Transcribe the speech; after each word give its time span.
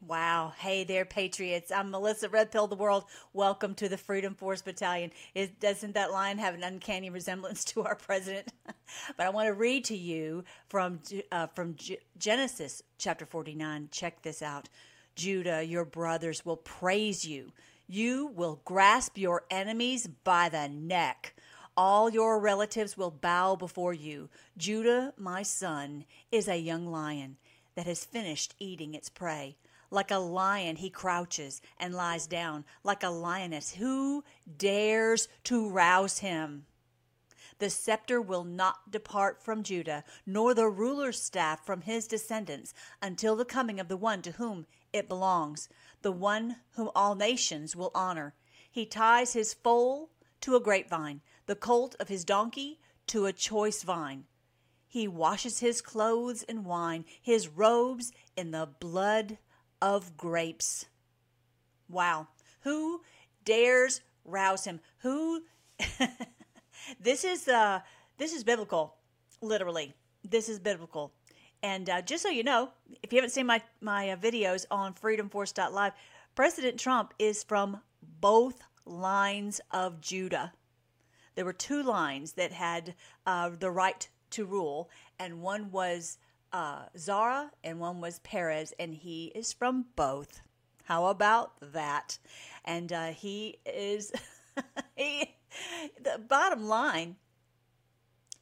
Wow. 0.00 0.52
Hey 0.56 0.82
there, 0.82 1.04
Patriots. 1.04 1.70
I'm 1.70 1.92
Melissa 1.92 2.28
Red 2.28 2.50
Pill 2.50 2.66
the 2.66 2.74
World. 2.74 3.04
Welcome 3.32 3.76
to 3.76 3.88
the 3.88 3.96
Freedom 3.96 4.34
Force 4.34 4.60
Battalion. 4.62 5.12
Doesn't 5.60 5.94
that 5.94 6.10
line 6.10 6.38
have 6.38 6.54
an 6.54 6.64
uncanny 6.64 7.08
resemblance 7.08 7.64
to 7.66 7.84
our 7.84 7.94
president? 7.94 8.52
but 9.16 9.26
I 9.26 9.30
want 9.30 9.46
to 9.46 9.54
read 9.54 9.84
to 9.84 9.96
you 9.96 10.42
from, 10.68 10.98
uh, 11.30 11.46
from 11.48 11.76
G- 11.76 11.98
Genesis 12.18 12.82
chapter 12.98 13.24
49. 13.24 13.88
Check 13.92 14.22
this 14.22 14.42
out. 14.42 14.68
Judah, 15.14 15.62
your 15.62 15.84
brothers 15.84 16.44
will 16.44 16.56
praise 16.56 17.24
you. 17.24 17.52
You 17.86 18.32
will 18.34 18.62
grasp 18.64 19.16
your 19.16 19.44
enemies 19.48 20.08
by 20.08 20.48
the 20.48 20.68
neck. 20.68 21.35
All 21.76 22.08
your 22.08 22.38
relatives 22.38 22.96
will 22.96 23.10
bow 23.10 23.54
before 23.54 23.92
you. 23.92 24.30
Judah, 24.56 25.12
my 25.18 25.42
son, 25.42 26.06
is 26.32 26.48
a 26.48 26.56
young 26.56 26.86
lion 26.86 27.36
that 27.74 27.86
has 27.86 28.04
finished 28.04 28.54
eating 28.58 28.94
its 28.94 29.10
prey. 29.10 29.56
Like 29.90 30.10
a 30.10 30.16
lion, 30.16 30.76
he 30.76 30.88
crouches 30.88 31.60
and 31.78 31.94
lies 31.94 32.26
down. 32.26 32.64
Like 32.82 33.02
a 33.02 33.10
lioness, 33.10 33.74
who 33.74 34.24
dares 34.56 35.28
to 35.44 35.68
rouse 35.68 36.18
him? 36.18 36.64
The 37.58 37.70
scepter 37.70 38.20
will 38.20 38.44
not 38.44 38.90
depart 38.90 39.42
from 39.42 39.62
Judah, 39.62 40.04
nor 40.26 40.54
the 40.54 40.68
ruler's 40.68 41.22
staff 41.22 41.64
from 41.64 41.82
his 41.82 42.06
descendants, 42.06 42.74
until 43.02 43.36
the 43.36 43.44
coming 43.44 43.78
of 43.80 43.88
the 43.88 43.96
one 43.96 44.22
to 44.22 44.32
whom 44.32 44.66
it 44.92 45.08
belongs, 45.08 45.68
the 46.02 46.12
one 46.12 46.56
whom 46.72 46.90
all 46.94 47.14
nations 47.14 47.76
will 47.76 47.90
honor. 47.94 48.34
He 48.70 48.86
ties 48.86 49.32
his 49.34 49.54
foal 49.54 50.10
to 50.42 50.56
a 50.56 50.60
grapevine, 50.60 51.22
the 51.46 51.56
colt 51.56 51.96
of 51.98 52.08
his 52.08 52.24
donkey 52.24 52.80
to 53.08 53.26
a 53.26 53.32
choice 53.32 53.82
vine. 53.82 54.24
He 54.86 55.08
washes 55.08 55.60
his 55.60 55.80
clothes 55.80 56.42
in 56.42 56.64
wine, 56.64 57.04
his 57.20 57.48
robes 57.48 58.12
in 58.36 58.50
the 58.50 58.68
blood 58.80 59.38
of 59.82 60.16
grapes. 60.16 60.86
Wow. 61.88 62.28
Who 62.60 63.02
dares 63.44 64.00
rouse 64.24 64.64
him? 64.64 64.80
Who 64.98 65.42
This 67.00 67.24
is 67.24 67.48
uh 67.48 67.80
this 68.18 68.32
is 68.32 68.44
biblical, 68.44 68.94
literally. 69.42 69.94
This 70.24 70.48
is 70.48 70.58
biblical. 70.58 71.12
And 71.62 71.88
uh, 71.88 72.02
just 72.02 72.22
so 72.22 72.28
you 72.28 72.42
know, 72.42 72.70
if 73.02 73.12
you 73.12 73.18
haven't 73.18 73.30
seen 73.30 73.46
my 73.46 73.62
my 73.80 74.10
uh, 74.10 74.16
videos 74.16 74.64
on 74.70 74.94
freedomforce.live, 74.94 75.92
President 76.34 76.78
Trump 76.78 77.14
is 77.18 77.42
from 77.42 77.80
both 78.20 78.62
lines 78.84 79.60
of 79.70 80.00
Judah. 80.00 80.52
There 81.36 81.44
were 81.44 81.52
two 81.52 81.82
lines 81.82 82.32
that 82.32 82.52
had 82.52 82.94
uh, 83.26 83.50
the 83.50 83.70
right 83.70 84.08
to 84.30 84.44
rule, 84.44 84.90
and 85.18 85.42
one 85.42 85.70
was 85.70 86.18
uh, 86.52 86.86
Zara 86.96 87.50
and 87.62 87.78
one 87.78 88.00
was 88.00 88.18
Perez, 88.20 88.72
and 88.78 88.94
he 88.94 89.26
is 89.34 89.52
from 89.52 89.84
both. 89.94 90.40
How 90.84 91.06
about 91.06 91.52
that? 91.60 92.18
And 92.64 92.92
uh, 92.92 93.08
he 93.08 93.58
is 93.64 94.12
he. 94.96 95.36
The 96.02 96.18
bottom 96.18 96.66
line: 96.66 97.16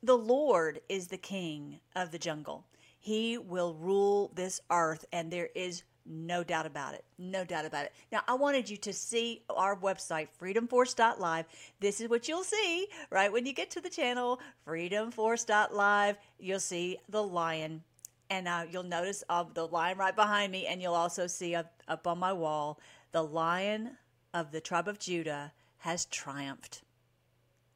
the 0.02 0.16
Lord 0.16 0.80
is 0.88 1.08
the 1.08 1.18
king 1.18 1.80
of 1.96 2.12
the 2.12 2.18
jungle. 2.18 2.64
He 2.98 3.36
will 3.36 3.74
rule 3.74 4.30
this 4.34 4.60
earth, 4.70 5.04
and 5.12 5.32
there 5.32 5.50
is 5.54 5.82
no 6.06 6.44
doubt 6.44 6.66
about 6.66 6.94
it. 6.94 7.04
No 7.18 7.44
doubt 7.44 7.64
about 7.64 7.86
it. 7.86 7.92
Now, 8.12 8.22
I 8.28 8.34
wanted 8.34 8.68
you 8.68 8.76
to 8.78 8.92
see 8.92 9.42
our 9.48 9.76
website, 9.76 10.28
freedomforce.live. 10.40 11.46
This 11.80 12.00
is 12.00 12.08
what 12.08 12.28
you'll 12.28 12.44
see 12.44 12.86
right 13.10 13.32
when 13.32 13.46
you 13.46 13.52
get 13.52 13.70
to 13.70 13.80
the 13.80 13.88
channel, 13.88 14.40
freedomforce.live. 14.66 16.18
You'll 16.38 16.60
see 16.60 16.98
the 17.08 17.22
lion 17.22 17.82
and 18.30 18.48
uh, 18.48 18.64
you'll 18.70 18.82
notice 18.82 19.22
uh, 19.28 19.44
the 19.54 19.66
lion 19.66 19.98
right 19.98 20.16
behind 20.16 20.50
me, 20.50 20.66
and 20.66 20.80
you'll 20.80 20.94
also 20.94 21.26
see 21.26 21.54
up, 21.54 21.82
up 21.88 22.06
on 22.06 22.18
my 22.18 22.32
wall 22.32 22.80
the 23.12 23.22
lion 23.22 23.90
of 24.32 24.50
the 24.50 24.60
tribe 24.60 24.88
of 24.88 24.98
Judah 24.98 25.52
has 25.78 26.06
triumphed. 26.06 26.82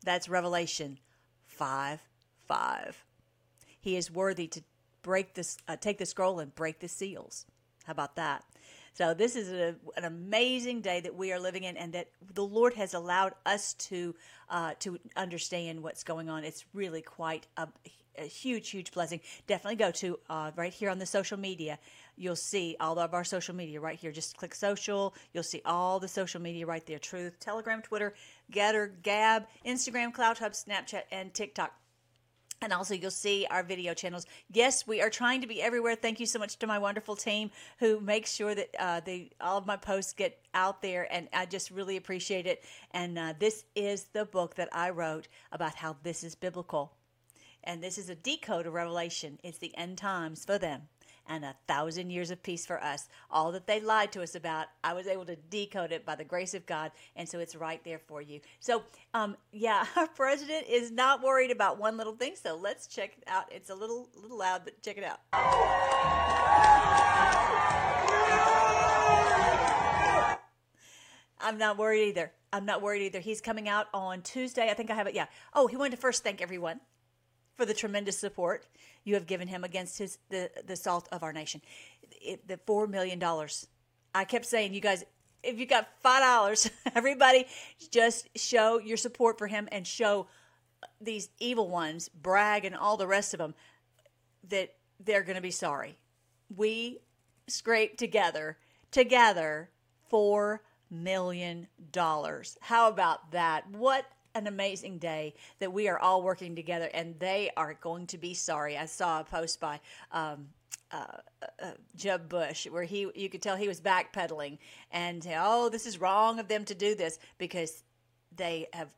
That's 0.05 0.29
Revelation 0.29 0.99
5 1.47 2.01
5. 2.47 3.05
He 3.81 3.97
is 3.97 4.11
worthy 4.11 4.49
to 4.49 4.63
break 5.03 5.35
this, 5.35 5.59
uh, 5.69 5.77
take 5.77 5.99
the 5.99 6.07
scroll 6.07 6.41
and 6.41 6.55
break 6.55 6.81
the 6.81 6.89
seals. 6.89 7.47
How 7.89 7.93
about 7.93 8.17
that? 8.17 8.45
So 8.93 9.15
this 9.15 9.35
is 9.35 9.49
a, 9.49 9.75
an 9.97 10.05
amazing 10.05 10.83
day 10.83 11.01
that 11.01 11.15
we 11.15 11.33
are 11.33 11.41
living 11.41 11.65
in, 11.65 11.75
and 11.79 11.91
that 11.95 12.09
the 12.35 12.45
Lord 12.45 12.75
has 12.75 12.93
allowed 12.93 13.33
us 13.47 13.73
to 13.89 14.15
uh, 14.51 14.75
to 14.81 14.99
understand 15.17 15.83
what's 15.83 16.05
going 16.05 16.29
on. 16.29 16.45
It's 16.45 16.67
really 16.75 17.01
quite 17.01 17.47
a, 17.57 17.67
a 18.19 18.25
huge, 18.25 18.69
huge 18.69 18.93
blessing. 18.93 19.21
Definitely 19.47 19.77
go 19.77 19.91
to 19.93 20.19
uh, 20.29 20.51
right 20.55 20.73
here 20.73 20.91
on 20.91 20.99
the 20.99 21.07
social 21.07 21.39
media. 21.39 21.79
You'll 22.19 22.37
see 22.37 22.77
all 22.79 22.99
of 22.99 23.15
our 23.15 23.25
social 23.25 23.55
media 23.55 23.81
right 23.81 23.99
here. 23.99 24.13
Just 24.13 24.37
click 24.37 24.55
social. 24.55 25.15
You'll 25.33 25.43
see 25.45 25.63
all 25.65 25.99
the 25.99 26.09
social 26.09 26.43
media 26.43 26.67
right 26.67 26.85
there 26.85 26.99
Truth, 26.99 27.41
Telegram, 27.41 27.81
Twitter, 27.81 28.13
Gettr, 28.53 28.91
Gab, 29.03 29.47
Instagram, 29.65 30.13
CloutHub, 30.13 30.53
Snapchat, 30.53 31.05
and 31.11 31.33
TikTok. 31.33 31.73
And 32.61 32.73
also, 32.73 32.95
you'll 32.95 33.13
see 33.13 33.47
our 33.51 33.63
video 33.63 33.95
channels. 33.95 34.27
Yes, 34.53 34.87
we 34.87 35.01
are 35.01 35.11
trying 35.11 35.41
to 35.43 35.47
be 35.47 35.63
everywhere. 35.63 35.95
Thank 35.95 36.19
you 36.19 36.27
so 36.27 36.41
much 36.41 36.59
to 36.59 36.67
my 36.67 36.79
wonderful 36.79 37.15
team 37.15 37.53
who 37.79 38.01
makes 38.01 38.33
sure 38.33 38.55
that 38.55 38.75
uh, 38.79 39.01
they 39.05 39.31
all 39.41 39.59
of 39.59 39.67
my 39.67 39.77
posts 39.77 40.13
get 40.13 40.41
out 40.55 40.83
there, 40.83 41.07
and 41.13 41.29
I 41.33 41.47
just 41.47 41.71
really 41.71 41.97
appreciate 41.97 42.47
it. 42.47 42.65
And 42.91 43.17
uh, 43.17 43.35
this 43.39 43.65
is 43.77 44.07
the 44.13 44.25
book 44.25 44.57
that 44.57 44.69
I 44.73 44.91
wrote 44.91 45.29
about 45.53 45.77
how 45.77 45.97
this 46.03 46.25
is 46.25 46.35
biblical, 46.35 46.95
and 47.63 47.81
this 47.81 47.97
is 47.97 48.09
a 48.09 48.17
decode 48.17 48.67
of 48.67 48.73
Revelation. 48.73 49.39
It's 49.45 49.59
the 49.59 49.77
end 49.79 49.99
times 49.99 50.45
for 50.45 50.59
them 50.59 50.89
and 51.29 51.45
a 51.45 51.55
thousand 51.67 52.11
years 52.11 52.31
of 52.31 52.43
peace 52.43 52.67
for 52.67 52.83
us. 52.83 53.09
All 53.31 53.53
that 53.53 53.67
they 53.67 53.81
lied 53.81 54.13
to 54.13 54.23
us 54.23 54.35
about, 54.35 54.67
I 54.83 54.95
was 54.95 55.07
able 55.07 55.27
to 55.27 55.37
decode 55.37 55.93
it 55.93 56.05
by 56.05 56.15
the 56.15 56.25
grace 56.25 56.55
of 56.55 56.67
God, 56.67 56.91
and 57.15 57.29
so 57.29 57.39
it's 57.39 57.55
right 57.55 57.83
there 57.85 57.99
for 57.99 58.23
you. 58.23 58.41
So, 58.61 58.83
um, 59.15 59.37
yeah, 59.53 59.85
our 59.97 60.09
president 60.09 60.67
is 60.69 60.91
not 60.91 61.23
worried 61.23 61.51
about 61.51 61.79
one 61.79 61.97
little 61.97 62.15
thing. 62.15 62.35
So 62.43 62.57
let's 62.57 62.87
check 62.87 63.13
it 63.19 63.25
out. 63.27 63.45
It's 63.53 63.71
a 63.71 63.75
little 63.75 64.09
little 64.17 64.39
loud, 64.39 64.63
but 64.65 64.83
check 64.83 64.99
it 64.99 65.05
out. 65.05 65.21
I'm 71.41 71.57
not 71.57 71.79
worried 71.79 72.09
either. 72.09 72.33
I'm 72.53 72.65
not 72.65 72.83
worried 72.83 73.03
either. 73.03 73.21
He's 73.21 73.41
coming 73.41 73.69
out 73.69 73.87
on 73.95 74.23
Tuesday. 74.23 74.71
I 74.71 74.75
think 74.75 74.91
I 74.91 74.95
have 74.95 75.07
it. 75.07 75.15
Yeah. 75.15 75.27
Oh, 75.55 75.67
he 75.67 75.77
wanted 75.77 75.93
to 75.93 75.97
first 75.99 76.25
thank 76.25 76.43
everyone 76.43 76.81
for 77.59 77.67
the 77.67 77.75
tremendous 77.75 78.17
support 78.17 78.65
you 79.05 79.15
have 79.15 79.27
given 79.27 79.49
him 79.49 79.65
against 79.65 79.99
his 79.99 80.19
the 80.31 80.51
the 80.65 80.77
salt 80.77 81.09
of 81.11 81.23
our 81.23 81.33
nation. 81.33 81.61
It, 82.23 82.47
the 82.47 82.57
four 82.57 82.87
million 82.87 83.19
dollars. 83.19 83.67
I 84.15 84.25
kept 84.25 84.47
saying, 84.47 84.73
you 84.73 84.81
guys, 84.81 85.05
if 85.43 85.59
you 85.59 85.67
got 85.67 85.89
five 86.01 86.23
dollars, 86.23 86.71
everybody 86.95 87.47
just 87.91 88.29
show 88.39 88.79
your 88.79 88.97
support 88.97 89.37
for 89.39 89.49
him 89.49 89.69
and 89.73 89.87
show 89.87 90.29
these 91.01 91.29
evil 91.41 91.69
ones, 91.69 92.09
Bragg 92.09 92.65
and 92.65 92.77
all 92.77 92.97
the 92.97 93.07
rest 93.09 93.35
of 93.35 93.39
them, 93.39 93.55
that 94.49 94.75
they're 95.05 95.23
going 95.23 95.37
to 95.37 95.43
be 95.43 95.51
sorry. 95.51 95.99
We 96.57 97.01
scraped 97.49 97.99
together 97.99 98.57
together 98.93 99.71
four 100.09 100.63
million 100.91 101.67
dollars. 101.91 102.57
How 102.61 102.89
about 102.89 103.33
that? 103.33 103.69
What 103.71 104.07
an 104.39 104.47
amazing 104.47 104.99
day 104.99 105.35
that 105.59 105.73
we 105.73 105.89
are 105.89 105.99
all 105.99 106.23
working 106.23 106.57
together 106.57 106.89
and 106.95 107.19
they 107.19 107.51
are 107.57 107.75
going 107.75 108.07
to 108.09 108.19
be 108.19 108.35
sorry. 108.35 108.77
I 108.77 108.87
saw 108.87 109.21
a 109.21 109.25
post 109.25 109.61
by 109.61 109.81
um, 110.13 110.49
uh, 110.91 111.05
uh, 111.63 111.71
Jeb 111.97 112.29
Bush 112.29 112.67
where 112.67 112.85
he 112.85 113.11
you 113.15 113.29
could 113.29 113.43
tell 113.43 113.57
he 113.57 113.69
was 113.69 113.81
backpedaling 113.81 114.59
and 114.91 115.27
oh 115.37 115.69
this 115.69 115.87
is 115.87 116.01
wrong 116.01 116.39
of 116.39 116.49
them 116.49 116.65
to 116.65 116.75
do 116.75 116.95
this 116.95 117.19
because 117.37 117.83
they 118.35 118.69
have 118.73 118.89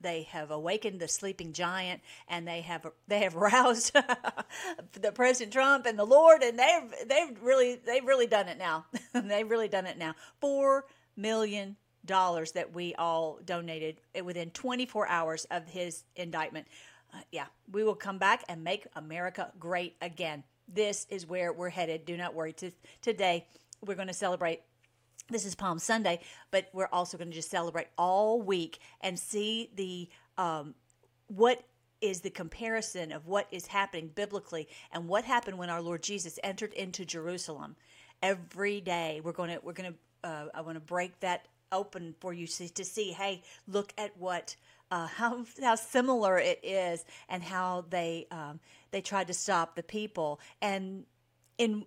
they 0.00 0.22
have 0.22 0.50
awakened 0.50 1.00
the 1.00 1.08
sleeping 1.08 1.52
giant 1.52 2.00
and 2.28 2.46
they 2.46 2.60
have 2.60 2.86
they 3.08 3.20
have 3.20 3.34
roused 3.34 3.92
the 4.92 5.12
President 5.12 5.52
Trump 5.52 5.86
and 5.86 5.98
the 5.98 6.04
Lord 6.04 6.42
and 6.42 6.58
they've 6.58 7.08
they've 7.08 7.42
really 7.42 7.76
they've 7.84 8.06
really 8.06 8.26
done 8.26 8.48
it 8.48 8.58
now. 8.58 8.86
they've 9.12 9.50
really 9.50 9.68
done 9.68 9.86
it 9.86 9.98
now. 9.98 10.14
Four 10.40 10.84
million 11.16 11.76
dollars 12.06 12.52
that 12.52 12.72
we 12.72 12.94
all 12.96 13.38
donated 13.44 14.00
within 14.24 14.50
24 14.50 15.08
hours 15.08 15.46
of 15.50 15.66
his 15.66 16.04
indictment. 16.16 16.66
Uh, 17.12 17.18
yeah, 17.30 17.46
we 17.72 17.84
will 17.84 17.94
come 17.94 18.18
back 18.18 18.44
and 18.48 18.62
make 18.62 18.86
America 18.96 19.50
great 19.58 19.96
again. 20.02 20.42
This 20.68 21.06
is 21.10 21.26
where 21.26 21.52
we're 21.52 21.70
headed. 21.70 22.04
Do 22.04 22.16
not 22.16 22.34
worry. 22.34 22.52
T- 22.52 22.72
today, 23.02 23.46
we're 23.84 23.94
going 23.94 24.08
to 24.08 24.14
celebrate. 24.14 24.62
This 25.30 25.46
is 25.46 25.54
Palm 25.54 25.78
Sunday, 25.78 26.20
but 26.50 26.68
we're 26.72 26.88
also 26.92 27.16
going 27.16 27.30
to 27.30 27.34
just 27.34 27.50
celebrate 27.50 27.86
all 27.96 28.42
week 28.42 28.78
and 29.00 29.18
see 29.18 29.70
the 29.76 30.08
um, 30.36 30.74
what 31.28 31.64
is 32.00 32.20
the 32.20 32.30
comparison 32.30 33.12
of 33.12 33.26
what 33.26 33.46
is 33.50 33.66
happening 33.66 34.10
biblically 34.14 34.68
and 34.92 35.08
what 35.08 35.24
happened 35.24 35.56
when 35.56 35.70
our 35.70 35.80
Lord 35.80 36.02
Jesus 36.02 36.38
entered 36.44 36.74
into 36.74 37.04
Jerusalem. 37.04 37.76
Every 38.22 38.80
day, 38.80 39.22
we're 39.24 39.32
going 39.32 39.50
to 39.50 39.60
we're 39.62 39.72
going 39.72 39.92
to 39.92 40.28
uh, 40.28 40.46
I 40.54 40.62
want 40.62 40.76
to 40.76 40.80
break 40.80 41.18
that 41.20 41.46
open 41.74 42.14
for 42.20 42.32
you 42.32 42.46
to 42.46 42.84
see 42.84 43.12
hey 43.12 43.42
look 43.68 43.92
at 43.98 44.16
what 44.16 44.56
uh, 44.90 45.06
how 45.18 45.44
how 45.60 45.74
similar 45.74 46.38
it 46.38 46.60
is, 46.62 47.04
and 47.28 47.42
how 47.42 47.84
they 47.90 48.26
um, 48.30 48.60
they 48.90 49.00
tried 49.00 49.26
to 49.26 49.34
stop 49.34 49.74
the 49.76 49.82
people. 49.82 50.40
And 50.62 51.04
in 51.58 51.84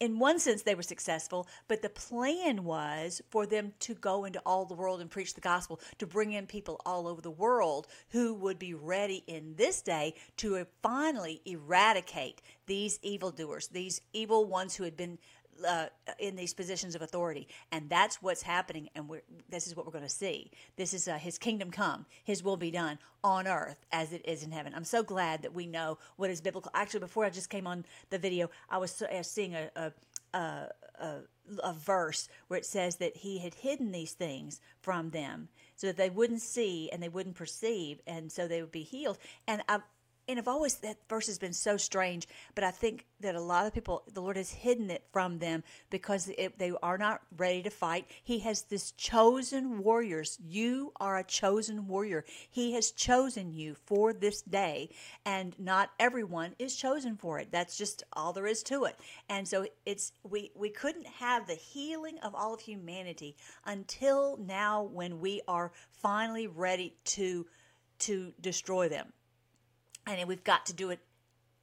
in 0.00 0.18
one 0.18 0.40
sense 0.40 0.62
they 0.62 0.74
were 0.74 0.82
successful 0.82 1.46
but 1.68 1.80
the 1.80 1.88
plan 1.88 2.64
was 2.64 3.22
for 3.30 3.46
them 3.46 3.72
to 3.78 3.94
go 3.94 4.24
into 4.24 4.40
all 4.44 4.64
the 4.64 4.74
world 4.74 5.00
and 5.00 5.08
preach 5.08 5.34
the 5.34 5.40
gospel 5.40 5.78
to 5.96 6.06
bring 6.08 6.32
in 6.32 6.44
people 6.44 6.80
all 6.84 7.06
over 7.06 7.20
the 7.20 7.30
world 7.30 7.86
who 8.10 8.34
would 8.34 8.58
be 8.58 8.74
ready 8.74 9.22
in 9.28 9.54
this 9.54 9.80
day 9.80 10.12
to 10.36 10.66
finally 10.82 11.40
eradicate 11.44 12.42
these 12.66 12.98
evildoers 13.02 13.68
these 13.68 14.00
evil 14.12 14.44
ones 14.44 14.74
who 14.74 14.82
had 14.82 14.96
been 14.96 15.18
uh, 15.64 15.86
in 16.18 16.36
these 16.36 16.54
positions 16.54 16.94
of 16.94 17.02
authority, 17.02 17.48
and 17.70 17.88
that's 17.88 18.22
what's 18.22 18.42
happening. 18.42 18.88
And 18.94 19.08
we're, 19.08 19.22
this 19.48 19.66
is 19.66 19.76
what 19.76 19.86
we're 19.86 19.92
going 19.92 20.04
to 20.04 20.10
see. 20.10 20.50
This 20.76 20.94
is 20.94 21.08
uh, 21.08 21.16
His 21.16 21.38
kingdom 21.38 21.70
come, 21.70 22.06
His 22.24 22.42
will 22.42 22.56
be 22.56 22.70
done 22.70 22.98
on 23.24 23.46
earth 23.46 23.86
as 23.92 24.12
it 24.12 24.22
is 24.24 24.42
in 24.42 24.50
heaven. 24.50 24.72
I'm 24.74 24.84
so 24.84 25.02
glad 25.02 25.42
that 25.42 25.54
we 25.54 25.66
know 25.66 25.98
what 26.16 26.30
is 26.30 26.40
biblical. 26.40 26.70
Actually, 26.74 27.00
before 27.00 27.24
I 27.24 27.30
just 27.30 27.50
came 27.50 27.66
on 27.66 27.84
the 28.10 28.18
video, 28.18 28.50
I 28.68 28.78
was 28.78 29.02
seeing 29.22 29.54
a, 29.54 29.70
a, 29.76 29.92
a, 30.34 30.68
a, 31.00 31.16
a 31.62 31.72
verse 31.72 32.28
where 32.48 32.58
it 32.58 32.66
says 32.66 32.96
that 32.96 33.16
He 33.16 33.38
had 33.38 33.54
hidden 33.54 33.92
these 33.92 34.12
things 34.12 34.60
from 34.80 35.10
them 35.10 35.48
so 35.76 35.86
that 35.86 35.96
they 35.96 36.10
wouldn't 36.10 36.42
see 36.42 36.90
and 36.92 37.02
they 37.02 37.08
wouldn't 37.08 37.36
perceive, 37.36 38.00
and 38.06 38.30
so 38.30 38.46
they 38.46 38.60
would 38.60 38.72
be 38.72 38.82
healed. 38.82 39.18
And 39.46 39.62
I 39.68 39.80
and 40.32 40.40
I've 40.40 40.48
always 40.48 40.76
that 40.76 40.96
verse 41.08 41.26
has 41.26 41.38
been 41.38 41.52
so 41.52 41.76
strange, 41.76 42.26
but 42.54 42.64
I 42.64 42.70
think 42.70 43.06
that 43.20 43.34
a 43.34 43.40
lot 43.40 43.66
of 43.66 43.74
people, 43.74 44.02
the 44.12 44.20
Lord 44.20 44.36
has 44.36 44.50
hidden 44.50 44.90
it 44.90 45.04
from 45.12 45.38
them 45.38 45.62
because 45.90 46.28
it, 46.36 46.58
they 46.58 46.72
are 46.82 46.98
not 46.98 47.20
ready 47.36 47.62
to 47.62 47.70
fight. 47.70 48.06
He 48.22 48.40
has 48.40 48.62
this 48.62 48.92
chosen 48.92 49.82
warriors. 49.82 50.38
You 50.42 50.92
are 50.96 51.18
a 51.18 51.24
chosen 51.24 51.86
warrior. 51.86 52.24
He 52.50 52.72
has 52.72 52.90
chosen 52.90 53.52
you 53.52 53.74
for 53.74 54.12
this 54.12 54.42
day, 54.42 54.90
and 55.24 55.54
not 55.58 55.90
everyone 56.00 56.54
is 56.58 56.74
chosen 56.74 57.16
for 57.16 57.38
it. 57.38 57.48
That's 57.52 57.76
just 57.76 58.02
all 58.12 58.32
there 58.32 58.46
is 58.46 58.62
to 58.64 58.84
it. 58.84 58.98
And 59.28 59.46
so 59.46 59.66
it's 59.86 60.12
we 60.28 60.50
we 60.54 60.70
couldn't 60.70 61.06
have 61.06 61.46
the 61.46 61.54
healing 61.54 62.18
of 62.22 62.34
all 62.34 62.54
of 62.54 62.60
humanity 62.60 63.36
until 63.66 64.38
now, 64.38 64.82
when 64.82 65.20
we 65.20 65.42
are 65.46 65.72
finally 65.90 66.46
ready 66.46 66.96
to 67.04 67.46
to 68.00 68.32
destroy 68.40 68.88
them 68.88 69.12
and 70.06 70.28
we've 70.28 70.44
got 70.44 70.66
to 70.66 70.72
do 70.72 70.90
it 70.90 71.00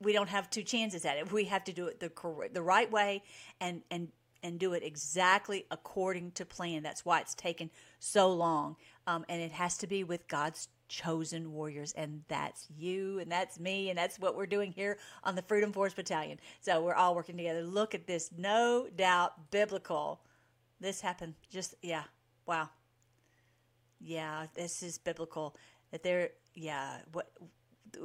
we 0.02 0.14
don't 0.14 0.30
have 0.30 0.50
two 0.50 0.64
chances 0.64 1.06
at 1.06 1.18
it. 1.18 1.32
We 1.32 1.46
have 1.46 1.64
to 1.66 1.74
do 1.74 1.88
it 1.88 2.00
the 2.00 2.10
correct 2.10 2.54
the 2.54 2.62
right 2.62 2.90
way 2.92 3.24
and 3.60 3.82
and 3.92 4.10
and 4.42 4.58
do 4.58 4.72
it 4.74 4.84
exactly 4.84 5.66
according 5.70 6.32
to 6.32 6.46
plan. 6.46 6.82
That's 6.82 7.04
why 7.04 7.20
it's 7.20 7.36
taken 7.36 7.70
so 8.00 8.32
long. 8.32 8.78
Um, 9.06 9.26
and 9.28 9.42
it 9.42 9.52
has 9.52 9.78
to 9.80 9.88
be 9.88 10.06
with 10.06 10.28
god's 10.30 10.70
chosen 10.88 11.52
warriors. 11.52 11.92
And 11.98 12.24
that's 12.30 12.68
you 12.78 13.20
and 13.20 13.30
that's 13.30 13.60
me 13.60 13.90
and 13.90 13.98
that's 13.98 14.18
what 14.18 14.38
we're 14.38 14.46
doing 14.46 14.72
here 14.72 14.98
on 15.24 15.36
the 15.36 15.42
freedom 15.42 15.74
force 15.74 15.94
battalion. 15.94 16.40
So 16.62 16.82
we're 16.82 16.96
all 16.96 17.16
working 17.16 17.38
together. 17.38 17.64
Look 17.64 17.94
at 17.94 18.08
this. 18.08 18.30
No 18.38 18.88
doubt 18.96 19.52
biblical. 19.52 20.22
This 20.80 21.02
happened 21.02 21.34
just 21.50 21.76
yeah 21.82 22.04
wow. 22.46 22.70
Yeah 24.00 24.48
this 24.54 24.82
is 24.82 24.98
biblical. 24.98 25.58
That 25.92 26.04
there 26.04 26.30
yeah 26.54 27.00
what 27.12 27.30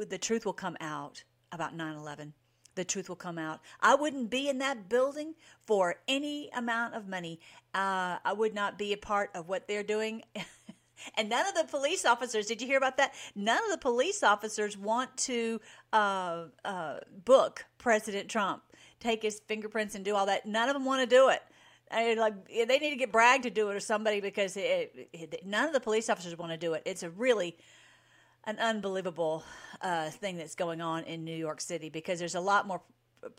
the 0.08 0.18
truth 0.18 0.44
will 0.44 0.52
come 0.52 0.76
out 0.80 1.24
about 1.52 1.74
9 1.74 1.96
11. 1.96 2.34
The 2.74 2.84
truth 2.84 3.08
will 3.08 3.16
come 3.16 3.38
out. 3.38 3.60
I 3.80 3.94
wouldn't 3.94 4.30
be 4.30 4.48
in 4.48 4.58
that 4.58 4.88
building 4.88 5.34
for 5.64 5.96
any 6.08 6.50
amount 6.56 6.94
of 6.94 7.06
money. 7.06 7.40
Uh, 7.72 8.18
I 8.24 8.32
would 8.32 8.54
not 8.54 8.78
be 8.78 8.92
a 8.92 8.96
part 8.96 9.30
of 9.34 9.48
what 9.48 9.68
they're 9.68 9.84
doing. 9.84 10.22
and 11.16 11.28
none 11.28 11.46
of 11.46 11.54
the 11.54 11.64
police 11.64 12.04
officers, 12.04 12.46
did 12.46 12.60
you 12.60 12.66
hear 12.66 12.78
about 12.78 12.96
that? 12.96 13.14
None 13.34 13.62
of 13.64 13.70
the 13.70 13.78
police 13.78 14.22
officers 14.22 14.76
want 14.76 15.16
to 15.18 15.60
uh, 15.92 16.46
uh, 16.64 16.98
book 17.24 17.64
President 17.78 18.28
Trump, 18.28 18.62
take 18.98 19.22
his 19.22 19.40
fingerprints 19.46 19.94
and 19.94 20.04
do 20.04 20.16
all 20.16 20.26
that. 20.26 20.46
None 20.46 20.68
of 20.68 20.74
them 20.74 20.84
want 20.84 21.08
to 21.08 21.16
do 21.16 21.28
it. 21.28 21.42
I 21.90 22.14
like 22.14 22.48
they 22.48 22.78
need 22.78 22.90
to 22.90 22.96
get 22.96 23.12
Bragg 23.12 23.42
to 23.42 23.50
do 23.50 23.68
it 23.68 23.76
or 23.76 23.80
somebody 23.80 24.20
because 24.20 24.56
it, 24.56 25.10
it, 25.12 25.46
none 25.46 25.66
of 25.66 25.74
the 25.74 25.80
police 25.80 26.08
officers 26.08 26.36
want 26.36 26.50
to 26.50 26.58
do 26.58 26.72
it. 26.72 26.82
It's 26.86 27.02
a 27.02 27.10
really 27.10 27.56
an 28.46 28.58
unbelievable 28.58 29.44
uh, 29.80 30.10
thing 30.10 30.36
that's 30.36 30.54
going 30.54 30.80
on 30.80 31.04
in 31.04 31.24
New 31.24 31.36
York 31.36 31.60
City 31.60 31.88
because 31.88 32.18
there's 32.18 32.34
a 32.34 32.40
lot 32.40 32.66
more 32.66 32.82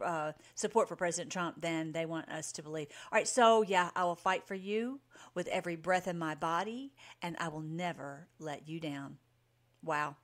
uh, 0.04 0.32
support 0.56 0.88
for 0.88 0.96
President 0.96 1.32
Trump 1.32 1.62
than 1.62 1.92
they 1.92 2.06
want 2.06 2.30
us 2.30 2.52
to 2.54 2.64
believe. 2.64 2.88
All 3.12 3.18
right, 3.18 3.28
so 3.28 3.62
yeah, 3.62 3.90
I 3.96 4.04
will 4.04 4.16
fight 4.16 4.48
for 4.48 4.56
you 4.56 5.00
with 5.34 5.48
every 5.48 5.76
breath 5.76 6.08
in 6.08 6.18
my 6.18 6.36
body, 6.36 6.94
and 7.22 7.36
I 7.40 7.50
will 7.50 7.62
never 7.62 8.28
let 8.40 8.68
you 8.68 8.80
down. 8.80 9.18
Wow, 9.84 10.16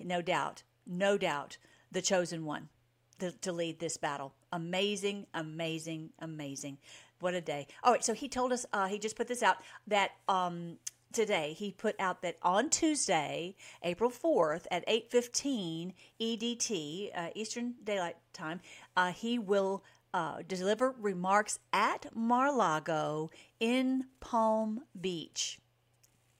no 0.00 0.22
doubt, 0.22 0.62
no 0.86 1.16
doubt, 1.16 1.58
the 1.92 2.02
chosen 2.02 2.44
one 2.44 2.68
to, 3.18 3.32
to 3.32 3.52
lead 3.52 3.78
this 3.78 3.96
battle. 3.96 4.34
Amazing, 4.52 5.26
amazing, 5.34 6.10
amazing. 6.18 6.78
What 7.20 7.34
a 7.34 7.40
day. 7.40 7.66
All 7.82 7.92
right, 7.92 8.04
so 8.04 8.12
he 8.12 8.28
told 8.28 8.52
us, 8.52 8.66
uh, 8.72 8.86
he 8.88 8.98
just 8.98 9.16
put 9.16 9.28
this 9.28 9.42
out 9.42 9.56
that 9.86 10.10
um, 10.28 10.76
today 11.12 11.54
he 11.56 11.70
put 11.70 11.96
out 11.98 12.22
that 12.22 12.36
on 12.42 12.70
Tuesday, 12.70 13.56
April 13.82 14.10
4th 14.10 14.66
at 14.70 14.84
8:15 14.86 15.92
EDT, 16.20 17.10
uh, 17.14 17.28
Eastern 17.34 17.74
Daylight 17.82 18.16
Time, 18.32 18.60
uh, 18.96 19.12
he 19.12 19.38
will 19.38 19.82
uh, 20.14 20.42
deliver 20.46 20.94
remarks 20.98 21.58
at 21.72 22.14
Mar-a-Lago 22.14 23.30
in 23.60 24.06
Palm 24.20 24.82
Beach. 24.98 25.58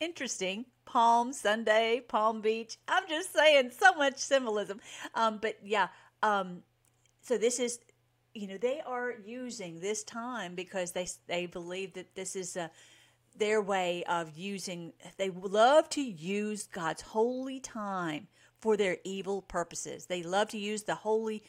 Interesting. 0.01 0.67
Palm 0.87 1.33
Sunday, 1.33 2.01
Palm 2.09 2.41
Beach. 2.41 2.79
I'm 2.89 3.07
just 3.09 3.35
saying, 3.35 3.73
so 3.79 3.93
much 3.95 4.19
symbolism. 4.19 4.81
Um, 5.15 5.39
but 5.43 5.59
yeah, 5.63 5.89
um, 6.23 6.63
so 7.21 7.37
this 7.37 7.59
is, 7.59 7.81
you 8.35 8.47
know, 8.47 8.57
they 8.57 8.81
are 8.87 9.15
using 9.27 9.81
this 9.81 10.05
time 10.05 10.55
because 10.55 10.93
they 10.93 11.09
they 11.27 11.47
believe 11.47 11.93
that 11.95 12.15
this 12.15 12.37
is 12.37 12.57
a 12.57 12.71
their 13.39 13.61
way 13.61 14.05
of 14.09 14.37
using, 14.37 14.93
they 15.17 15.31
love 15.31 15.89
to 15.91 16.01
use 16.01 16.67
God's 16.67 17.03
holy 17.03 17.61
time 17.61 18.29
for 18.61 18.77
their 18.77 18.99
evil 19.05 19.43
purposes. 19.43 20.07
They 20.07 20.23
love 20.23 20.49
to 20.51 20.59
use 20.59 20.83
the 20.83 20.95
holy 20.95 21.43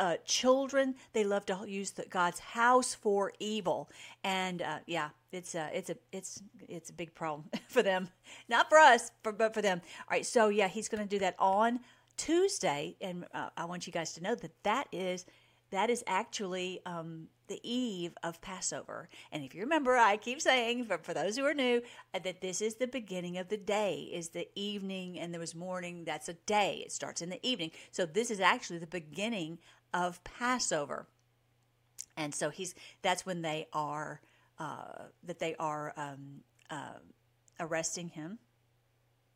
uh, 0.00 0.16
children. 0.24 0.94
They 1.12 1.24
love 1.24 1.46
to 1.46 1.64
use 1.66 1.92
the, 1.92 2.04
God's 2.08 2.40
house 2.40 2.94
for 2.94 3.32
evil, 3.38 3.90
and 4.24 4.60
uh, 4.60 4.78
yeah, 4.86 5.10
it's 5.30 5.54
a 5.54 5.70
it's 5.72 5.90
a 5.90 5.96
it's 6.10 6.42
it's 6.68 6.90
a 6.90 6.92
big 6.92 7.14
problem 7.14 7.48
for 7.68 7.82
them. 7.82 8.08
Not 8.48 8.68
for 8.68 8.78
us, 8.78 9.12
for, 9.22 9.32
but 9.32 9.54
for 9.54 9.62
them. 9.62 9.80
All 10.00 10.06
right, 10.10 10.26
so 10.26 10.48
yeah, 10.48 10.68
he's 10.68 10.88
going 10.88 11.02
to 11.02 11.08
do 11.08 11.20
that 11.20 11.36
on 11.38 11.80
Tuesday, 12.16 12.96
and 13.00 13.24
uh, 13.32 13.50
I 13.56 13.64
want 13.64 13.86
you 13.86 13.92
guys 13.92 14.12
to 14.14 14.22
know 14.22 14.34
that 14.34 14.52
that 14.64 14.88
is 14.92 15.24
that 15.70 15.88
is 15.88 16.02
actually 16.06 16.80
um, 16.84 17.28
the 17.52 17.60
eve 17.70 18.16
of 18.22 18.40
Passover. 18.40 19.10
And 19.30 19.44
if 19.44 19.54
you 19.54 19.60
remember, 19.60 19.94
I 19.94 20.16
keep 20.16 20.40
saying, 20.40 20.86
for, 20.86 20.96
for 20.96 21.12
those 21.12 21.36
who 21.36 21.44
are 21.44 21.52
new, 21.52 21.82
uh, 22.14 22.18
that 22.24 22.40
this 22.40 22.62
is 22.62 22.76
the 22.76 22.86
beginning 22.86 23.36
of 23.36 23.48
the 23.48 23.58
day, 23.58 24.08
is 24.10 24.30
the 24.30 24.48
evening, 24.54 25.20
and 25.20 25.34
there 25.34 25.40
was 25.40 25.54
morning. 25.54 26.04
That's 26.06 26.30
a 26.30 26.34
day. 26.34 26.82
It 26.84 26.92
starts 26.92 27.20
in 27.20 27.28
the 27.28 27.46
evening. 27.46 27.72
So 27.90 28.06
this 28.06 28.30
is 28.30 28.40
actually 28.40 28.78
the 28.78 28.86
beginning 28.86 29.58
of 29.92 30.24
Passover. 30.24 31.06
And 32.16 32.34
so 32.34 32.48
he's 32.48 32.74
that's 33.02 33.26
when 33.26 33.42
they 33.42 33.66
are 33.74 34.22
uh, 34.58 35.04
that 35.24 35.38
they 35.38 35.54
are 35.58 35.92
um, 35.98 36.40
uh, 36.70 36.98
arresting 37.60 38.08
him. 38.08 38.38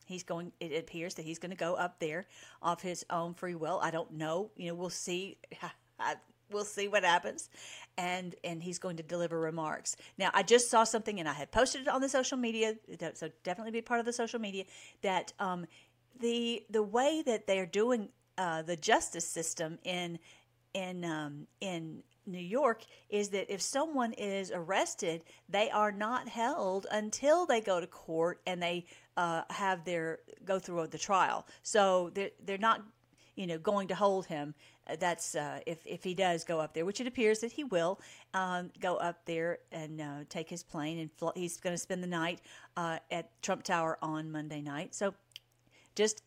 He's 0.07 0.23
going. 0.23 0.53
It 0.61 0.79
appears 0.79 1.15
that 1.15 1.25
he's 1.25 1.39
going 1.39 1.51
to 1.51 1.57
go 1.57 1.75
up 1.75 2.01
there 2.01 2.27
of 2.63 2.81
his 2.81 3.05
own 3.11 3.35
free 3.35 3.55
will. 3.55 3.79
I 3.83 3.91
don't 3.91 4.13
know. 4.13 4.51
You 4.57 4.69
know, 4.69 4.75
we'll 4.75 4.91
see. 4.91 5.39
I, 5.99 6.17
we'll 6.51 6.65
see 6.65 6.89
what 6.89 7.05
happens 7.05 7.49
and 7.99 8.35
and 8.45 8.63
he's 8.63 8.79
going 8.79 8.97
to 8.97 9.03
deliver 9.03 9.39
remarks 9.39 9.97
now 10.19 10.31
i 10.35 10.43
just 10.43 10.71
saw 10.71 10.85
something 10.85 11.19
and 11.21 11.29
i 11.29 11.33
had 11.33 11.51
posted 11.51 11.83
it 11.83 11.89
on 11.89 12.01
the 12.01 12.09
social 12.09 12.37
media 12.39 12.75
so 13.15 13.29
definitely 13.43 13.73
be 13.73 13.81
part 13.81 14.01
of 14.01 14.07
the 14.07 14.13
social 14.13 14.41
media 14.41 14.65
that 15.03 15.33
um, 15.41 15.67
the 16.21 16.63
the 16.71 16.83
way 16.83 17.23
that 17.25 17.47
they're 17.47 17.67
doing 17.67 18.09
uh, 18.39 18.63
the 18.63 18.77
justice 18.77 19.29
system 19.29 19.79
in 19.85 20.19
in 20.75 21.05
um, 21.05 21.47
in 21.61 22.03
New 22.27 22.39
York 22.39 22.85
is 23.09 23.29
that 23.31 23.53
if 23.53 23.63
someone 23.63 24.13
is 24.15 24.51
arrested, 24.53 25.23
they 25.49 25.71
are 25.71 25.93
not 25.93 26.29
held 26.29 26.87
until 26.91 27.47
they 27.47 27.61
go 27.61 27.81
to 27.81 27.87
court 27.87 28.41
and 28.47 28.63
they 28.63 28.85
uh, 29.17 29.43
have 29.51 29.85
their 29.85 30.19
go 30.45 30.59
through 30.59 30.89
the 30.89 30.99
trial. 30.99 31.47
So 31.63 32.11
they're, 32.15 32.31
they're 32.45 32.59
not, 32.59 32.83
you 33.37 33.47
know, 33.47 33.59
going 33.59 33.89
to 33.89 33.95
hold 33.95 34.27
him 34.27 34.55
that's 34.99 35.35
uh, 35.35 35.61
if 35.67 35.79
if 35.87 36.05
he 36.05 36.15
does 36.15 36.45
go 36.45 36.61
up 36.61 36.75
there, 36.75 36.85
which 36.85 37.01
it 37.01 37.07
appears 37.07 37.41
that 37.41 37.53
he 37.53 37.65
will 37.65 38.01
um, 38.35 38.71
go 38.81 38.97
up 38.97 39.25
there 39.27 39.59
and 39.73 40.01
uh, 40.01 40.25
take 40.29 40.49
his 40.49 40.63
plane, 40.63 40.99
and 40.99 41.11
fl- 41.13 41.31
he's 41.35 41.59
going 41.59 41.75
to 41.75 41.79
spend 41.79 42.03
the 42.03 42.09
night 42.09 42.41
uh, 42.77 42.99
at 43.11 43.31
Trump 43.43 43.63
Tower 43.63 43.99
on 44.01 44.31
Monday 44.31 44.61
night. 44.61 44.95
So, 44.95 45.15
just 45.95 46.23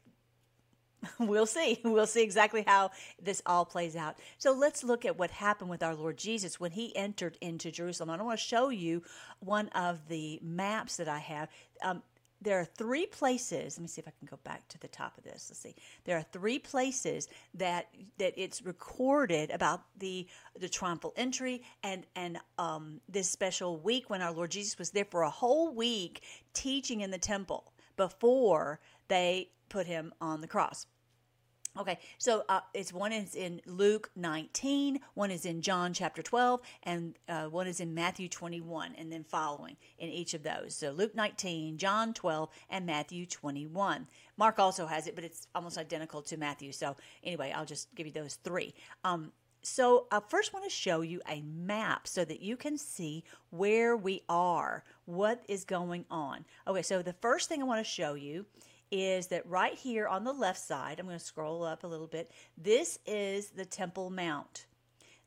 we'll 1.19 1.45
see. 1.45 1.79
We'll 1.89 2.07
see 2.07 2.23
exactly 2.23 2.63
how 2.65 2.91
this 3.21 3.41
all 3.45 3.65
plays 3.65 3.95
out. 3.95 4.17
So 4.37 4.53
let's 4.53 4.83
look 4.83 5.05
at 5.05 5.17
what 5.17 5.31
happened 5.31 5.69
with 5.69 5.83
our 5.83 5.95
Lord 5.95 6.17
Jesus 6.17 6.59
when 6.59 6.71
he 6.71 6.95
entered 6.95 7.37
into 7.41 7.71
Jerusalem. 7.71 8.09
I 8.09 8.21
want 8.21 8.39
to 8.39 8.45
show 8.45 8.69
you 8.69 9.03
one 9.39 9.69
of 9.69 10.07
the 10.07 10.39
maps 10.41 10.97
that 10.97 11.07
I 11.07 11.19
have. 11.19 11.49
Um, 11.83 12.03
there 12.41 12.59
are 12.59 12.65
three 12.65 13.05
places. 13.05 13.77
Let 13.77 13.81
me 13.81 13.87
see 13.87 14.01
if 14.01 14.07
I 14.07 14.13
can 14.17 14.27
go 14.29 14.39
back 14.43 14.67
to 14.69 14.79
the 14.79 14.87
top 14.87 15.17
of 15.17 15.23
this. 15.23 15.47
Let's 15.49 15.59
see. 15.59 15.75
There 16.05 16.17
are 16.17 16.25
three 16.31 16.59
places 16.59 17.27
that 17.55 17.87
that 18.17 18.33
it's 18.37 18.61
recorded 18.61 19.51
about 19.51 19.81
the 19.97 20.27
the 20.57 20.69
triumphal 20.69 21.13
entry 21.17 21.63
and 21.83 22.05
and 22.15 22.39
um, 22.57 23.01
this 23.09 23.29
special 23.29 23.77
week 23.77 24.09
when 24.09 24.21
our 24.21 24.31
Lord 24.31 24.51
Jesus 24.51 24.77
was 24.77 24.91
there 24.91 25.05
for 25.05 25.23
a 25.23 25.29
whole 25.29 25.73
week 25.73 26.23
teaching 26.53 27.01
in 27.01 27.11
the 27.11 27.17
temple 27.17 27.73
before 27.97 28.79
they 29.09 29.49
put 29.67 29.85
him 29.85 30.13
on 30.21 30.41
the 30.41 30.47
cross. 30.47 30.85
Okay, 31.77 31.99
so 32.17 32.43
uh, 32.49 32.61
it's 32.73 32.91
one 32.91 33.13
is 33.13 33.35
in 33.35 33.61
Luke 33.65 34.09
19, 34.15 34.99
one 35.13 35.29
is 35.29 35.45
in 35.45 35.61
John 35.61 35.93
chapter 35.93 36.21
12, 36.21 36.59
and 36.83 37.17
uh, 37.29 37.45
one 37.45 37.67
is 37.67 37.79
in 37.79 37.93
Matthew 37.93 38.27
21, 38.27 38.95
and 38.97 39.11
then 39.11 39.23
following 39.23 39.77
in 39.99 40.09
each 40.09 40.33
of 40.33 40.43
those. 40.43 40.75
So 40.75 40.91
Luke 40.91 41.15
19, 41.15 41.77
John 41.77 42.13
12, 42.13 42.49
and 42.69 42.85
Matthew 42.85 43.25
21. 43.25 44.07
Mark 44.35 44.57
also 44.57 44.87
has 44.87 45.07
it, 45.07 45.15
but 45.15 45.23
it's 45.23 45.47
almost 45.53 45.77
identical 45.77 46.21
to 46.23 46.37
Matthew. 46.37 46.71
So 46.71 46.95
anyway, 47.23 47.53
I'll 47.55 47.65
just 47.65 47.93
give 47.95 48.07
you 48.07 48.13
those 48.13 48.35
three. 48.35 48.73
Um, 49.03 49.31
so 49.61 50.07
I 50.11 50.21
first 50.27 50.53
want 50.53 50.65
to 50.65 50.71
show 50.71 51.01
you 51.01 51.21
a 51.29 51.41
map 51.41 52.07
so 52.07 52.25
that 52.25 52.41
you 52.41 52.57
can 52.57 52.77
see 52.77 53.23
where 53.51 53.95
we 53.95 54.23
are, 54.27 54.83
what 55.05 55.43
is 55.47 55.65
going 55.65 56.05
on. 56.09 56.45
Okay, 56.67 56.81
so 56.81 57.01
the 57.01 57.13
first 57.13 57.47
thing 57.49 57.61
I 57.61 57.65
want 57.65 57.85
to 57.85 57.89
show 57.89 58.15
you 58.15 58.45
is 58.91 59.27
that 59.27 59.47
right 59.47 59.75
here 59.75 60.07
on 60.07 60.23
the 60.23 60.33
left 60.33 60.59
side, 60.59 60.99
I'm 60.99 61.05
going 61.05 61.19
to 61.19 61.23
scroll 61.23 61.63
up 61.63 61.83
a 61.83 61.87
little 61.87 62.07
bit. 62.07 62.31
This 62.57 62.99
is 63.05 63.49
the 63.49 63.65
Temple 63.65 64.09
Mount. 64.09 64.65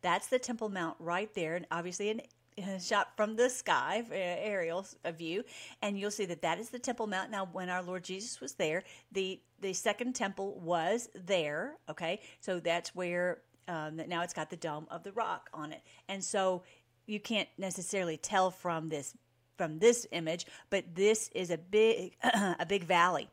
That's 0.03 0.27
the 0.27 0.39
Temple 0.39 0.69
Mount 0.69 0.97
right 0.99 1.33
there, 1.35 1.55
and 1.55 1.67
obviously 1.71 2.11
an 2.11 2.21
shot 2.81 3.17
from 3.17 3.37
the 3.37 3.49
sky, 3.49 4.05
aerial 4.11 4.87
view, 5.17 5.45
and 5.81 5.99
you'll 5.99 6.11
see 6.11 6.27
that 6.27 6.43
that 6.43 6.59
is 6.59 6.71
the 6.71 6.79
Temple 6.79 7.07
Mount. 7.07 7.31
Now, 7.31 7.49
when 7.53 7.69
our 7.69 7.83
Lord 7.83 8.05
Jesus 8.05 8.41
was 8.41 8.55
there, 8.55 8.85
the 9.13 9.41
the 9.61 9.73
second 9.73 10.15
temple 10.15 10.59
was 10.61 11.09
there. 11.15 11.77
Okay, 11.89 12.21
so 12.41 12.59
that's 12.59 12.95
where 12.95 13.43
um, 13.69 14.01
now 14.09 14.23
it's 14.23 14.35
got 14.35 14.51
the 14.51 14.57
dome 14.57 14.87
of 14.91 15.05
the 15.05 15.13
rock 15.13 15.49
on 15.55 15.73
it, 15.73 15.83
and 16.09 16.23
so 16.23 16.65
you 17.07 17.21
can't 17.21 17.49
necessarily 17.59 18.17
tell 18.17 18.51
from 18.51 18.89
this 18.89 19.15
from 19.57 19.79
this 19.79 20.07
image, 20.11 20.47
but 20.71 20.95
this 20.95 21.31
is 21.35 21.51
a 21.51 21.59
big 21.59 22.17
a 22.25 22.67
big 22.67 22.85
valley 22.85 23.29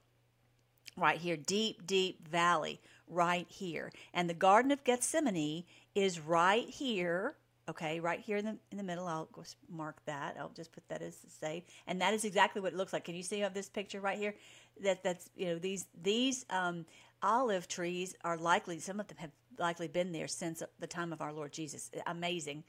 right 1.00 1.18
here, 1.18 1.38
deep, 1.38 1.86
deep 1.86 2.28
valley 2.28 2.80
right 3.08 3.48
here. 3.50 3.92
And 4.14 4.30
the 4.30 4.34
Garden 4.34 4.72
of 4.72 4.84
Gethsemane 4.84 5.64
is 5.96 6.20
right 6.20 6.70
here. 6.70 7.36
Okay, 7.68 8.00
right 8.00 8.20
here 8.20 8.38
in 8.38 8.46
the 8.46 8.58
in 8.72 8.78
the 8.78 8.84
middle. 8.84 9.08
I'll 9.08 9.30
mark 9.70 10.04
that. 10.06 10.38
I'll 10.40 10.50
just 10.50 10.72
put 10.72 10.88
that 10.90 11.02
as 11.04 11.18
the 11.18 11.30
save. 11.30 11.64
And 11.86 12.02
that 12.02 12.14
is 12.14 12.26
exactly 12.26 12.62
what 12.62 12.74
it 12.74 12.78
looks 12.78 12.94
like. 12.94 13.06
Can 13.06 13.16
you 13.16 13.22
see 13.24 13.42
of 13.44 13.54
this 13.54 13.70
picture 13.70 14.02
right 14.02 14.18
here? 14.18 14.34
That 14.82 15.04
that's 15.04 15.30
you 15.36 15.48
know 15.48 15.60
these 15.60 15.86
these 16.02 16.46
um, 16.50 16.86
olive 17.22 17.68
trees 17.68 18.16
are 18.24 18.38
likely 18.38 18.80
some 18.80 19.00
of 19.00 19.08
them 19.08 19.18
have 19.18 19.32
likely 19.60 19.88
been 19.88 20.12
there 20.12 20.28
since 20.28 20.64
the 20.80 20.88
time 20.88 21.14
of 21.14 21.22
our 21.22 21.34
Lord 21.34 21.52
Jesus. 21.52 21.92
Amazing. 22.08 22.64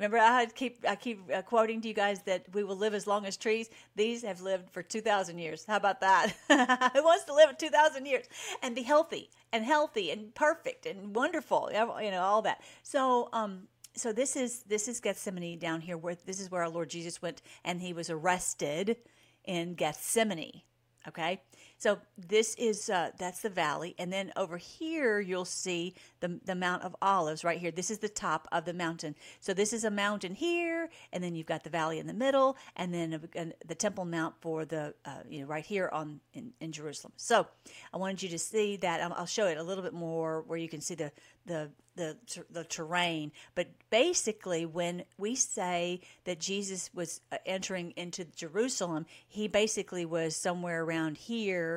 Remember, 0.00 0.16
I 0.16 0.46
keep 0.46 0.82
I 0.88 0.96
keep 0.96 1.30
uh, 1.30 1.42
quoting 1.42 1.82
to 1.82 1.88
you 1.88 1.92
guys 1.92 2.22
that 2.22 2.46
we 2.54 2.64
will 2.64 2.76
live 2.76 2.94
as 2.94 3.06
long 3.06 3.26
as 3.26 3.36
trees. 3.36 3.68
These 3.96 4.22
have 4.22 4.40
lived 4.40 4.70
for 4.70 4.82
two 4.82 5.02
thousand 5.02 5.36
years. 5.36 5.66
How 5.68 5.76
about 5.76 6.00
that? 6.00 6.32
Who 6.94 7.04
wants 7.04 7.24
to 7.24 7.34
live 7.34 7.58
two 7.58 7.68
thousand 7.68 8.06
years 8.06 8.24
and 8.62 8.74
be 8.74 8.80
healthy 8.80 9.28
and 9.52 9.62
healthy 9.62 10.10
and 10.10 10.34
perfect 10.34 10.86
and 10.86 11.14
wonderful? 11.14 11.68
You 11.70 12.10
know 12.10 12.22
all 12.22 12.40
that. 12.42 12.62
So, 12.82 13.28
um, 13.34 13.68
so 13.94 14.10
this 14.10 14.36
is 14.36 14.62
this 14.62 14.88
is 14.88 15.00
Gethsemane 15.00 15.58
down 15.58 15.82
here. 15.82 15.98
Where 15.98 16.16
this 16.24 16.40
is 16.40 16.50
where 16.50 16.62
our 16.62 16.70
Lord 16.70 16.88
Jesus 16.88 17.20
went 17.20 17.42
and 17.62 17.82
he 17.82 17.92
was 17.92 18.08
arrested 18.08 18.96
in 19.44 19.74
Gethsemane. 19.74 20.62
Okay, 21.08 21.42
so 21.80 21.98
this 22.18 22.54
is 22.56 22.90
uh, 22.90 23.10
that's 23.16 23.40
the 23.40 23.48
valley, 23.48 23.94
and 23.98 24.12
then 24.12 24.32
over 24.36 24.58
here 24.58 25.18
you'll 25.18 25.46
see 25.46 25.94
the 26.20 26.38
the 26.44 26.54
Mount 26.54 26.82
of 26.82 26.94
Olives 27.00 27.42
right 27.42 27.58
here. 27.58 27.70
This 27.70 27.90
is 27.90 28.00
the 28.00 28.08
top 28.08 28.46
of 28.52 28.66
the 28.66 28.74
mountain. 28.74 29.14
So 29.40 29.54
this 29.54 29.72
is 29.72 29.84
a 29.84 29.90
mountain 29.90 30.34
here, 30.34 30.90
and 31.10 31.24
then 31.24 31.34
you've 31.34 31.46
got 31.46 31.64
the 31.64 31.70
valley 31.70 31.98
in 31.98 32.06
the 32.06 32.12
middle, 32.12 32.58
and 32.76 32.92
then 32.92 33.14
a, 33.14 33.40
a, 33.40 33.52
the 33.66 33.74
Temple 33.74 34.04
Mount 34.04 34.34
for 34.42 34.66
the 34.66 34.92
uh, 35.06 35.22
you 35.26 35.40
know 35.40 35.46
right 35.46 35.64
here 35.64 35.88
on 35.90 36.20
in, 36.34 36.52
in 36.60 36.70
Jerusalem. 36.70 37.14
So 37.16 37.46
I 37.94 37.96
wanted 37.96 38.22
you 38.22 38.28
to 38.28 38.38
see 38.38 38.76
that. 38.76 39.00
I'll 39.00 39.24
show 39.24 39.46
it 39.46 39.56
a 39.56 39.62
little 39.62 39.82
bit 39.82 39.94
more 39.94 40.42
where 40.42 40.58
you 40.58 40.68
can 40.68 40.82
see 40.82 40.96
the 40.96 41.10
the 41.46 41.70
the 41.96 42.16
the 42.50 42.64
terrain. 42.64 43.32
But 43.54 43.68
basically, 43.90 44.64
when 44.64 45.04
we 45.18 45.34
say 45.34 46.00
that 46.24 46.40
Jesus 46.40 46.90
was 46.94 47.20
uh, 47.30 47.36
entering 47.44 47.92
into 47.96 48.24
Jerusalem, 48.24 49.06
he 49.26 49.48
basically 49.48 50.04
was 50.04 50.36
somewhere 50.36 50.82
around 50.82 51.18
here, 51.18 51.69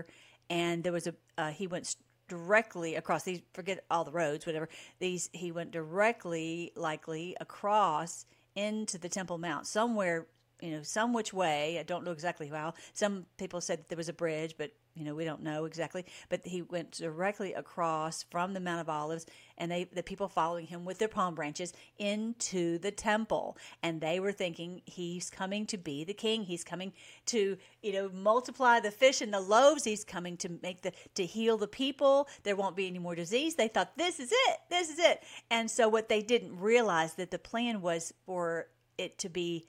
and 0.49 0.83
there 0.83 0.93
was 0.93 1.07
a 1.07 1.15
uh, 1.37 1.49
he 1.49 1.67
went 1.67 1.95
directly 2.27 2.95
across 2.95 3.23
these. 3.23 3.41
Forget 3.53 3.83
all 3.89 4.03
the 4.03 4.11
roads, 4.11 4.45
whatever. 4.45 4.69
These 4.99 5.29
he 5.33 5.51
went 5.51 5.71
directly, 5.71 6.71
likely 6.75 7.35
across 7.39 8.25
into 8.55 8.97
the 8.97 9.09
Temple 9.09 9.37
Mount, 9.37 9.65
somewhere 9.67 10.27
you 10.61 10.71
know, 10.71 10.81
some 10.81 11.13
which 11.13 11.33
way. 11.33 11.77
I 11.77 11.83
don't 11.83 12.05
know 12.05 12.11
exactly 12.11 12.47
how. 12.47 12.73
Some 12.93 13.25
people 13.37 13.59
said 13.59 13.79
that 13.79 13.89
there 13.89 13.97
was 13.97 14.07
a 14.07 14.13
bridge, 14.13 14.55
but 14.57 14.71
you 14.95 15.03
know, 15.03 15.15
we 15.15 15.25
don't 15.25 15.41
know 15.41 15.65
exactly. 15.65 16.05
But 16.29 16.41
he 16.45 16.61
went 16.61 16.91
directly 16.91 17.53
across 17.53 18.23
from 18.23 18.53
the 18.53 18.59
Mount 18.59 18.81
of 18.81 18.89
Olives, 18.89 19.25
and 19.57 19.71
they, 19.71 19.85
the 19.85 20.03
people 20.03 20.27
following 20.27 20.67
him 20.67 20.85
with 20.85 20.99
their 20.99 21.07
palm 21.07 21.33
branches 21.33 21.73
into 21.97 22.77
the 22.77 22.91
temple, 22.91 23.57
and 23.81 23.99
they 23.99 24.19
were 24.19 24.31
thinking 24.31 24.81
he's 24.85 25.29
coming 25.29 25.65
to 25.67 25.77
be 25.77 26.03
the 26.03 26.13
king. 26.13 26.43
He's 26.43 26.63
coming 26.63 26.93
to, 27.27 27.57
you 27.81 27.93
know, 27.93 28.09
multiply 28.09 28.79
the 28.79 28.91
fish 28.91 29.21
and 29.21 29.33
the 29.33 29.41
loaves. 29.41 29.83
He's 29.83 30.03
coming 30.03 30.37
to 30.37 30.49
make 30.61 30.81
the 30.81 30.91
to 31.15 31.25
heal 31.25 31.57
the 31.57 31.67
people. 31.67 32.27
There 32.43 32.55
won't 32.55 32.75
be 32.75 32.87
any 32.87 32.99
more 32.99 33.15
disease. 33.15 33.55
They 33.55 33.67
thought 33.67 33.97
this 33.97 34.19
is 34.19 34.31
it. 34.31 34.59
This 34.69 34.89
is 34.89 34.99
it. 34.99 35.23
And 35.49 35.69
so 35.69 35.89
what 35.89 36.09
they 36.09 36.21
didn't 36.21 36.59
realize 36.59 37.15
that 37.15 37.31
the 37.31 37.39
plan 37.39 37.81
was 37.81 38.13
for 38.25 38.67
it 38.97 39.17
to 39.19 39.29
be 39.29 39.65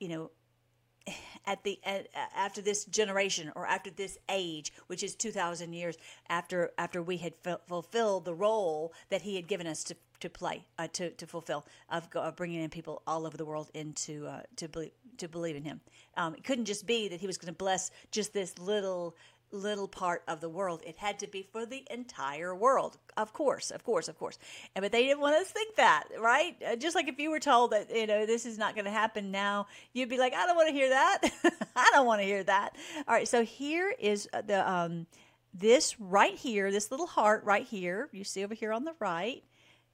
you 0.00 0.08
know, 0.08 0.30
at 1.46 1.62
the 1.64 1.78
at, 1.84 2.08
after 2.34 2.60
this 2.60 2.84
generation 2.84 3.52
or 3.54 3.66
after 3.66 3.90
this 3.90 4.18
age, 4.28 4.72
which 4.86 5.02
is 5.02 5.14
two 5.14 5.30
thousand 5.30 5.72
years 5.72 5.96
after 6.28 6.72
after 6.78 7.02
we 7.02 7.18
had 7.18 7.34
f- 7.44 7.60
fulfilled 7.66 8.24
the 8.24 8.34
role 8.34 8.92
that 9.10 9.22
He 9.22 9.36
had 9.36 9.46
given 9.46 9.66
us 9.66 9.84
to 9.84 9.96
to 10.20 10.30
play 10.30 10.64
uh, 10.78 10.88
to 10.92 11.10
to 11.10 11.26
fulfill 11.26 11.66
of, 11.90 12.08
of, 12.14 12.36
bringing 12.36 12.62
in 12.62 12.70
people 12.70 13.02
all 13.06 13.26
over 13.26 13.36
the 13.36 13.44
world 13.44 13.70
into 13.74 14.26
uh, 14.26 14.40
to 14.56 14.68
believe 14.68 14.92
to 15.18 15.28
believe 15.28 15.56
in 15.56 15.62
Him. 15.62 15.80
Um, 16.16 16.34
it 16.34 16.44
couldn't 16.44 16.64
just 16.64 16.86
be 16.86 17.08
that 17.08 17.20
He 17.20 17.26
was 17.26 17.36
going 17.36 17.52
to 17.52 17.58
bless 17.58 17.90
just 18.10 18.32
this 18.32 18.58
little 18.58 19.16
little 19.54 19.88
part 19.88 20.22
of 20.28 20.40
the 20.40 20.48
world. 20.48 20.82
It 20.84 20.98
had 20.98 21.18
to 21.20 21.26
be 21.26 21.42
for 21.42 21.64
the 21.64 21.86
entire 21.90 22.54
world. 22.54 22.98
Of 23.16 23.32
course, 23.32 23.70
of 23.70 23.84
course, 23.84 24.08
of 24.08 24.18
course. 24.18 24.38
And 24.74 24.82
but 24.82 24.92
they 24.92 25.04
didn't 25.04 25.20
want 25.20 25.36
us 25.36 25.48
to 25.48 25.54
think 25.54 25.76
that, 25.76 26.04
right? 26.20 26.56
Uh, 26.66 26.76
just 26.76 26.94
like 26.94 27.08
if 27.08 27.18
you 27.18 27.30
were 27.30 27.40
told 27.40 27.70
that, 27.70 27.94
you 27.94 28.06
know, 28.06 28.26
this 28.26 28.44
is 28.44 28.58
not 28.58 28.74
going 28.74 28.84
to 28.84 28.90
happen 28.90 29.30
now, 29.30 29.66
you'd 29.92 30.08
be 30.08 30.18
like, 30.18 30.34
I 30.34 30.46
don't 30.46 30.56
want 30.56 30.68
to 30.68 30.74
hear 30.74 30.88
that. 30.90 31.20
I 31.76 31.90
don't 31.92 32.06
want 32.06 32.20
to 32.20 32.26
hear 32.26 32.42
that. 32.44 32.76
All 33.08 33.14
right, 33.14 33.28
so 33.28 33.44
here 33.44 33.94
is 33.98 34.28
uh, 34.32 34.42
the 34.42 34.68
um 34.68 35.06
this 35.56 35.98
right 36.00 36.34
here, 36.34 36.72
this 36.72 36.90
little 36.90 37.06
heart 37.06 37.44
right 37.44 37.64
here, 37.64 38.08
you 38.12 38.24
see 38.24 38.44
over 38.44 38.54
here 38.54 38.72
on 38.72 38.84
the 38.84 38.94
right 38.98 39.44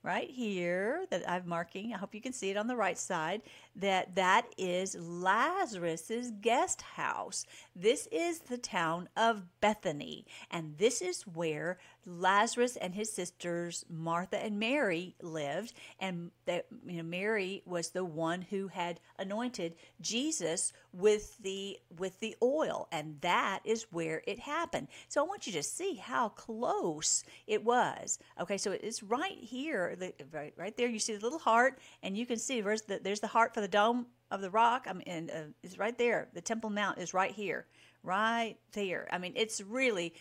right 0.02 0.30
here 0.30 1.04
that 1.10 1.28
I'm 1.28 1.46
marking. 1.46 1.92
I 1.92 1.98
hope 1.98 2.14
you 2.14 2.20
can 2.20 2.32
see 2.32 2.50
it 2.50 2.56
on 2.56 2.66
the 2.66 2.76
right 2.76 2.98
side 2.98 3.42
that 3.76 4.14
that 4.16 4.46
is 4.58 4.96
Lazarus's 4.98 6.32
guest 6.40 6.82
house. 6.82 7.46
This 7.74 8.08
is 8.10 8.40
the 8.40 8.58
town 8.58 9.08
of 9.16 9.44
Bethany, 9.60 10.26
and 10.50 10.76
this 10.78 11.00
is 11.00 11.22
where 11.22 11.78
Lazarus 12.06 12.76
and 12.76 12.94
his 12.94 13.12
sisters 13.12 13.84
Martha 13.88 14.42
and 14.42 14.58
Mary 14.58 15.14
lived, 15.22 15.74
and 15.98 16.30
that 16.46 16.66
you 16.86 16.96
know 16.98 17.02
Mary 17.02 17.62
was 17.66 17.90
the 17.90 18.04
one 18.04 18.42
who 18.42 18.68
had 18.68 19.00
anointed 19.18 19.74
Jesus 20.00 20.72
with 20.92 21.38
the 21.38 21.78
with 21.98 22.18
the 22.20 22.36
oil, 22.42 22.88
and 22.90 23.20
that 23.20 23.60
is 23.64 23.86
where 23.90 24.22
it 24.26 24.38
happened. 24.38 24.88
So 25.08 25.22
I 25.22 25.26
want 25.26 25.46
you 25.46 25.52
to 25.54 25.62
see 25.62 25.94
how 25.94 26.30
close 26.30 27.22
it 27.46 27.64
was. 27.64 28.18
Okay, 28.40 28.58
so 28.58 28.72
it's 28.72 29.02
right 29.02 29.38
here, 29.38 29.96
right, 30.32 30.52
right 30.56 30.76
there. 30.76 30.88
You 30.88 30.98
see 30.98 31.14
the 31.14 31.22
little 31.22 31.38
heart, 31.38 31.78
and 32.02 32.16
you 32.16 32.26
can 32.26 32.38
see 32.38 32.60
there's 32.60 32.82
the, 32.82 33.00
there's 33.02 33.20
the 33.20 33.26
heart 33.26 33.54
for 33.54 33.59
the 33.60 33.68
dome 33.68 34.06
of 34.30 34.40
the 34.40 34.50
rock. 34.50 34.86
I 34.88 34.92
mean, 34.92 35.30
uh, 35.30 35.44
it's 35.62 35.78
right 35.78 35.96
there. 35.96 36.28
The 36.34 36.40
Temple 36.40 36.70
Mount 36.70 36.98
is 36.98 37.14
right 37.14 37.32
here, 37.32 37.66
right 38.02 38.56
there. 38.72 39.08
I 39.12 39.18
mean, 39.18 39.32
it's 39.36 39.60
really 39.60 40.14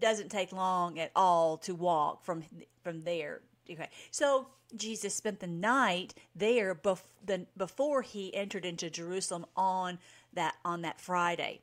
doesn't 0.00 0.30
take 0.30 0.52
long 0.52 0.98
at 0.98 1.10
all 1.14 1.58
to 1.58 1.74
walk 1.74 2.24
from 2.24 2.42
from 2.82 3.02
there. 3.02 3.42
Okay, 3.70 3.88
so 4.10 4.48
Jesus 4.76 5.14
spent 5.14 5.40
the 5.40 5.46
night 5.46 6.14
there 6.34 6.74
bef- 6.74 7.04
the, 7.24 7.46
before 7.56 8.02
he 8.02 8.34
entered 8.34 8.64
into 8.64 8.90
Jerusalem 8.90 9.46
on 9.56 9.98
that 10.34 10.54
on 10.64 10.82
that 10.82 11.00
Friday. 11.00 11.60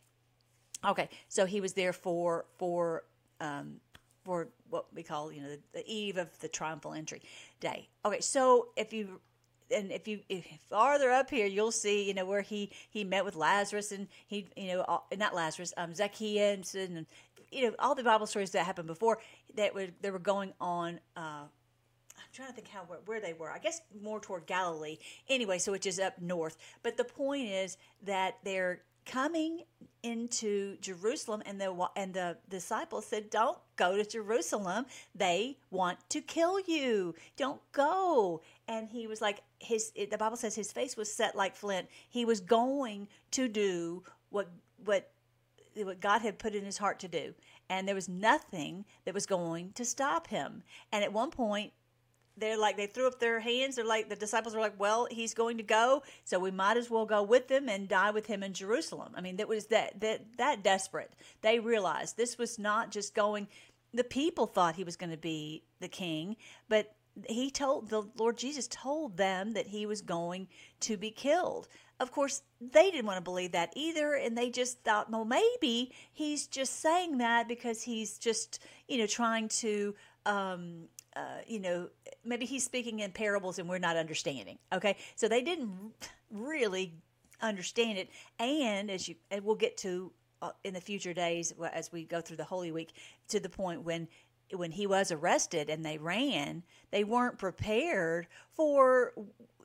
Okay, 0.85 1.09
so 1.27 1.45
he 1.45 1.61
was 1.61 1.73
there 1.73 1.93
for 1.93 2.45
for 2.57 3.03
um, 3.39 3.75
for 4.23 4.49
what 4.69 4.85
we 4.93 5.03
call 5.03 5.31
you 5.31 5.41
know 5.41 5.49
the, 5.49 5.59
the 5.73 5.83
eve 5.85 6.17
of 6.17 6.27
the 6.39 6.47
triumphal 6.47 6.93
entry 6.93 7.21
day. 7.59 7.89
Okay, 8.05 8.21
so 8.21 8.69
if 8.75 8.93
you 8.93 9.19
and 9.71 9.91
if 9.91 10.07
you 10.07 10.19
if 10.29 10.45
farther 10.69 11.11
up 11.11 11.29
here, 11.29 11.45
you'll 11.45 11.71
see 11.71 12.07
you 12.07 12.13
know 12.13 12.25
where 12.25 12.41
he 12.41 12.71
he 12.89 13.03
met 13.03 13.25
with 13.25 13.35
Lazarus 13.35 13.91
and 13.91 14.07
he 14.27 14.47
you 14.55 14.67
know 14.67 14.81
all, 14.87 15.07
not 15.17 15.33
Lazarus, 15.33 15.73
um, 15.77 15.93
Zacchaeus 15.93 16.75
and 16.75 17.05
you 17.51 17.67
know 17.67 17.75
all 17.79 17.95
the 17.95 18.03
Bible 18.03 18.27
stories 18.27 18.51
that 18.51 18.65
happened 18.65 18.87
before 18.87 19.19
that 19.55 19.73
were 19.73 19.87
they 20.01 20.11
were 20.11 20.19
going 20.19 20.53
on. 20.59 20.99
Uh, 21.15 21.45
I'm 22.17 22.29
trying 22.33 22.49
to 22.49 22.53
think 22.53 22.67
how 22.69 22.81
where, 22.87 22.99
where 23.05 23.19
they 23.19 23.33
were. 23.33 23.49
I 23.49 23.59
guess 23.59 23.81
more 24.01 24.19
toward 24.19 24.45
Galilee. 24.47 24.97
Anyway, 25.29 25.59
so 25.59 25.71
which 25.71 25.85
is 25.85 25.99
up 25.99 26.21
north. 26.21 26.57
But 26.83 26.97
the 26.97 27.03
point 27.03 27.49
is 27.49 27.77
that 28.03 28.37
they're 28.43 28.81
coming 29.05 29.63
into 30.03 30.77
Jerusalem, 30.77 31.41
and 31.45 31.59
the 31.59 31.87
and 31.95 32.13
the 32.13 32.37
disciples 32.49 33.05
said, 33.05 33.29
"Don't 33.29 33.57
go 33.75 33.97
to 33.97 34.05
Jerusalem. 34.05 34.85
They 35.13 35.57
want 35.69 35.97
to 36.09 36.21
kill 36.21 36.59
you. 36.59 37.15
Don't 37.37 37.61
go." 37.71 38.41
And 38.67 38.89
he 38.89 39.07
was 39.07 39.21
like, 39.21 39.41
his 39.61 39.91
the 39.91 40.17
Bible 40.17 40.37
says 40.37 40.55
his 40.55 40.71
face 40.71 40.97
was 40.97 41.13
set 41.13 41.35
like 41.35 41.55
flint. 41.55 41.87
He 42.09 42.25
was 42.25 42.39
going 42.39 43.07
to 43.31 43.47
do 43.47 44.03
what 44.29 44.49
what 44.83 45.11
what 45.75 46.01
God 46.01 46.21
had 46.21 46.39
put 46.39 46.55
in 46.55 46.65
his 46.65 46.77
heart 46.77 46.99
to 46.99 47.07
do, 47.07 47.33
and 47.69 47.87
there 47.87 47.95
was 47.95 48.09
nothing 48.09 48.85
that 49.05 49.13
was 49.13 49.25
going 49.25 49.71
to 49.73 49.85
stop 49.85 50.27
him. 50.27 50.63
And 50.91 51.03
at 51.03 51.13
one 51.13 51.31
point, 51.31 51.71
they're 52.37 52.57
like 52.57 52.77
they 52.77 52.87
threw 52.87 53.07
up 53.07 53.19
their 53.19 53.39
hands. 53.39 53.75
They're 53.75 53.85
like 53.85 54.09
the 54.09 54.15
disciples 54.15 54.55
were 54.55 54.61
like 54.61 54.79
well 54.79 55.07
he's 55.09 55.33
going 55.33 55.57
to 55.57 55.63
go. 55.63 56.03
So 56.23 56.39
we 56.39 56.51
might 56.51 56.77
as 56.77 56.89
well 56.89 57.05
go 57.05 57.23
with 57.23 57.49
him 57.49 57.69
and 57.69 57.87
die 57.87 58.11
with 58.11 58.25
him 58.25 58.43
in 58.43 58.53
jerusalem. 58.53 59.13
I 59.15 59.21
mean 59.21 59.37
that 59.37 59.47
was 59.47 59.67
that 59.67 59.99
that 60.01 60.37
that 60.37 60.63
desperate. 60.63 61.13
They 61.41 61.59
realized 61.59 62.17
this 62.17 62.37
was 62.37 62.57
not 62.57 62.91
just 62.91 63.13
going 63.13 63.47
the 63.93 64.03
people 64.03 64.47
thought 64.47 64.75
he 64.75 64.83
was 64.83 64.95
going 64.95 65.11
to 65.11 65.17
be 65.17 65.63
the 65.81 65.87
king 65.87 66.37
but 66.69 66.95
he 67.29 67.49
told 67.49 67.89
the 67.89 68.03
lord 68.17 68.37
jesus 68.37 68.67
told 68.67 69.17
them 69.17 69.53
that 69.53 69.67
he 69.67 69.85
was 69.85 70.01
going 70.01 70.47
to 70.79 70.97
be 70.97 71.11
killed 71.11 71.67
of 71.99 72.11
course 72.11 72.41
they 72.59 72.89
didn't 72.91 73.05
want 73.05 73.17
to 73.17 73.23
believe 73.23 73.51
that 73.51 73.71
either 73.75 74.15
and 74.15 74.37
they 74.37 74.49
just 74.49 74.83
thought 74.83 75.11
well 75.11 75.25
maybe 75.25 75.91
he's 76.11 76.47
just 76.47 76.79
saying 76.79 77.17
that 77.17 77.47
because 77.47 77.81
he's 77.81 78.17
just 78.17 78.59
you 78.87 78.97
know 78.97 79.07
trying 79.07 79.47
to 79.47 79.93
um, 80.25 80.87
uh, 81.15 81.39
you 81.47 81.59
know, 81.59 81.89
maybe 82.23 82.45
he's 82.45 82.63
speaking 82.63 82.99
in 82.99 83.11
parables 83.11 83.59
and 83.59 83.67
we're 83.67 83.79
not 83.79 83.97
understanding. 83.97 84.57
Okay, 84.71 84.95
so 85.15 85.27
they 85.27 85.41
didn't 85.41 85.71
really 86.31 86.93
understand 87.41 87.97
it, 87.97 88.09
and 88.39 88.89
as 88.89 89.09
you 89.09 89.15
and 89.29 89.43
we'll 89.43 89.55
get 89.55 89.75
to 89.77 90.11
uh, 90.41 90.51
in 90.63 90.73
the 90.73 90.81
future 90.81 91.13
days 91.13 91.53
as 91.73 91.91
we 91.91 92.05
go 92.05 92.21
through 92.21 92.37
the 92.37 92.43
Holy 92.43 92.71
Week 92.71 92.93
to 93.27 93.39
the 93.39 93.49
point 93.49 93.83
when 93.83 94.07
when 94.53 94.72
he 94.72 94.88
was 94.88 95.12
arrested 95.12 95.70
and 95.70 95.86
they 95.86 95.98
ran, 95.98 96.63
they 96.91 97.03
weren't 97.03 97.38
prepared 97.38 98.27
for 98.53 99.13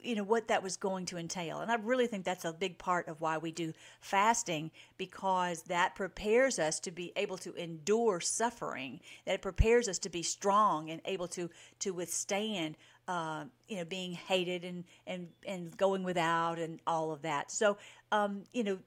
you 0.02 0.14
know 0.14 0.22
what 0.22 0.48
that 0.48 0.62
was 0.62 0.76
going 0.76 1.04
to 1.06 1.18
entail. 1.18 1.60
And 1.60 1.70
i 1.70 1.74
really 1.74 2.06
think 2.06 2.24
that's 2.24 2.44
a 2.44 2.52
big 2.52 2.78
part 2.78 3.08
of 3.08 3.20
why 3.20 3.38
we 3.38 3.50
do 3.50 3.72
fasting 4.00 4.70
because 4.96 5.62
that 5.62 5.94
prepares 5.94 6.58
us 6.58 6.78
to 6.80 6.90
be 6.90 7.12
able 7.16 7.36
to 7.38 7.52
endure 7.54 8.20
suffering. 8.20 9.00
That 9.24 9.34
it 9.34 9.42
prepares 9.42 9.88
us 9.88 9.98
to 10.00 10.08
be 10.08 10.22
strong 10.22 10.90
and 10.90 11.00
able 11.04 11.28
to 11.28 11.50
to 11.80 11.92
withstand 11.92 12.76
uh, 13.08 13.44
you 13.68 13.78
know 13.78 13.84
being 13.84 14.12
hated 14.12 14.64
and 14.64 14.84
and 15.06 15.28
and 15.46 15.76
going 15.76 16.04
without 16.04 16.58
and 16.58 16.80
all 16.86 17.10
of 17.10 17.22
that. 17.22 17.50
So 17.50 17.76
um, 18.12 18.44
you 18.52 18.64
know 18.64 18.78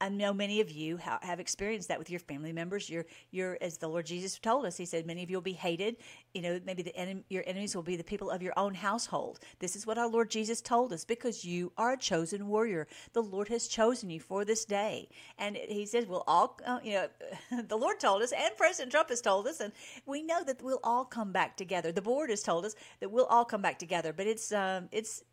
I 0.00 0.08
know 0.08 0.32
many 0.32 0.60
of 0.60 0.70
you 0.70 0.96
have 0.98 1.40
experienced 1.40 1.88
that 1.88 1.98
with 1.98 2.10
your 2.10 2.20
family 2.20 2.52
members. 2.52 2.88
You're, 2.88 3.06
you're, 3.30 3.58
as 3.60 3.78
the 3.78 3.88
Lord 3.88 4.06
Jesus 4.06 4.38
told 4.38 4.64
us, 4.64 4.76
He 4.76 4.84
said, 4.84 5.06
many 5.06 5.22
of 5.22 5.30
you 5.30 5.36
will 5.36 5.42
be 5.42 5.52
hated. 5.52 5.96
You 6.34 6.42
know, 6.42 6.60
maybe 6.64 6.82
the 6.82 7.24
your 7.28 7.42
enemies 7.46 7.74
will 7.74 7.82
be 7.82 7.96
the 7.96 8.04
people 8.04 8.30
of 8.30 8.42
your 8.42 8.52
own 8.56 8.74
household. 8.74 9.40
This 9.58 9.74
is 9.74 9.86
what 9.86 9.98
our 9.98 10.08
Lord 10.08 10.30
Jesus 10.30 10.60
told 10.60 10.92
us 10.92 11.04
because 11.04 11.44
you 11.44 11.72
are 11.76 11.92
a 11.92 11.96
chosen 11.96 12.46
warrior. 12.48 12.86
The 13.12 13.22
Lord 13.22 13.48
has 13.48 13.66
chosen 13.66 14.10
you 14.10 14.20
for 14.20 14.44
this 14.44 14.64
day, 14.64 15.08
and 15.38 15.56
He 15.56 15.86
says 15.86 16.06
we'll 16.06 16.24
all, 16.26 16.58
uh, 16.64 16.78
you 16.82 16.92
know, 16.92 17.08
the 17.68 17.76
Lord 17.76 17.98
told 17.98 18.22
us, 18.22 18.32
and 18.32 18.56
President 18.56 18.92
Trump 18.92 19.08
has 19.08 19.20
told 19.20 19.46
us, 19.48 19.60
and 19.60 19.72
we 20.06 20.22
know 20.22 20.44
that 20.44 20.62
we'll 20.62 20.80
all 20.84 21.04
come 21.04 21.32
back 21.32 21.56
together. 21.56 21.90
The 21.90 22.02
board 22.02 22.30
has 22.30 22.42
told 22.42 22.64
us 22.64 22.76
that 23.00 23.10
we'll 23.10 23.26
all 23.26 23.44
come 23.44 23.62
back 23.62 23.78
together, 23.78 24.12
but 24.12 24.26
it's, 24.26 24.52
um, 24.52 24.88
it's 24.92 25.24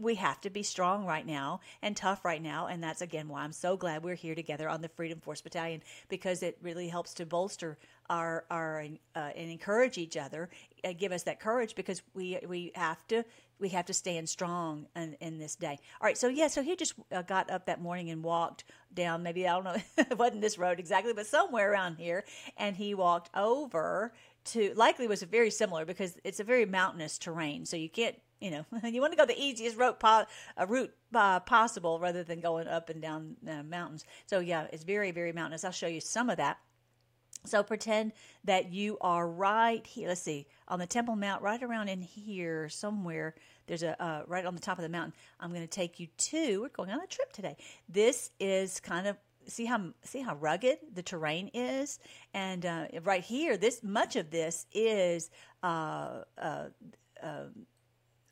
we 0.00 0.14
have 0.16 0.40
to 0.42 0.50
be 0.50 0.62
strong 0.62 1.04
right 1.06 1.26
now 1.26 1.60
and 1.82 1.96
tough 1.96 2.24
right 2.24 2.42
now. 2.42 2.66
And 2.66 2.82
that's 2.82 3.02
again 3.02 3.28
why 3.28 3.42
I'm 3.42 3.52
so 3.52 3.76
glad 3.76 4.02
we're 4.02 4.14
here 4.14 4.34
together 4.34 4.68
on 4.68 4.82
the 4.82 4.88
Freedom 4.88 5.20
Force 5.20 5.40
Battalion 5.40 5.82
because 6.08 6.42
it 6.42 6.58
really 6.62 6.88
helps 6.88 7.14
to 7.14 7.26
bolster 7.26 7.78
our 8.10 8.44
our 8.50 8.84
uh, 9.14 9.18
and 9.18 9.50
encourage 9.50 9.98
each 9.98 10.16
other, 10.16 10.50
uh, 10.84 10.92
give 10.92 11.12
us 11.12 11.22
that 11.24 11.40
courage 11.40 11.74
because 11.74 12.02
we 12.14 12.38
we 12.46 12.72
have 12.74 13.06
to 13.08 13.24
we 13.58 13.68
have 13.70 13.86
to 13.86 13.94
stand 13.94 14.28
strong 14.28 14.86
in, 14.96 15.16
in 15.20 15.38
this 15.38 15.54
day. 15.54 15.78
All 16.00 16.06
right, 16.06 16.18
so 16.18 16.28
yeah, 16.28 16.48
so 16.48 16.62
he 16.62 16.76
just 16.76 16.94
uh, 17.12 17.22
got 17.22 17.50
up 17.50 17.66
that 17.66 17.80
morning 17.80 18.10
and 18.10 18.22
walked 18.22 18.64
down. 18.92 19.22
Maybe 19.22 19.46
I 19.46 19.54
don't 19.54 19.64
know, 19.64 19.76
it 19.98 20.18
wasn't 20.18 20.42
this 20.42 20.58
road 20.58 20.78
exactly, 20.78 21.12
but 21.12 21.26
somewhere 21.26 21.72
around 21.72 21.96
here, 21.96 22.24
and 22.56 22.76
he 22.76 22.94
walked 22.94 23.30
over 23.34 24.12
to 24.44 24.74
likely 24.74 25.06
was 25.06 25.22
very 25.22 25.50
similar 25.50 25.84
because 25.84 26.18
it's 26.24 26.40
a 26.40 26.44
very 26.44 26.66
mountainous 26.66 27.18
terrain, 27.18 27.64
so 27.64 27.76
you 27.76 27.88
can't 27.88 28.16
you 28.42 28.50
know, 28.50 28.64
you 28.88 29.00
want 29.00 29.12
to 29.12 29.16
go 29.16 29.24
the 29.24 29.40
easiest 29.40 29.76
route, 29.76 30.00
po- 30.00 30.24
uh, 30.58 30.66
route 30.66 30.92
uh, 31.14 31.40
possible 31.40 32.00
rather 32.00 32.24
than 32.24 32.40
going 32.40 32.66
up 32.66 32.90
and 32.90 33.00
down 33.00 33.36
uh, 33.48 33.62
mountains. 33.62 34.04
So 34.26 34.40
yeah, 34.40 34.66
it's 34.72 34.84
very, 34.84 35.12
very 35.12 35.32
mountainous. 35.32 35.64
I'll 35.64 35.70
show 35.70 35.86
you 35.86 36.00
some 36.00 36.28
of 36.28 36.38
that. 36.38 36.58
So 37.44 37.62
pretend 37.62 38.12
that 38.44 38.72
you 38.72 38.98
are 39.00 39.28
right 39.28 39.84
here. 39.84 40.08
Let's 40.08 40.22
see, 40.22 40.46
on 40.68 40.78
the 40.78 40.86
Temple 40.86 41.16
Mount, 41.16 41.42
right 41.42 41.60
around 41.60 41.88
in 41.88 42.00
here 42.00 42.68
somewhere. 42.68 43.34
There's 43.66 43.82
a 43.82 44.00
uh, 44.00 44.22
right 44.28 44.46
on 44.46 44.54
the 44.54 44.60
top 44.60 44.78
of 44.78 44.82
the 44.82 44.88
mountain. 44.88 45.12
I'm 45.40 45.50
going 45.50 45.62
to 45.62 45.66
take 45.66 45.98
you 45.98 46.06
to. 46.06 46.60
We're 46.62 46.68
going 46.68 46.90
on 46.90 47.00
a 47.00 47.06
trip 47.06 47.32
today. 47.32 47.56
This 47.88 48.30
is 48.38 48.78
kind 48.78 49.08
of 49.08 49.16
see 49.46 49.64
how 49.64 49.92
see 50.04 50.20
how 50.20 50.36
rugged 50.36 50.78
the 50.94 51.02
terrain 51.02 51.50
is, 51.52 51.98
and 52.32 52.64
uh, 52.64 52.86
right 53.02 53.24
here, 53.24 53.56
this 53.56 53.82
much 53.82 54.14
of 54.14 54.30
this 54.30 54.66
is 54.72 55.30
uh, 55.64 56.20
uh, 56.38 56.66
uh 57.20 57.46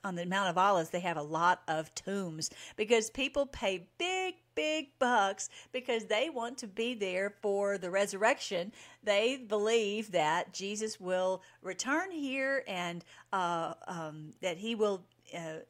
on 0.05 0.15
the 0.15 0.27
Mount 0.27 0.49
of 0.49 0.59
Olives, 0.59 0.91
they 0.91 1.01
have 1.01 1.17
a 1.17 1.23
lot 1.23 1.63
of 1.69 1.95
tombs 1.95 2.51
because 2.77 3.11
people 3.11 3.47
pay 3.47 3.87
big, 3.99 4.35
big 4.55 4.89
bucks 4.99 5.49
because 5.73 6.07
they 6.07 6.31
want 6.31 6.59
to 6.59 6.67
be 6.67 6.95
there 6.95 7.35
for 7.43 7.79
the 7.79 7.91
resurrection. 7.91 8.73
They 9.03 9.37
believe 9.37 10.13
that 10.13 10.53
Jesus 10.53 10.99
will 10.99 11.43
return 11.63 12.11
here 12.11 12.65
and 12.67 13.05
uh, 13.33 13.75
um, 13.87 14.33
that 14.43 14.57
he 14.57 14.75
will. 14.75 15.05
Uh, 15.33 15.61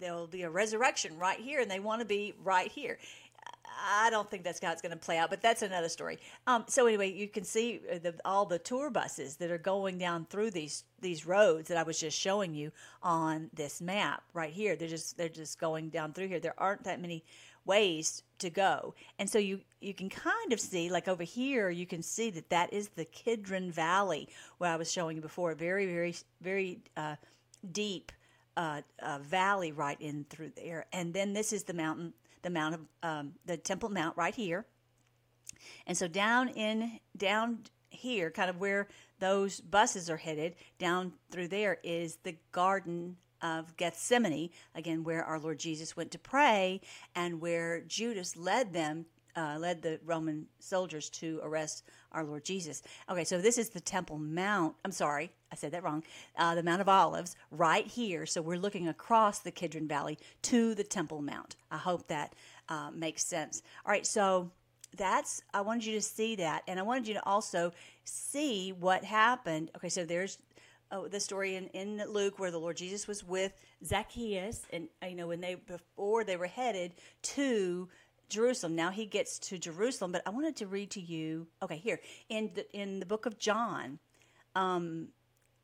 there 0.00 0.14
will 0.14 0.26
be 0.26 0.42
a 0.42 0.50
resurrection 0.50 1.16
right 1.16 1.40
here, 1.40 1.60
and 1.60 1.70
they 1.70 1.80
want 1.80 2.00
to 2.00 2.04
be 2.04 2.34
right 2.44 2.70
here. 2.70 2.98
I 3.82 4.10
don't 4.10 4.30
think 4.30 4.44
that's 4.44 4.62
how 4.62 4.70
it's 4.70 4.82
going 4.82 4.92
to 4.92 4.98
play 4.98 5.18
out, 5.18 5.30
but 5.30 5.42
that's 5.42 5.62
another 5.62 5.88
story. 5.88 6.18
Um, 6.46 6.64
so 6.68 6.86
anyway, 6.86 7.12
you 7.12 7.26
can 7.26 7.44
see 7.44 7.80
uh, 7.90 7.98
the, 7.98 8.14
all 8.24 8.46
the 8.46 8.58
tour 8.58 8.90
buses 8.90 9.36
that 9.36 9.50
are 9.50 9.58
going 9.58 9.98
down 9.98 10.26
through 10.26 10.52
these 10.52 10.84
these 11.00 11.26
roads 11.26 11.68
that 11.68 11.76
I 11.76 11.82
was 11.82 11.98
just 11.98 12.16
showing 12.16 12.54
you 12.54 12.70
on 13.02 13.50
this 13.54 13.80
map 13.80 14.22
right 14.34 14.52
here. 14.52 14.76
They're 14.76 14.88
just 14.88 15.16
they're 15.18 15.28
just 15.28 15.58
going 15.58 15.88
down 15.88 16.12
through 16.12 16.28
here. 16.28 16.38
There 16.38 16.54
aren't 16.58 16.84
that 16.84 17.00
many 17.00 17.24
ways 17.64 18.22
to 18.38 18.50
go, 18.50 18.94
and 19.18 19.28
so 19.28 19.38
you 19.38 19.60
you 19.80 19.94
can 19.94 20.08
kind 20.08 20.52
of 20.52 20.60
see 20.60 20.88
like 20.88 21.08
over 21.08 21.24
here 21.24 21.70
you 21.70 21.86
can 21.86 22.02
see 22.02 22.30
that 22.30 22.50
that 22.50 22.72
is 22.72 22.88
the 22.90 23.04
Kidron 23.04 23.72
Valley 23.72 24.28
where 24.58 24.70
I 24.70 24.76
was 24.76 24.92
showing 24.92 25.16
you 25.16 25.22
before. 25.22 25.50
A 25.50 25.56
very 25.56 25.86
very 25.86 26.14
very 26.40 26.78
uh, 26.96 27.16
deep. 27.72 28.12
Uh, 28.54 28.82
uh, 29.02 29.18
valley 29.22 29.72
right 29.72 29.98
in 29.98 30.26
through 30.28 30.52
there, 30.54 30.84
and 30.92 31.14
then 31.14 31.32
this 31.32 31.54
is 31.54 31.64
the 31.64 31.72
mountain 31.72 32.12
the 32.42 32.50
Mount 32.50 32.74
of 32.74 32.80
um, 33.02 33.32
the 33.46 33.56
Temple 33.56 33.88
Mount 33.88 34.16
right 34.16 34.34
here. 34.34 34.66
And 35.86 35.96
so 35.96 36.08
down 36.08 36.48
in 36.48 37.00
down 37.16 37.60
here, 37.90 38.30
kind 38.30 38.50
of 38.50 38.58
where 38.58 38.88
those 39.18 39.60
buses 39.60 40.10
are 40.10 40.16
headed, 40.16 40.56
down 40.78 41.12
through 41.30 41.48
there 41.48 41.78
is 41.82 42.16
the 42.22 42.36
Garden 42.50 43.16
of 43.40 43.76
Gethsemane, 43.76 44.50
again 44.74 45.04
where 45.04 45.24
our 45.24 45.38
Lord 45.38 45.58
Jesus 45.58 45.96
went 45.96 46.10
to 46.12 46.18
pray, 46.18 46.80
and 47.14 47.40
where 47.40 47.80
Judas 47.80 48.36
led 48.36 48.72
them 48.72 49.06
uh, 49.36 49.56
led 49.58 49.82
the 49.82 49.98
Roman 50.04 50.46
soldiers 50.58 51.08
to 51.10 51.40
arrest 51.42 51.84
our 52.12 52.24
Lord 52.24 52.44
Jesus. 52.44 52.82
Okay, 53.10 53.24
so 53.24 53.40
this 53.40 53.58
is 53.58 53.70
the 53.70 53.80
Temple 53.80 54.18
Mount. 54.18 54.74
I'm 54.84 54.92
sorry, 54.92 55.32
I 55.50 55.56
said 55.56 55.72
that 55.72 55.82
wrong. 55.82 56.02
Uh, 56.36 56.54
the 56.54 56.62
Mount 56.62 56.80
of 56.80 56.88
Olives, 56.88 57.36
right 57.50 57.86
here. 57.86 58.26
So 58.26 58.42
we're 58.42 58.58
looking 58.58 58.88
across 58.88 59.38
the 59.38 59.50
Kidron 59.50 59.88
Valley 59.88 60.18
to 60.42 60.74
the 60.74 60.84
Temple 60.84 61.22
Mount. 61.22 61.56
I 61.70 61.78
hope 61.78 62.08
that 62.08 62.34
uh, 62.68 62.90
makes 62.94 63.24
sense. 63.24 63.62
All 63.84 63.92
right, 63.92 64.06
so 64.06 64.50
that's 64.96 65.42
I 65.54 65.62
wanted 65.62 65.86
you 65.86 65.94
to 65.94 66.02
see 66.02 66.36
that, 66.36 66.62
and 66.68 66.78
I 66.78 66.82
wanted 66.82 67.08
you 67.08 67.14
to 67.14 67.26
also 67.26 67.72
see 68.04 68.72
what 68.72 69.04
happened. 69.04 69.70
Okay, 69.76 69.88
so 69.88 70.04
there's 70.04 70.38
oh, 70.90 71.08
the 71.08 71.20
story 71.20 71.56
in, 71.56 71.66
in 71.68 72.02
Luke 72.08 72.38
where 72.38 72.50
the 72.50 72.58
Lord 72.58 72.76
Jesus 72.76 73.08
was 73.08 73.24
with 73.24 73.52
Zacchaeus, 73.84 74.66
and 74.72 74.88
you 75.08 75.16
know 75.16 75.28
when 75.28 75.40
they 75.40 75.54
before 75.54 76.24
they 76.24 76.36
were 76.36 76.46
headed 76.46 76.92
to 77.22 77.88
Jerusalem. 78.32 78.74
Now 78.74 78.90
he 78.90 79.06
gets 79.06 79.38
to 79.40 79.58
Jerusalem, 79.58 80.12
but 80.12 80.22
I 80.26 80.30
wanted 80.30 80.56
to 80.56 80.66
read 80.66 80.90
to 80.92 81.00
you. 81.00 81.46
Okay, 81.62 81.76
here 81.76 82.00
in 82.28 82.50
the 82.54 82.70
in 82.72 83.00
the 83.00 83.06
book 83.06 83.26
of 83.26 83.38
John, 83.38 83.98
um, 84.54 85.08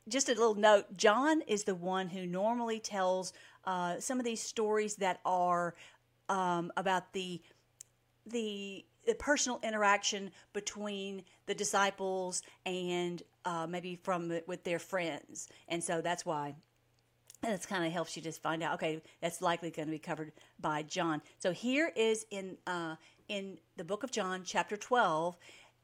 just 0.08 0.28
a 0.28 0.32
little 0.32 0.54
note 0.54 0.96
John 0.96 1.42
is 1.42 1.64
the 1.64 1.74
one 1.74 2.08
who 2.08 2.26
normally 2.26 2.80
tells 2.80 3.32
uh, 3.64 4.00
some 4.00 4.18
of 4.18 4.24
these 4.24 4.40
stories 4.40 4.96
that 4.96 5.20
are 5.24 5.74
um, 6.28 6.72
about 6.76 7.12
the, 7.12 7.40
the, 8.26 8.84
the 9.06 9.14
personal 9.14 9.60
interaction 9.62 10.30
between 10.52 11.22
the 11.46 11.54
disciples 11.54 12.42
and 12.64 13.22
uh, 13.44 13.66
maybe 13.66 13.96
from 14.02 14.32
with 14.46 14.64
their 14.64 14.78
friends. 14.78 15.48
And 15.68 15.82
so 15.82 16.00
that's 16.00 16.24
why 16.24 16.54
and 17.42 17.52
it 17.52 17.66
kind 17.68 17.84
of 17.84 17.92
helps 17.92 18.16
you 18.16 18.22
just 18.22 18.42
find 18.42 18.62
out 18.62 18.74
okay 18.74 19.00
that's 19.20 19.40
likely 19.40 19.70
going 19.70 19.86
to 19.86 19.92
be 19.92 19.98
covered 19.98 20.32
by 20.60 20.82
john. 20.82 21.22
So 21.38 21.52
here 21.52 21.92
is 21.96 22.26
in 22.30 22.56
uh, 22.66 22.96
in 23.28 23.58
the 23.76 23.84
book 23.84 24.02
of 24.02 24.10
john 24.10 24.42
chapter 24.44 24.76
12 24.76 25.36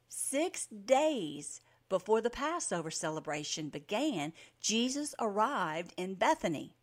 six 0.08 0.66
days 0.66 1.60
before 1.88 2.20
the 2.20 2.30
passover 2.30 2.90
celebration 2.90 3.68
began 3.68 4.32
jesus 4.60 5.14
arrived 5.20 5.92
in 5.96 6.14
bethany. 6.14 6.74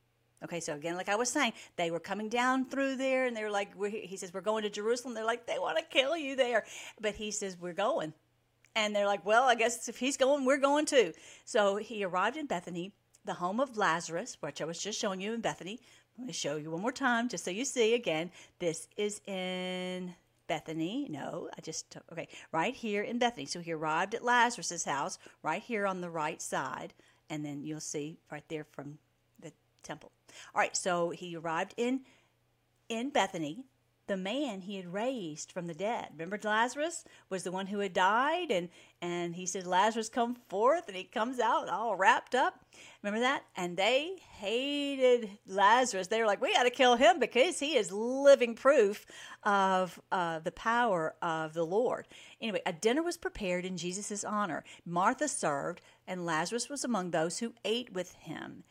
Okay 0.44 0.60
so 0.60 0.74
again 0.74 0.96
like 0.96 1.10
i 1.10 1.16
was 1.16 1.30
saying 1.30 1.54
they 1.76 1.92
were 1.92 2.00
coming 2.00 2.30
down 2.30 2.66
through 2.66 2.96
there 2.96 3.26
and 3.26 3.36
they 3.36 3.44
were 3.44 3.52
like 3.52 3.72
he 3.92 4.16
says 4.16 4.34
we're 4.34 4.42
going 4.42 4.64
to 4.64 4.70
jerusalem. 4.70 5.14
They're 5.14 5.26
like 5.26 5.46
they 5.46 5.60
want 5.60 5.78
to 5.78 5.84
kill 5.84 6.16
you 6.16 6.36
there. 6.36 6.66
But 7.00 7.16
he 7.16 7.32
says 7.32 7.58
we're 7.60 7.74
going. 7.74 8.14
And 8.74 8.96
they're 8.96 9.06
like 9.06 9.26
well 9.26 9.44
i 9.44 9.56
guess 9.56 9.90
if 9.90 9.98
he's 9.98 10.16
going 10.16 10.46
we're 10.46 10.58
going 10.58 10.86
too. 10.86 11.12
So 11.44 11.76
he 11.76 12.06
arrived 12.06 12.38
in 12.38 12.46
bethany 12.46 12.94
the 13.26 13.34
home 13.34 13.60
of 13.60 13.78
Lazarus, 13.78 14.38
which 14.40 14.62
I 14.62 14.66
was 14.66 14.80
just 14.80 15.00
showing 15.00 15.22
you 15.22 15.34
in 15.34 15.42
Bethany. 15.42 15.80
Let 16.18 16.28
me 16.28 16.34
show 16.34 16.58
you 16.58 16.72
one 16.72 16.82
more 16.82 16.92
time 16.92 17.30
just 17.30 17.46
so 17.46 17.52
you 17.52 17.66
see 17.66 17.94
again. 17.94 18.32
This 18.60 18.88
is 18.98 19.22
in 19.26 20.14
Bethany. 20.48 21.08
No, 21.10 21.50
I 21.58 21.62
just, 21.62 21.96
okay, 22.12 22.28
right 22.52 22.76
here 22.76 23.04
in 23.04 23.20
Bethany. 23.20 23.46
So 23.46 23.60
he 23.60 23.72
arrived 23.72 24.14
at 24.16 24.24
Lazarus's 24.24 24.84
house, 24.84 25.18
right 25.44 25.62
here 25.62 25.88
on 25.88 26.02
the 26.02 26.10
right 26.10 26.42
side. 26.42 26.94
And 27.30 27.46
then 27.46 27.64
you'll 27.64 27.80
see 27.80 28.18
right 28.32 28.44
there 28.50 28.66
from 28.66 28.98
the 29.40 29.54
temple. 29.84 30.12
All 30.54 30.60
right, 30.60 30.76
so 30.76 31.12
he 31.12 31.36
arrived 31.36 31.74
in 31.78 32.02
in 32.90 33.10
Bethany 33.10 33.64
the 34.12 34.18
man 34.18 34.60
he 34.60 34.76
had 34.76 34.92
raised 34.92 35.54
from 35.54 35.68
the 35.68 35.74
dead. 35.74 36.10
Remember 36.12 36.38
Lazarus 36.44 37.06
was 37.30 37.44
the 37.44 37.52
one 37.52 37.68
who 37.68 37.80
had 37.80 37.94
died 37.94 38.52
and 38.52 38.68
and 39.02 39.38
he 39.38 39.46
said 39.46 39.66
Lazarus 39.66 40.10
come 40.10 40.36
forth 40.50 40.90
and 40.90 40.98
he 40.98 41.06
comes 41.06 41.40
out 41.40 41.70
all 41.70 41.96
wrapped 41.96 42.36
up. 42.36 42.60
Remember 43.02 43.22
that? 43.22 43.44
And 43.56 43.78
they 43.78 44.18
hated 44.34 45.30
Lazarus. 45.48 46.08
They 46.08 46.20
were 46.20 46.28
like, 46.28 46.42
we 46.42 46.54
got 46.54 46.64
to 46.64 46.70
kill 46.70 46.98
him 46.98 47.20
because 47.20 47.58
he 47.60 47.78
is 47.78 47.90
living 47.94 48.54
proof 48.54 49.06
of 49.44 49.98
uh, 50.12 50.40
the 50.40 50.52
power 50.52 51.16
of 51.22 51.54
the 51.54 51.66
Lord. 51.66 52.06
Anyway, 52.42 52.62
a 52.66 52.74
dinner 52.74 53.02
was 53.02 53.16
prepared 53.16 53.64
in 53.64 53.78
Jesus' 53.78 54.26
honor. 54.26 54.66
Martha 54.86 55.30
served, 55.30 55.80
and 56.06 56.26
Lazarus 56.26 56.68
was 56.68 56.84
among 56.84 57.12
those 57.12 57.40
who 57.40 57.54
ate 57.64 57.94
with 57.94 58.14
him 58.16 58.66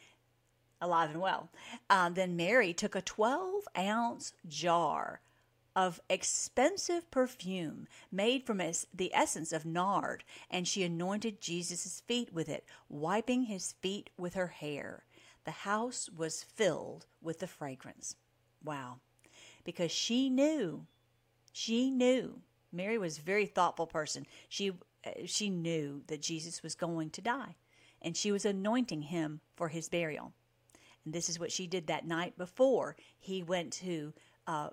alive 0.81 1.11
and 1.11 1.21
well. 1.21 1.49
Um, 1.89 2.15
then 2.15 2.37
Mary 2.37 2.73
took 2.73 2.95
a 2.95 3.03
12 3.03 3.65
ounce 3.77 4.33
jar 4.47 5.21
of 5.77 6.01
expensive 6.09 7.11
perfume 7.11 7.87
made 8.11 8.45
from 8.45 8.59
the 8.93 9.15
essence 9.15 9.53
of 9.53 9.65
nard, 9.65 10.25
and 10.51 10.67
she 10.67 10.83
anointed 10.83 11.41
Jesus' 11.41 12.03
feet 12.07 12.33
with 12.33 12.49
it, 12.49 12.65
wiping 12.89 13.45
his 13.45 13.73
feet 13.81 14.11
with 14.19 14.35
her 14.35 14.49
hair. 14.49 15.05
The 15.45 15.51
house 15.51 16.09
was 16.15 16.43
filled 16.43 17.07
with 17.23 17.39
the 17.39 17.47
fragrance. 17.47 18.17
Wow. 18.63 18.99
Because 19.65 19.91
she 19.91 20.29
knew, 20.29 20.87
she 21.53 21.91
knew. 21.91 22.41
Mary 22.73 22.99
was 22.99 23.19
a 23.19 23.23
very 23.23 23.47
thoughtful 23.47 23.87
person. 23.87 24.27
She 24.49 24.73
she 25.25 25.49
knew 25.49 26.03
that 26.09 26.21
Jesus 26.21 26.63
was 26.63 26.75
going 26.75 27.11
to 27.11 27.23
die, 27.23 27.57
and 28.03 28.17
she 28.17 28.31
was 28.31 28.45
anointing 28.45 29.03
him 29.03 29.41
for 29.57 29.69
his 29.69 29.89
burial. 29.89 30.33
And 31.05 31.15
this 31.15 31.29
is 31.29 31.39
what 31.39 31.53
she 31.53 31.67
did 31.67 31.87
that 31.87 32.07
night 32.07 32.37
before 32.37 32.97
he 33.19 33.43
went 33.43 33.73
to 33.75 34.13
uh, 34.47 34.71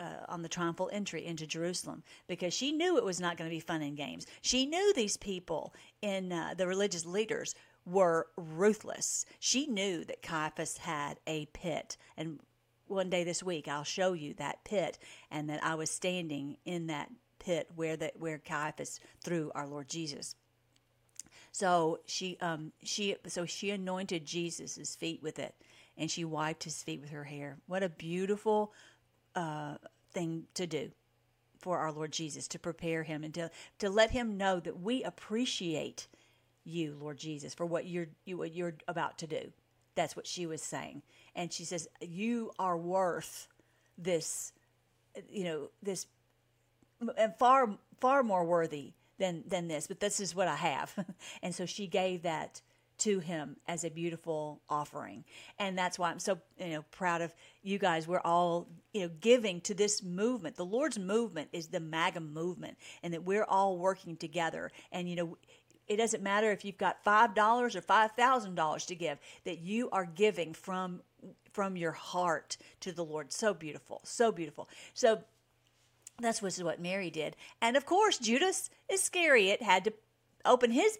uh, 0.00 0.24
on 0.28 0.42
the 0.42 0.48
triumphal 0.48 0.90
entry 0.92 1.24
into 1.24 1.46
Jerusalem 1.46 2.02
because 2.26 2.54
she 2.54 2.72
knew 2.72 2.96
it 2.96 3.04
was 3.04 3.20
not 3.20 3.36
going 3.36 3.48
to 3.48 3.54
be 3.54 3.60
fun 3.60 3.82
and 3.82 3.96
games. 3.96 4.26
She 4.40 4.66
knew 4.66 4.92
these 4.94 5.16
people 5.16 5.74
in 6.00 6.32
uh, 6.32 6.54
the 6.56 6.66
religious 6.66 7.04
leaders 7.04 7.54
were 7.84 8.28
ruthless. 8.36 9.26
She 9.38 9.66
knew 9.66 10.04
that 10.04 10.22
Caiaphas 10.22 10.78
had 10.78 11.18
a 11.26 11.46
pit. 11.46 11.96
And 12.16 12.40
one 12.86 13.10
day 13.10 13.24
this 13.24 13.42
week, 13.42 13.68
I'll 13.68 13.84
show 13.84 14.14
you 14.14 14.34
that 14.34 14.64
pit 14.64 14.98
and 15.30 15.48
that 15.50 15.62
I 15.62 15.74
was 15.74 15.90
standing 15.90 16.56
in 16.64 16.86
that 16.88 17.10
pit 17.38 17.68
where 17.74 17.96
that 17.96 18.18
where 18.18 18.38
Caiaphas 18.38 19.00
threw 19.22 19.50
our 19.54 19.66
Lord 19.66 19.88
Jesus. 19.88 20.34
So 21.52 22.00
she 22.06 22.38
um 22.40 22.72
she 22.82 23.16
so 23.26 23.44
she 23.44 23.70
anointed 23.70 24.24
Jesus' 24.24 24.94
feet 24.94 25.22
with 25.22 25.38
it 25.38 25.54
and 25.96 26.10
she 26.10 26.24
wiped 26.24 26.64
his 26.64 26.82
feet 26.82 27.00
with 27.00 27.10
her 27.10 27.24
hair. 27.24 27.58
What 27.66 27.82
a 27.82 27.88
beautiful 27.88 28.72
uh, 29.34 29.76
thing 30.12 30.44
to 30.54 30.66
do 30.66 30.90
for 31.58 31.78
our 31.78 31.92
Lord 31.92 32.12
Jesus 32.12 32.48
to 32.48 32.58
prepare 32.58 33.02
him 33.02 33.22
and 33.22 33.34
to 33.34 33.50
to 33.78 33.90
let 33.90 34.10
him 34.10 34.36
know 34.36 34.60
that 34.60 34.80
we 34.80 35.02
appreciate 35.04 36.06
you, 36.64 36.96
Lord 37.00 37.18
Jesus, 37.18 37.54
for 37.54 37.66
what 37.66 37.86
you're 37.86 38.08
you 38.24 38.38
what 38.38 38.54
you're 38.54 38.74
about 38.88 39.18
to 39.18 39.26
do. 39.26 39.52
That's 39.94 40.16
what 40.16 40.26
she 40.26 40.46
was 40.46 40.62
saying, 40.62 41.02
and 41.34 41.52
she 41.52 41.64
says 41.64 41.88
you 42.00 42.52
are 42.58 42.76
worth 42.76 43.48
this, 43.98 44.52
you 45.28 45.44
know, 45.44 45.70
this, 45.82 46.06
and 47.18 47.34
far 47.38 47.76
far 48.00 48.22
more 48.22 48.44
worthy 48.44 48.92
than 49.18 49.44
than 49.46 49.68
this. 49.68 49.86
But 49.86 50.00
this 50.00 50.20
is 50.20 50.34
what 50.34 50.48
I 50.48 50.56
have, 50.56 50.94
and 51.42 51.54
so 51.54 51.66
she 51.66 51.86
gave 51.86 52.22
that 52.22 52.62
to 53.00 53.18
him 53.18 53.56
as 53.66 53.84
a 53.84 53.90
beautiful 53.90 54.60
offering. 54.68 55.24
And 55.58 55.76
that's 55.76 55.98
why 55.98 56.10
I'm 56.10 56.18
so, 56.18 56.38
you 56.58 56.68
know, 56.68 56.84
proud 56.90 57.20
of 57.20 57.34
you 57.62 57.78
guys. 57.78 58.08
We're 58.08 58.20
all, 58.24 58.68
you 58.92 59.02
know, 59.02 59.10
giving 59.20 59.60
to 59.62 59.74
this 59.74 60.02
movement. 60.02 60.56
The 60.56 60.64
Lord's 60.64 60.98
movement 60.98 61.50
is 61.52 61.68
the 61.68 61.80
MAGA 61.80 62.20
movement 62.20 62.78
and 63.02 63.12
that 63.14 63.24
we're 63.24 63.44
all 63.44 63.76
working 63.78 64.16
together. 64.16 64.70
And, 64.92 65.08
you 65.08 65.16
know, 65.16 65.36
it 65.88 65.96
doesn't 65.96 66.22
matter 66.22 66.52
if 66.52 66.64
you've 66.64 66.78
got 66.78 67.04
$5 67.04 67.74
or 67.74 67.80
$5,000 67.80 68.86
to 68.86 68.94
give, 68.94 69.18
that 69.44 69.58
you 69.58 69.90
are 69.90 70.06
giving 70.06 70.54
from 70.54 71.02
from 71.52 71.76
your 71.76 71.92
heart 71.92 72.56
to 72.80 72.92
the 72.92 73.04
Lord. 73.04 73.32
So 73.32 73.54
beautiful. 73.54 74.00
So 74.04 74.32
beautiful. 74.32 74.68
So 74.94 75.22
that's 76.20 76.42
what 76.42 76.80
Mary 76.80 77.10
did. 77.10 77.36
And 77.60 77.76
of 77.76 77.86
course, 77.86 78.18
Judas 78.18 78.70
Iscariot 78.88 79.62
had 79.62 79.84
to 79.84 79.92
open 80.44 80.70
his 80.70 80.98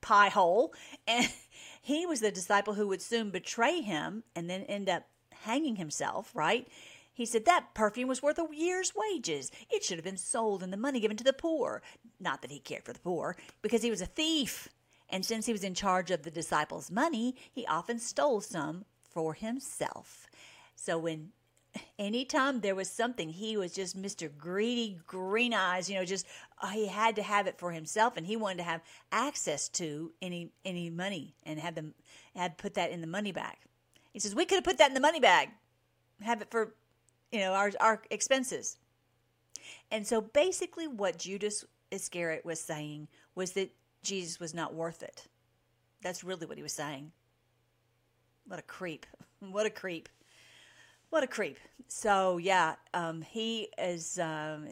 pie 0.00 0.28
hole. 0.28 0.74
And 1.06 1.28
he 1.82 2.06
was 2.06 2.20
the 2.20 2.30
disciple 2.30 2.74
who 2.74 2.88
would 2.88 3.02
soon 3.02 3.30
betray 3.30 3.80
him 3.80 4.24
and 4.34 4.48
then 4.48 4.62
end 4.62 4.88
up 4.88 5.04
hanging 5.42 5.76
himself, 5.76 6.30
right? 6.34 6.66
He 7.12 7.24
said 7.24 7.46
that 7.46 7.72
perfume 7.72 8.08
was 8.08 8.22
worth 8.22 8.38
a 8.38 8.46
year's 8.52 8.92
wages. 8.94 9.50
It 9.70 9.82
should 9.82 9.96
have 9.96 10.04
been 10.04 10.18
sold 10.18 10.62
and 10.62 10.70
the 10.70 10.76
money 10.76 11.00
given 11.00 11.16
to 11.16 11.24
the 11.24 11.32
poor. 11.32 11.82
Not 12.20 12.42
that 12.42 12.50
he 12.50 12.58
cared 12.58 12.84
for 12.84 12.92
the 12.92 13.00
poor, 13.00 13.36
because 13.62 13.82
he 13.82 13.90
was 13.90 14.02
a 14.02 14.06
thief. 14.06 14.68
And 15.08 15.24
since 15.24 15.46
he 15.46 15.52
was 15.52 15.64
in 15.64 15.74
charge 15.74 16.10
of 16.10 16.24
the 16.24 16.30
disciples' 16.30 16.90
money, 16.90 17.36
he 17.50 17.64
often 17.66 17.98
stole 17.98 18.42
some 18.42 18.84
for 19.00 19.32
himself. 19.32 20.26
So 20.74 20.98
when 20.98 21.30
anytime 21.98 22.60
there 22.60 22.74
was 22.74 22.90
something, 22.90 23.28
he 23.28 23.56
was 23.56 23.72
just 23.72 24.00
Mr. 24.00 24.30
Greedy, 24.36 24.98
green 25.06 25.54
eyes, 25.54 25.88
you 25.88 25.96
know, 25.96 26.04
just 26.04 26.26
uh, 26.62 26.68
he 26.68 26.86
had 26.86 27.16
to 27.16 27.22
have 27.22 27.46
it 27.46 27.58
for 27.58 27.72
himself 27.72 28.16
and 28.16 28.26
he 28.26 28.36
wanted 28.36 28.58
to 28.58 28.64
have 28.64 28.80
access 29.12 29.68
to 29.70 30.12
any 30.22 30.50
any 30.64 30.90
money 30.90 31.34
and 31.44 31.58
have 31.58 31.74
them 31.74 31.94
had 32.34 32.58
put 32.58 32.74
that 32.74 32.90
in 32.90 33.00
the 33.00 33.06
money 33.06 33.32
bag. 33.32 33.56
He 34.12 34.20
says, 34.20 34.34
We 34.34 34.44
could 34.44 34.56
have 34.56 34.64
put 34.64 34.78
that 34.78 34.88
in 34.88 34.94
the 34.94 35.00
money 35.00 35.20
bag, 35.20 35.50
have 36.22 36.42
it 36.42 36.50
for 36.50 36.74
you 37.32 37.40
know, 37.40 37.52
our 37.52 37.72
our 37.80 38.02
expenses. 38.10 38.78
And 39.90 40.06
so 40.06 40.20
basically 40.20 40.86
what 40.86 41.18
Judas 41.18 41.64
Iscariot 41.90 42.44
was 42.44 42.60
saying 42.60 43.08
was 43.34 43.52
that 43.52 43.70
Jesus 44.02 44.38
was 44.38 44.54
not 44.54 44.74
worth 44.74 45.02
it. 45.02 45.26
That's 46.02 46.22
really 46.22 46.46
what 46.46 46.56
he 46.56 46.62
was 46.62 46.72
saying. 46.72 47.12
What 48.46 48.58
a 48.58 48.62
creep. 48.62 49.06
What 49.40 49.66
a 49.66 49.70
creep. 49.70 50.08
What 51.16 51.24
a 51.24 51.28
creep. 51.28 51.56
So 51.88 52.36
yeah, 52.36 52.74
um, 52.92 53.22
he 53.22 53.70
is 53.78 54.18
um, 54.18 54.68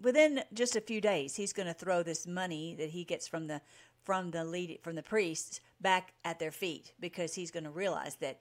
within 0.00 0.40
just 0.54 0.76
a 0.76 0.80
few 0.80 0.98
days. 0.98 1.36
He's 1.36 1.52
going 1.52 1.66
to 1.66 1.74
throw 1.74 2.02
this 2.02 2.26
money 2.26 2.74
that 2.78 2.88
he 2.88 3.04
gets 3.04 3.28
from 3.28 3.48
the 3.48 3.60
from 4.02 4.30
the 4.30 4.46
lead 4.46 4.78
from 4.82 4.94
the 4.94 5.02
priests 5.02 5.60
back 5.78 6.14
at 6.24 6.38
their 6.38 6.52
feet 6.52 6.94
because 7.00 7.34
he's 7.34 7.50
going 7.50 7.64
to 7.64 7.70
realize 7.70 8.14
that 8.14 8.40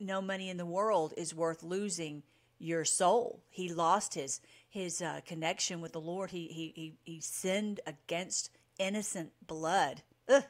no 0.00 0.22
money 0.22 0.48
in 0.48 0.56
the 0.56 0.64
world 0.64 1.12
is 1.18 1.34
worth 1.34 1.62
losing 1.62 2.22
your 2.58 2.86
soul. 2.86 3.42
He 3.50 3.70
lost 3.70 4.14
his 4.14 4.40
his 4.70 5.02
uh, 5.02 5.20
connection 5.26 5.82
with 5.82 5.92
the 5.92 6.00
Lord. 6.00 6.30
He, 6.30 6.46
he 6.46 6.72
he 6.74 6.94
he 7.04 7.20
sinned 7.20 7.80
against 7.86 8.48
innocent 8.78 9.32
blood. 9.46 10.00
Ugh. 10.30 10.44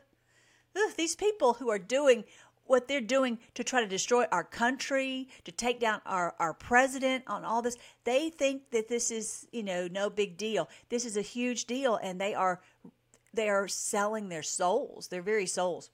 Ugh, 0.76 0.92
these 0.96 1.16
people 1.16 1.54
who 1.54 1.70
are 1.70 1.78
doing 1.78 2.24
what 2.66 2.88
they're 2.88 3.00
doing 3.00 3.38
to 3.54 3.64
try 3.64 3.80
to 3.80 3.88
destroy 3.88 4.24
our 4.32 4.44
country, 4.44 5.28
to 5.44 5.52
take 5.52 5.80
down 5.80 6.00
our, 6.06 6.34
our 6.38 6.54
president 6.54 7.24
on 7.26 7.44
all 7.44 7.62
this. 7.62 7.76
They 8.04 8.30
think 8.30 8.70
that 8.70 8.88
this 8.88 9.10
is, 9.10 9.46
you 9.52 9.62
know, 9.62 9.88
no 9.90 10.08
big 10.08 10.36
deal. 10.36 10.68
This 10.88 11.04
is 11.04 11.16
a 11.16 11.22
huge 11.22 11.66
deal, 11.66 11.98
and 12.02 12.20
they 12.20 12.34
are 12.34 12.60
they 13.34 13.48
are 13.48 13.66
selling 13.66 14.28
their 14.28 14.42
souls, 14.42 15.08
their 15.08 15.22
very 15.22 15.46
souls. 15.46 15.90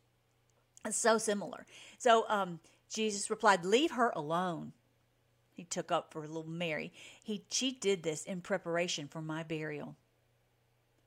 It's 0.84 0.96
so 0.96 1.18
similar. 1.18 1.66
So 1.98 2.24
um, 2.28 2.60
Jesus 2.92 3.30
replied, 3.30 3.64
Leave 3.64 3.92
her 3.92 4.12
alone. 4.14 4.72
He 5.54 5.64
took 5.64 5.90
up 5.90 6.12
for 6.12 6.20
little 6.20 6.44
Mary. 6.46 6.92
He 7.22 7.44
she 7.50 7.72
did 7.72 8.02
this 8.02 8.24
in 8.24 8.40
preparation 8.40 9.08
for 9.08 9.20
my 9.20 9.42
burial. 9.42 9.96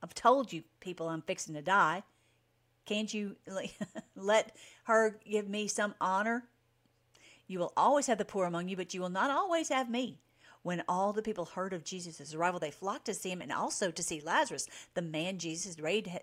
I've 0.04 0.14
told 0.14 0.52
you 0.52 0.64
people 0.80 1.08
I'm 1.08 1.22
fixing 1.22 1.56
to 1.56 1.62
die. 1.62 2.04
Can't 2.86 3.14
you 3.14 3.36
let 4.16 4.56
her 4.86 5.20
give 5.30 5.48
me 5.48 5.68
some 5.68 5.96
honor? 6.02 6.44
You 7.48 7.60
will 7.60 7.74
always 7.76 8.08
have 8.08 8.18
the 8.18 8.26
poor 8.26 8.46
among 8.46 8.70
you, 8.70 8.78
but 8.78 8.94
you 8.94 9.02
will 9.02 9.10
not 9.10 9.30
always 9.30 9.70
have 9.70 9.90
me. 9.90 10.20
When 10.64 10.84
all 10.88 11.12
the 11.12 11.24
people 11.24 11.46
heard 11.46 11.74
of 11.74 11.84
Jesus' 11.84 12.36
arrival, 12.36 12.60
they 12.60 12.70
flocked 12.70 13.06
to 13.06 13.16
see 13.16 13.32
him 13.32 13.42
and 13.42 13.52
also 13.52 13.90
to 13.90 14.04
see 14.04 14.22
Lazarus, 14.22 14.68
the 14.94 15.02
man 15.02 15.40
Jesus 15.40 15.76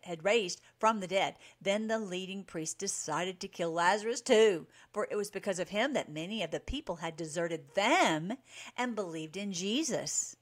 had 0.05 0.25
raised 0.25 0.61
from 0.79 1.01
the 1.01 1.09
dead. 1.09 1.35
Then 1.61 1.89
the 1.89 1.99
leading 1.99 2.45
priest 2.45 2.79
decided 2.79 3.41
to 3.41 3.49
kill 3.49 3.73
Lazarus 3.73 4.21
too, 4.21 4.67
for 4.93 5.09
it 5.11 5.17
was 5.17 5.31
because 5.31 5.59
of 5.59 5.71
him 5.71 5.93
that 5.95 6.09
many 6.09 6.43
of 6.45 6.53
the 6.53 6.61
people 6.61 6.97
had 6.97 7.17
deserted 7.17 7.75
them 7.75 8.35
and 8.77 8.95
believed 8.95 9.37
in 9.37 9.53
Jesus. 9.53 10.37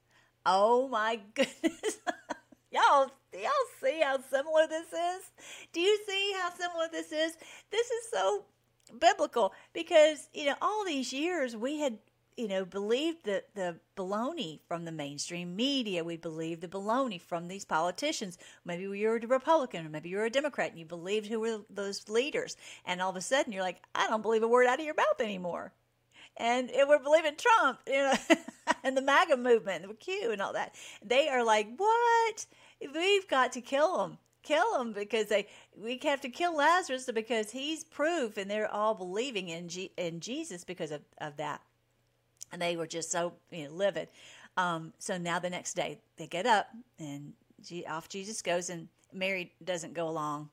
Oh 0.45 0.87
my 0.87 1.19
goodness. 1.33 1.97
Y'all, 2.71 3.11
y'all 3.33 3.51
see 3.81 4.01
how 4.01 4.17
similar 4.29 4.67
this 4.67 4.87
is? 4.87 5.31
Do 5.73 5.79
you 5.79 5.99
see 6.07 6.33
how 6.39 6.49
similar 6.51 6.87
this 6.91 7.11
is? 7.11 7.37
This 7.71 7.89
is 7.89 8.09
so 8.11 8.45
biblical 8.99 9.53
because, 9.73 10.29
you 10.33 10.45
know, 10.45 10.55
all 10.61 10.85
these 10.85 11.11
years 11.13 11.55
we 11.55 11.79
had 11.79 11.97
you 12.37 12.47
know, 12.47 12.63
believed 12.63 13.25
the, 13.25 13.43
the 13.55 13.75
baloney 13.97 14.59
from 14.67 14.85
the 14.85 14.91
mainstream 14.91 15.55
media. 15.55 16.03
We 16.03 16.17
believed 16.17 16.61
the 16.61 16.67
baloney 16.67 17.19
from 17.19 17.47
these 17.47 17.65
politicians. 17.65 18.37
Maybe 18.63 18.83
you 18.83 19.09
were 19.09 19.17
a 19.17 19.27
Republican 19.27 19.85
or 19.85 19.89
maybe 19.89 20.09
you 20.09 20.17
were 20.17 20.25
a 20.25 20.29
Democrat 20.29 20.69
and 20.69 20.79
you 20.79 20.85
believed 20.85 21.25
who 21.25 21.39
were 21.39 21.61
those 21.71 22.07
leaders. 22.07 22.55
And 22.85 23.01
all 23.01 23.09
of 23.09 23.15
a 23.15 23.21
sudden 23.21 23.51
you're 23.51 23.63
like, 23.63 23.81
I 23.95 24.07
don't 24.07 24.21
believe 24.21 24.43
a 24.43 24.47
word 24.47 24.67
out 24.67 24.79
of 24.79 24.85
your 24.85 24.93
mouth 24.93 25.19
anymore. 25.19 25.73
And 26.39 26.71
we're 26.87 26.99
believing 26.99 27.33
Trump, 27.35 27.79
you 27.87 27.93
know, 27.93 28.13
and 28.83 28.95
the 28.95 29.01
MAGA 29.01 29.37
movement, 29.37 29.87
the 29.87 29.93
Q 29.93 30.31
and 30.31 30.41
all 30.41 30.53
that. 30.53 30.75
They 31.03 31.29
are 31.29 31.43
like, 31.43 31.67
what? 31.77 32.45
We've 32.93 33.27
got 33.27 33.53
to 33.53 33.61
kill 33.61 33.97
them 33.97 34.17
kill 34.43 34.77
them 34.77 34.93
because 34.93 35.25
they 35.27 35.45
we 35.77 35.99
have 36.03 36.21
to 36.21 36.29
kill 36.29 36.55
Lazarus 36.55 37.09
because 37.13 37.51
he's 37.51 37.83
proof 37.83 38.37
and 38.37 38.49
they're 38.49 38.71
all 38.71 38.93
believing 38.95 39.49
in 39.49 39.67
G, 39.67 39.91
in 39.97 40.21
Jesus 40.21 40.63
because 40.63 40.91
of, 40.91 41.01
of 41.17 41.35
that 41.35 41.59
and 42.51 42.61
they 42.61 42.75
were 42.75 42.87
just 42.87 43.11
so 43.11 43.33
you 43.51 43.65
know 43.65 43.73
livid. 43.73 44.09
Um, 44.55 44.93
so 44.97 45.17
now 45.17 45.39
the 45.39 45.49
next 45.49 45.75
day 45.75 45.99
they 46.17 46.27
get 46.27 46.45
up 46.45 46.67
and 46.99 47.33
off 47.89 48.09
Jesus 48.09 48.41
goes, 48.41 48.69
and 48.69 48.87
Mary 49.13 49.53
doesn't 49.63 49.93
go 49.93 50.07
along. 50.07 50.49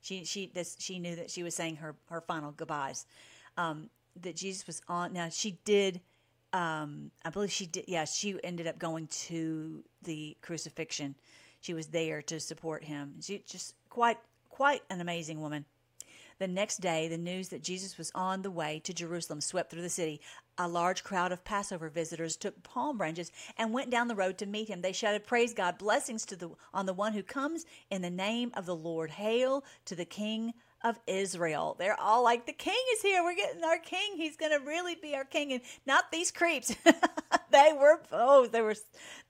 She 0.00 0.24
she 0.24 0.50
this 0.54 0.76
she 0.78 0.98
knew 0.98 1.16
that 1.16 1.30
she 1.30 1.42
was 1.42 1.54
saying 1.54 1.76
her 1.76 1.96
her 2.10 2.20
final 2.20 2.52
goodbyes. 2.52 3.06
Um, 3.56 3.88
that 4.22 4.36
Jesus 4.36 4.66
was 4.66 4.82
on. 4.88 5.12
Now 5.12 5.28
she 5.28 5.58
did. 5.64 6.00
Um, 6.52 7.10
I 7.24 7.30
believe 7.30 7.50
she 7.50 7.66
did. 7.66 7.84
Yeah, 7.88 8.04
she 8.04 8.38
ended 8.42 8.66
up 8.66 8.78
going 8.78 9.08
to 9.28 9.84
the 10.02 10.36
crucifixion. 10.40 11.14
She 11.60 11.74
was 11.74 11.88
there 11.88 12.22
to 12.22 12.40
support 12.40 12.84
him. 12.84 13.14
She 13.20 13.42
just 13.46 13.74
quite 13.88 14.18
quite 14.48 14.82
an 14.88 15.00
amazing 15.00 15.40
woman. 15.40 15.64
The 16.38 16.48
next 16.48 16.82
day, 16.82 17.08
the 17.08 17.16
news 17.16 17.48
that 17.48 17.62
Jesus 17.62 17.96
was 17.96 18.12
on 18.14 18.42
the 18.42 18.50
way 18.50 18.80
to 18.84 18.92
Jerusalem 18.92 19.40
swept 19.40 19.70
through 19.70 19.80
the 19.80 19.88
city. 19.88 20.20
A 20.58 20.68
large 20.68 21.02
crowd 21.02 21.32
of 21.32 21.44
Passover 21.44 21.88
visitors 21.88 22.36
took 22.36 22.62
palm 22.62 22.98
branches 22.98 23.32
and 23.56 23.72
went 23.72 23.90
down 23.90 24.08
the 24.08 24.14
road 24.14 24.36
to 24.38 24.46
meet 24.46 24.68
him. 24.68 24.82
They 24.82 24.92
shouted, 24.92 25.24
"Praise 25.24 25.54
God! 25.54 25.78
Blessings 25.78 26.26
to 26.26 26.36
the 26.36 26.50
on 26.74 26.84
the 26.84 26.92
one 26.92 27.14
who 27.14 27.22
comes 27.22 27.64
in 27.90 28.02
the 28.02 28.10
name 28.10 28.52
of 28.54 28.66
the 28.66 28.76
Lord! 28.76 29.12
Hail 29.12 29.64
to 29.86 29.94
the 29.94 30.04
King 30.04 30.52
of 30.86 31.00
Israel. 31.08 31.74
They're 31.78 31.98
all 32.00 32.22
like, 32.22 32.46
the 32.46 32.52
king 32.52 32.78
is 32.94 33.02
here. 33.02 33.24
We're 33.24 33.34
getting 33.34 33.64
our 33.64 33.78
king. 33.78 34.16
He's 34.16 34.36
going 34.36 34.52
to 34.52 34.64
really 34.64 34.94
be 34.94 35.16
our 35.16 35.24
king, 35.24 35.52
and 35.52 35.60
not 35.84 36.12
these 36.12 36.30
creeps. 36.30 36.74
they 37.50 37.72
were 37.76 38.00
oh, 38.12 38.46
they 38.46 38.62
were 38.62 38.76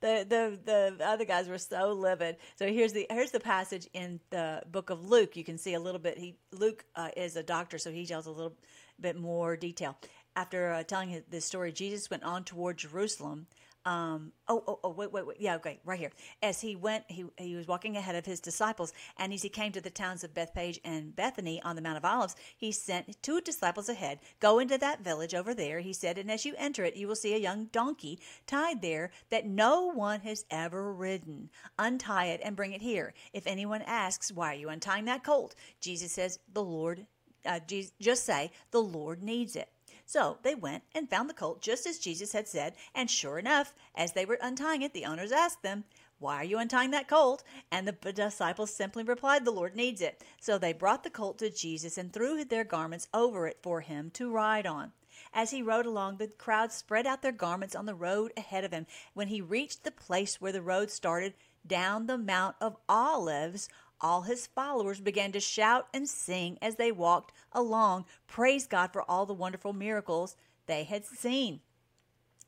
the 0.01 0.25
the 0.29 0.59
the 0.97 1.05
other 1.05 1.25
guys 1.25 1.49
were 1.49 1.57
so 1.57 1.93
livid. 1.93 2.37
So 2.57 2.67
here's 2.67 2.93
the 2.93 3.07
here's 3.09 3.31
the 3.31 3.39
passage 3.39 3.87
in 3.93 4.19
the 4.29 4.61
book 4.71 4.91
of 4.91 5.09
Luke. 5.09 5.35
You 5.35 5.43
can 5.43 5.57
see 5.57 5.73
a 5.73 5.79
little 5.79 5.99
bit. 5.99 6.19
He 6.19 6.37
Luke 6.51 6.85
uh, 6.95 7.09
is 7.17 7.35
a 7.35 7.43
doctor, 7.43 7.79
so 7.79 7.91
he 7.91 8.05
tells 8.05 8.27
a 8.27 8.31
little 8.31 8.53
bit 8.99 9.17
more 9.17 9.57
detail. 9.57 9.97
After 10.35 10.71
uh, 10.73 10.83
telling 10.83 11.23
this 11.31 11.45
story, 11.45 11.71
Jesus 11.71 12.11
went 12.11 12.23
on 12.23 12.43
toward 12.43 12.77
Jerusalem 12.77 13.47
um, 13.87 14.33
oh, 14.49 14.61
oh, 14.67 14.79
oh, 14.83 14.89
wait, 14.89 15.13
wait, 15.13 15.25
wait. 15.25 15.37
Yeah, 15.39 15.55
okay, 15.55 15.79
right 15.85 15.97
here. 15.97 16.11
As 16.43 16.59
he 16.59 16.75
went, 16.75 17.05
he, 17.07 17.23
he 17.37 17.55
was 17.55 17.69
walking 17.69 17.95
ahead 17.95 18.15
of 18.15 18.25
his 18.25 18.41
disciples, 18.41 18.91
and 19.15 19.31
as 19.31 19.41
he 19.41 19.47
came 19.47 19.71
to 19.71 19.79
the 19.79 19.89
towns 19.89 20.25
of 20.25 20.33
Bethpage 20.33 20.81
and 20.83 21.15
Bethany 21.15 21.61
on 21.63 21.77
the 21.77 21.81
Mount 21.81 21.95
of 21.95 22.03
Olives, 22.03 22.35
he 22.57 22.73
sent 22.73 23.23
two 23.23 23.39
disciples 23.39 23.87
ahead. 23.87 24.19
Go 24.41 24.59
into 24.59 24.77
that 24.77 25.05
village 25.05 25.33
over 25.33 25.53
there, 25.53 25.79
he 25.79 25.93
said, 25.93 26.17
and 26.17 26.29
as 26.29 26.45
you 26.45 26.53
enter 26.57 26.83
it, 26.83 26.97
you 26.97 27.07
will 27.07 27.15
see 27.15 27.33
a 27.33 27.39
young 27.39 27.67
donkey 27.67 28.19
tied 28.45 28.81
there 28.81 29.09
that 29.29 29.47
no 29.47 29.85
one 29.85 30.19
has 30.19 30.43
ever 30.51 30.91
ridden. 30.91 31.49
Untie 31.79 32.25
it 32.25 32.41
and 32.43 32.57
bring 32.57 32.73
it 32.73 32.81
here. 32.81 33.13
If 33.31 33.47
anyone 33.47 33.83
asks, 33.83 34.33
why 34.33 34.51
are 34.51 34.57
you 34.57 34.67
untying 34.67 35.05
that 35.05 35.23
colt? 35.23 35.55
Jesus 35.79 36.11
says, 36.11 36.39
the 36.51 36.63
Lord, 36.63 37.07
uh, 37.45 37.61
just 37.65 38.25
say, 38.25 38.51
the 38.71 38.81
Lord 38.81 39.23
needs 39.23 39.55
it. 39.55 39.69
So 40.07 40.39
they 40.41 40.55
went 40.55 40.83
and 40.95 41.09
found 41.09 41.29
the 41.29 41.35
colt 41.35 41.61
just 41.61 41.85
as 41.85 41.99
Jesus 41.99 42.31
had 42.31 42.47
said, 42.47 42.73
and 42.95 43.11
sure 43.11 43.37
enough, 43.37 43.73
as 43.93 44.13
they 44.13 44.25
were 44.25 44.39
untying 44.41 44.81
it, 44.81 44.93
the 44.93 45.05
owners 45.05 45.33
asked 45.33 45.63
them, 45.63 45.83
why 46.19 46.37
are 46.37 46.43
you 46.43 46.57
untying 46.57 46.91
that 46.91 47.07
colt? 47.07 47.43
And 47.71 47.87
the 47.87 48.11
disciples 48.11 48.73
simply 48.73 49.03
replied, 49.03 49.45
The 49.45 49.51
Lord 49.51 49.75
needs 49.75 50.01
it. 50.01 50.23
So 50.41 50.57
they 50.57 50.73
brought 50.73 51.03
the 51.03 51.11
colt 51.11 51.37
to 51.39 51.51
Jesus 51.51 51.95
and 51.95 52.11
threw 52.11 52.43
their 52.43 52.63
garments 52.63 53.07
over 53.13 53.45
it 53.45 53.59
for 53.61 53.81
him 53.81 54.09
to 54.11 54.31
ride 54.31 54.65
on. 54.65 54.93
As 55.31 55.51
he 55.51 55.61
rode 55.61 55.85
along, 55.85 56.17
the 56.17 56.27
crowd 56.27 56.71
spread 56.71 57.05
out 57.05 57.21
their 57.21 57.31
garments 57.31 57.75
on 57.75 57.85
the 57.85 57.93
road 57.93 58.33
ahead 58.35 58.63
of 58.63 58.71
him. 58.71 58.87
When 59.13 59.27
he 59.27 59.41
reached 59.41 59.83
the 59.83 59.91
place 59.91 60.41
where 60.41 60.51
the 60.51 60.61
road 60.61 60.89
started 60.89 61.35
down 61.67 62.07
the 62.07 62.17
Mount 62.17 62.55
of 62.59 62.77
Olives, 62.89 63.69
all 64.01 64.23
his 64.23 64.47
followers 64.47 64.99
began 64.99 65.31
to 65.31 65.39
shout 65.39 65.87
and 65.93 66.07
sing 66.07 66.57
as 66.61 66.75
they 66.75 66.91
walked 66.91 67.31
along, 67.51 68.05
praise 68.27 68.67
God 68.67 68.93
for 68.93 69.03
all 69.09 69.25
the 69.25 69.33
wonderful 69.33 69.73
miracles 69.73 70.35
they 70.65 70.83
had 70.83 71.05
seen. 71.05 71.61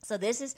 So 0.04 0.18
this 0.18 0.42
is 0.42 0.56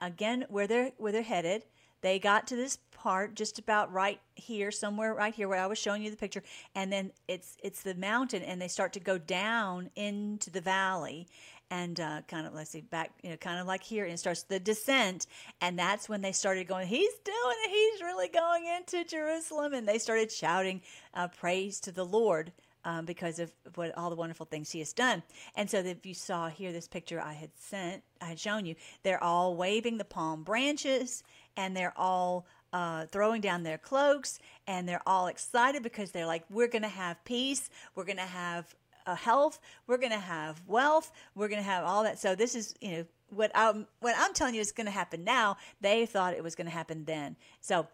again 0.00 0.44
where 0.48 0.66
they're 0.66 0.92
where 0.98 1.12
they're 1.12 1.22
headed. 1.22 1.64
They 2.00 2.18
got 2.18 2.46
to 2.48 2.56
this 2.56 2.76
part 2.92 3.34
just 3.34 3.58
about 3.58 3.90
right 3.90 4.20
here, 4.34 4.70
somewhere 4.70 5.14
right 5.14 5.34
here 5.34 5.48
where 5.48 5.58
I 5.58 5.66
was 5.66 5.78
showing 5.78 6.02
you 6.02 6.10
the 6.10 6.16
picture, 6.16 6.42
and 6.74 6.92
then 6.92 7.12
it's 7.28 7.56
it's 7.62 7.82
the 7.82 7.94
mountain, 7.94 8.42
and 8.42 8.60
they 8.60 8.68
start 8.68 8.92
to 8.94 9.00
go 9.00 9.16
down 9.16 9.90
into 9.96 10.50
the 10.50 10.60
valley, 10.60 11.26
and 11.74 11.98
uh, 11.98 12.20
kind 12.28 12.46
of 12.46 12.54
let's 12.54 12.70
see 12.70 12.82
back 12.82 13.10
you 13.22 13.30
know 13.30 13.36
kind 13.36 13.58
of 13.60 13.66
like 13.66 13.82
here 13.82 14.04
and 14.04 14.14
it 14.14 14.18
starts 14.18 14.44
the 14.44 14.60
descent 14.60 15.26
and 15.60 15.76
that's 15.76 16.08
when 16.08 16.20
they 16.20 16.30
started 16.30 16.68
going 16.68 16.86
he's 16.86 17.14
doing 17.24 17.56
it 17.64 17.70
he's 17.70 18.00
really 18.02 18.28
going 18.28 18.64
into 18.66 19.04
jerusalem 19.04 19.74
and 19.74 19.86
they 19.86 19.98
started 19.98 20.30
shouting 20.30 20.80
uh, 21.14 21.26
praise 21.28 21.80
to 21.80 21.90
the 21.90 22.04
lord 22.04 22.52
um, 22.84 23.04
because 23.06 23.38
of 23.38 23.50
what 23.74 23.96
all 23.96 24.10
the 24.10 24.16
wonderful 24.16 24.44
things 24.44 24.70
he 24.70 24.78
has 24.80 24.92
done. 24.92 25.22
And 25.56 25.70
so, 25.70 25.78
if 25.78 26.04
you 26.04 26.12
saw 26.12 26.50
here 26.50 26.70
this 26.70 26.86
picture 26.86 27.18
I 27.18 27.32
had 27.32 27.48
sent, 27.58 28.02
I 28.20 28.26
had 28.26 28.38
shown 28.38 28.66
you, 28.66 28.74
they're 29.02 29.24
all 29.24 29.56
waving 29.56 29.96
the 29.96 30.04
palm 30.04 30.42
branches 30.42 31.22
and 31.56 31.74
they're 31.74 31.94
all 31.96 32.44
uh, 32.74 33.06
throwing 33.10 33.40
down 33.40 33.62
their 33.62 33.78
cloaks 33.78 34.38
and 34.66 34.86
they're 34.86 35.00
all 35.06 35.28
excited 35.28 35.82
because 35.82 36.10
they're 36.10 36.26
like, 36.26 36.44
we're 36.50 36.68
going 36.68 36.82
to 36.82 36.88
have 36.88 37.24
peace, 37.24 37.70
we're 37.94 38.04
going 38.04 38.18
to 38.18 38.22
have 38.22 38.74
uh, 39.06 39.14
health, 39.14 39.60
we're 39.86 39.98
going 39.98 40.12
to 40.12 40.18
have 40.18 40.62
wealth, 40.66 41.12
we're 41.34 41.48
going 41.48 41.60
to 41.60 41.68
have 41.68 41.84
all 41.84 42.02
that. 42.04 42.18
So 42.18 42.34
this 42.34 42.54
is, 42.54 42.74
you 42.80 42.90
know, 42.90 43.04
what 43.30 43.50
I'm 43.54 43.86
what 44.00 44.14
I'm 44.18 44.32
telling 44.32 44.54
you 44.54 44.60
is 44.60 44.72
going 44.72 44.86
to 44.86 44.92
happen 44.92 45.24
now. 45.24 45.56
They 45.80 46.06
thought 46.06 46.34
it 46.34 46.42
was 46.42 46.54
going 46.54 46.66
to 46.66 46.72
happen 46.72 47.04
then. 47.04 47.36
So 47.60 47.88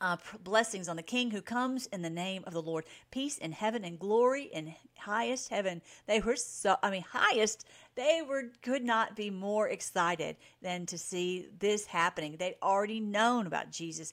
uh, 0.00 0.16
blessings 0.44 0.88
on 0.88 0.96
the 0.96 1.02
King 1.02 1.30
who 1.30 1.42
comes 1.42 1.86
in 1.86 2.02
the 2.02 2.10
name 2.10 2.44
of 2.46 2.52
the 2.52 2.62
Lord. 2.62 2.84
Peace 3.10 3.38
in 3.38 3.52
heaven 3.52 3.84
and 3.84 3.98
glory 3.98 4.44
in 4.44 4.74
highest 4.96 5.50
heaven. 5.50 5.82
They 6.06 6.20
were 6.20 6.36
so, 6.36 6.76
I 6.82 6.90
mean, 6.90 7.04
highest. 7.10 7.66
They 7.94 8.22
were 8.26 8.44
could 8.62 8.84
not 8.84 9.16
be 9.16 9.30
more 9.30 9.68
excited 9.68 10.36
than 10.62 10.86
to 10.86 10.98
see 10.98 11.48
this 11.58 11.86
happening. 11.86 12.36
They'd 12.38 12.56
already 12.62 13.00
known 13.00 13.46
about 13.46 13.72
Jesus 13.72 14.12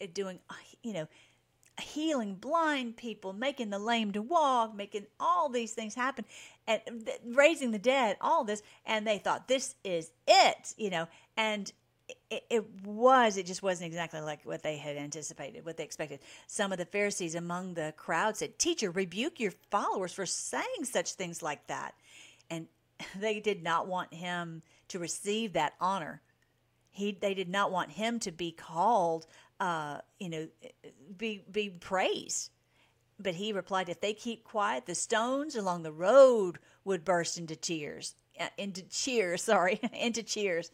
uh, 0.00 0.06
doing, 0.12 0.38
you 0.82 0.92
know, 0.92 1.08
healing 1.80 2.34
blind 2.34 2.96
people, 2.96 3.32
making 3.32 3.70
the 3.70 3.78
lame 3.78 4.12
to 4.12 4.22
walk, 4.22 4.74
making 4.74 5.06
all 5.18 5.48
these 5.48 5.72
things 5.72 5.94
happen, 5.94 6.24
and 6.66 6.80
raising 7.24 7.70
the 7.72 7.78
dead, 7.78 8.16
all 8.20 8.44
this. 8.44 8.62
And 8.86 9.06
they 9.06 9.18
thought, 9.18 9.48
this 9.48 9.74
is 9.84 10.10
it, 10.26 10.74
you 10.76 10.90
know. 10.90 11.08
And 11.36 11.72
it, 12.30 12.44
it, 12.50 12.84
was, 12.84 13.36
it 13.36 13.46
just 13.46 13.62
wasn't 13.62 13.88
exactly 13.88 14.20
like 14.20 14.44
what 14.44 14.62
they 14.62 14.76
had 14.76 14.96
anticipated, 14.96 15.64
what 15.64 15.76
they 15.76 15.84
expected. 15.84 16.20
Some 16.46 16.70
of 16.70 16.78
the 16.78 16.84
Pharisees 16.84 17.34
among 17.34 17.74
the 17.74 17.92
crowd 17.96 18.36
said, 18.36 18.58
Teacher, 18.58 18.90
rebuke 18.90 19.40
your 19.40 19.52
followers 19.70 20.12
for 20.12 20.26
saying 20.26 20.84
such 20.84 21.14
things 21.14 21.42
like 21.42 21.66
that. 21.66 21.94
And 22.50 22.68
they 23.18 23.40
did 23.40 23.62
not 23.62 23.88
want 23.88 24.14
him 24.14 24.62
to 24.88 24.98
receive 24.98 25.54
that 25.54 25.74
honor 25.80 26.22
he 26.94 27.10
they 27.10 27.34
did 27.34 27.48
not 27.48 27.72
want 27.72 27.90
him 27.90 28.20
to 28.20 28.30
be 28.30 28.52
called 28.52 29.26
uh, 29.60 29.98
you 30.18 30.28
know, 30.28 30.48
be 31.16 31.44
be 31.50 31.70
praised. 31.70 32.50
But 33.18 33.34
he 33.36 33.52
replied, 33.52 33.88
If 33.88 34.00
they 34.00 34.12
keep 34.12 34.44
quiet, 34.44 34.86
the 34.86 34.94
stones 34.94 35.54
along 35.54 35.82
the 35.82 35.92
road 35.92 36.58
would 36.84 37.04
burst 37.04 37.38
into 37.38 37.56
tears, 37.56 38.16
uh, 38.38 38.48
into 38.58 38.82
cheers, 38.82 39.42
sorry, 39.44 39.80
into 39.92 40.22
cheers. 40.22 40.70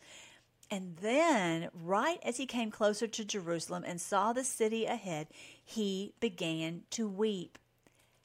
And 0.71 0.97
then, 0.99 1.69
right 1.75 2.21
as 2.23 2.37
he 2.37 2.47
came 2.47 2.71
closer 2.71 3.09
to 3.09 3.25
Jerusalem 3.25 3.83
and 3.85 4.01
saw 4.01 4.33
the 4.33 4.45
city 4.45 4.85
ahead, 4.85 5.27
he 5.65 6.15
began 6.21 6.83
to 6.91 7.09
weep. 7.09 7.59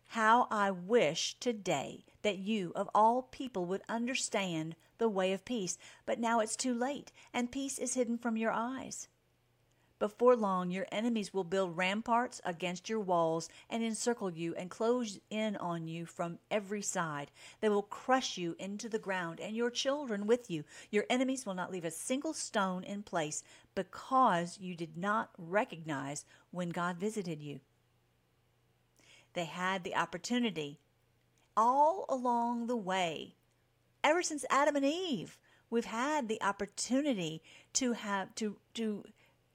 How 0.09 0.47
I 0.51 0.69
wish 0.69 1.39
today 1.39 2.05
that 2.21 2.37
you, 2.37 2.71
of 2.75 2.87
all 2.93 3.23
people, 3.23 3.65
would 3.65 3.81
understand 3.89 4.75
the 4.99 5.09
way 5.09 5.33
of 5.33 5.43
peace. 5.43 5.77
But 6.05 6.19
now 6.19 6.39
it's 6.39 6.55
too 6.55 6.73
late, 6.73 7.11
and 7.33 7.51
peace 7.51 7.79
is 7.79 7.95
hidden 7.95 8.17
from 8.17 8.37
your 8.37 8.51
eyes. 8.51 9.07
Before 9.97 10.35
long, 10.35 10.71
your 10.71 10.87
enemies 10.91 11.33
will 11.33 11.45
build 11.45 11.77
ramparts 11.77 12.41
against 12.43 12.89
your 12.89 12.99
walls 12.99 13.47
and 13.69 13.81
encircle 13.81 14.29
you 14.29 14.53
and 14.55 14.69
close 14.69 15.19
in 15.29 15.55
on 15.55 15.87
you 15.87 16.05
from 16.05 16.39
every 16.51 16.81
side. 16.81 17.31
They 17.61 17.69
will 17.69 17.83
crush 17.83 18.37
you 18.37 18.57
into 18.59 18.89
the 18.89 18.99
ground 18.99 19.39
and 19.39 19.55
your 19.55 19.69
children 19.69 20.27
with 20.27 20.51
you. 20.51 20.65
Your 20.91 21.05
enemies 21.09 21.45
will 21.45 21.53
not 21.53 21.71
leave 21.71 21.85
a 21.85 21.91
single 21.91 22.33
stone 22.33 22.83
in 22.83 23.03
place 23.03 23.41
because 23.73 24.59
you 24.59 24.75
did 24.75 24.97
not 24.97 25.29
recognize 25.37 26.25
when 26.51 26.69
God 26.69 26.97
visited 26.97 27.41
you. 27.41 27.61
They 29.33 29.45
had 29.45 29.85
the 29.85 29.95
opportunity 29.95 30.79
all 31.55 32.05
along 32.09 32.67
the 32.67 32.75
way, 32.75 33.35
ever 34.03 34.21
since 34.21 34.43
Adam 34.49 34.75
and 34.75 34.85
Eve. 34.85 35.37
We've 35.69 35.85
had 35.85 36.27
the 36.27 36.41
opportunity 36.41 37.41
to 37.73 37.93
have 37.93 38.35
to 38.35 38.57
to 38.75 39.03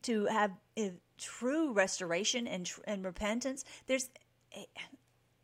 to 0.02 0.26
have 0.26 0.52
true 1.20 1.72
restoration 1.72 2.48
and 2.48 2.70
and 2.84 3.04
repentance. 3.04 3.64
There's 3.86 4.08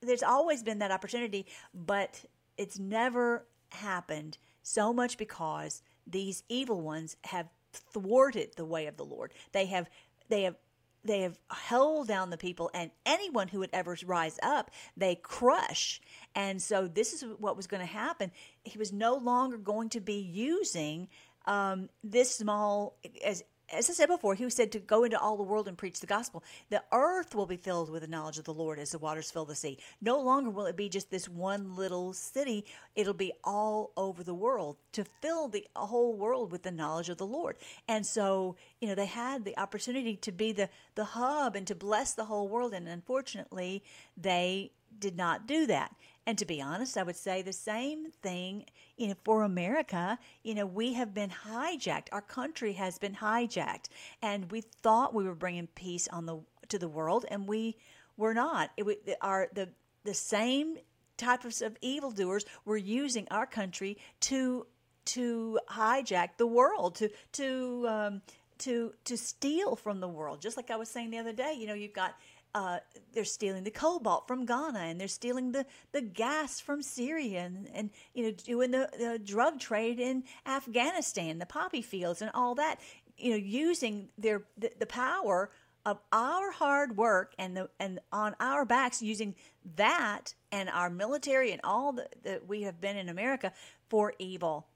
there's 0.00 0.22
always 0.22 0.62
been 0.62 0.78
that 0.80 0.90
opportunity, 0.90 1.46
but 1.74 2.24
it's 2.56 2.78
never 2.78 3.46
happened 3.70 4.38
so 4.62 4.92
much 4.92 5.18
because 5.18 5.82
these 6.06 6.42
evil 6.48 6.80
ones 6.80 7.16
have 7.24 7.48
thwarted 7.72 8.56
the 8.56 8.64
way 8.64 8.86
of 8.86 8.96
the 8.96 9.04
Lord. 9.04 9.32
They 9.52 9.66
have 9.66 9.88
they 10.28 10.42
have 10.42 10.56
they 11.04 11.20
have 11.20 11.38
held 11.50 12.08
down 12.08 12.30
the 12.30 12.36
people 12.36 12.68
and 12.74 12.90
anyone 13.04 13.46
who 13.46 13.60
would 13.60 13.70
ever 13.72 13.96
rise 14.06 14.40
up 14.42 14.72
they 14.96 15.14
crush 15.14 16.00
and 16.34 16.60
so 16.60 16.88
this 16.88 17.12
is 17.12 17.24
what 17.38 17.56
was 17.56 17.68
going 17.68 17.80
to 17.80 17.86
happen 17.86 18.32
he 18.64 18.76
was 18.76 18.92
no 18.92 19.14
longer 19.14 19.56
going 19.56 19.88
to 19.88 20.00
be 20.00 20.18
using 20.18 21.06
um, 21.46 21.88
this 22.02 22.34
small 22.34 22.98
as 23.24 23.44
as 23.72 23.90
I 23.90 23.94
said 23.94 24.08
before, 24.08 24.34
he 24.34 24.48
said 24.48 24.72
to 24.72 24.78
go 24.78 25.04
into 25.04 25.18
all 25.18 25.36
the 25.36 25.42
world 25.42 25.66
and 25.66 25.76
preach 25.76 26.00
the 26.00 26.06
gospel. 26.06 26.44
The 26.70 26.82
earth 26.92 27.34
will 27.34 27.46
be 27.46 27.56
filled 27.56 27.90
with 27.90 28.02
the 28.02 28.08
knowledge 28.08 28.38
of 28.38 28.44
the 28.44 28.54
Lord 28.54 28.78
as 28.78 28.90
the 28.90 28.98
waters 28.98 29.30
fill 29.30 29.44
the 29.44 29.54
sea. 29.54 29.78
No 30.00 30.20
longer 30.20 30.50
will 30.50 30.66
it 30.66 30.76
be 30.76 30.88
just 30.88 31.10
this 31.10 31.28
one 31.28 31.74
little 31.76 32.12
city, 32.12 32.64
it'll 32.94 33.14
be 33.14 33.32
all 33.42 33.92
over 33.96 34.22
the 34.22 34.34
world 34.34 34.76
to 34.92 35.04
fill 35.20 35.48
the 35.48 35.66
whole 35.74 36.14
world 36.14 36.52
with 36.52 36.62
the 36.62 36.70
knowledge 36.70 37.08
of 37.08 37.18
the 37.18 37.26
Lord. 37.26 37.56
And 37.88 38.06
so, 38.06 38.56
you 38.80 38.88
know, 38.88 38.94
they 38.94 39.06
had 39.06 39.44
the 39.44 39.58
opportunity 39.58 40.16
to 40.16 40.32
be 40.32 40.52
the, 40.52 40.68
the 40.94 41.04
hub 41.04 41.56
and 41.56 41.66
to 41.66 41.74
bless 41.74 42.14
the 42.14 42.24
whole 42.24 42.48
world. 42.48 42.72
And 42.72 42.88
unfortunately, 42.88 43.82
they 44.16 44.70
did 44.98 45.16
not 45.16 45.46
do 45.46 45.66
that. 45.66 45.94
And 46.26 46.36
to 46.38 46.44
be 46.44 46.60
honest, 46.60 46.98
I 46.98 47.04
would 47.04 47.16
say 47.16 47.42
the 47.42 47.52
same 47.52 48.10
thing, 48.10 48.66
you 48.96 49.08
know, 49.08 49.14
for 49.24 49.44
America, 49.44 50.18
you 50.42 50.54
know, 50.54 50.66
we 50.66 50.94
have 50.94 51.14
been 51.14 51.30
hijacked. 51.30 52.08
Our 52.10 52.20
country 52.20 52.72
has 52.72 52.98
been 52.98 53.14
hijacked 53.14 53.88
and 54.20 54.50
we 54.50 54.60
thought 54.60 55.14
we 55.14 55.24
were 55.24 55.36
bringing 55.36 55.68
peace 55.68 56.08
on 56.08 56.26
the 56.26 56.40
to 56.68 56.78
the 56.78 56.88
world 56.88 57.24
and 57.30 57.46
we 57.46 57.76
were 58.16 58.34
not. 58.34 58.70
It 58.76 59.16
our 59.20 59.48
the 59.54 59.68
the 60.04 60.14
same 60.14 60.78
types 61.16 61.62
of 61.62 61.76
evildoers 61.80 62.44
were 62.64 62.76
using 62.76 63.26
our 63.30 63.46
country 63.46 63.96
to 64.20 64.66
to 65.06 65.60
hijack 65.70 66.30
the 66.36 66.46
world, 66.46 66.96
to 66.96 67.08
to 67.32 67.86
um, 67.88 68.22
to 68.58 68.94
to 69.04 69.16
steal 69.16 69.76
from 69.76 70.00
the 70.00 70.08
world. 70.08 70.40
Just 70.40 70.56
like 70.56 70.70
I 70.70 70.76
was 70.76 70.88
saying 70.88 71.10
the 71.10 71.18
other 71.18 71.32
day, 71.32 71.54
you 71.58 71.66
know, 71.66 71.74
you've 71.74 71.92
got 71.92 72.16
uh, 72.56 72.78
they're 73.12 73.22
stealing 73.24 73.64
the 73.64 73.70
cobalt 73.70 74.26
from 74.26 74.46
Ghana 74.46 74.78
and 74.78 74.98
they're 74.98 75.08
stealing 75.08 75.52
the, 75.52 75.66
the 75.92 76.00
gas 76.00 76.58
from 76.58 76.80
Syria 76.80 77.40
and, 77.40 77.68
and 77.74 77.90
you 78.14 78.22
know 78.22 78.30
doing 78.30 78.70
the, 78.70 78.88
the 78.98 79.20
drug 79.22 79.60
trade 79.60 80.00
in 80.00 80.24
Afghanistan, 80.46 81.38
the 81.38 81.44
poppy 81.44 81.82
fields 81.82 82.22
and 82.22 82.30
all 82.32 82.54
that. 82.54 82.80
You 83.18 83.32
know, 83.32 83.36
using 83.36 84.08
their 84.16 84.44
the, 84.56 84.72
the 84.78 84.86
power 84.86 85.50
of 85.84 86.00
our 86.12 86.50
hard 86.50 86.96
work 86.96 87.34
and 87.38 87.54
the 87.54 87.68
and 87.78 88.00
on 88.10 88.34
our 88.40 88.64
backs, 88.64 89.02
using 89.02 89.34
that 89.76 90.32
and 90.50 90.70
our 90.70 90.88
military 90.88 91.52
and 91.52 91.60
all 91.62 91.92
that, 91.92 92.48
we 92.48 92.62
have 92.62 92.80
been 92.80 92.96
in 92.96 93.10
America 93.10 93.52
for 93.90 94.14
evil. 94.18 94.66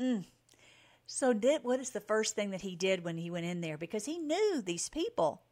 Mm. 0.00 0.24
So 1.04 1.34
did 1.34 1.62
what 1.62 1.78
is 1.78 1.90
the 1.90 2.00
first 2.00 2.34
thing 2.34 2.52
that 2.52 2.62
he 2.62 2.74
did 2.74 3.04
when 3.04 3.18
he 3.18 3.30
went 3.30 3.44
in 3.44 3.60
there? 3.60 3.76
Because 3.76 4.06
he 4.06 4.18
knew 4.18 4.62
these 4.64 4.88
people 4.88 5.42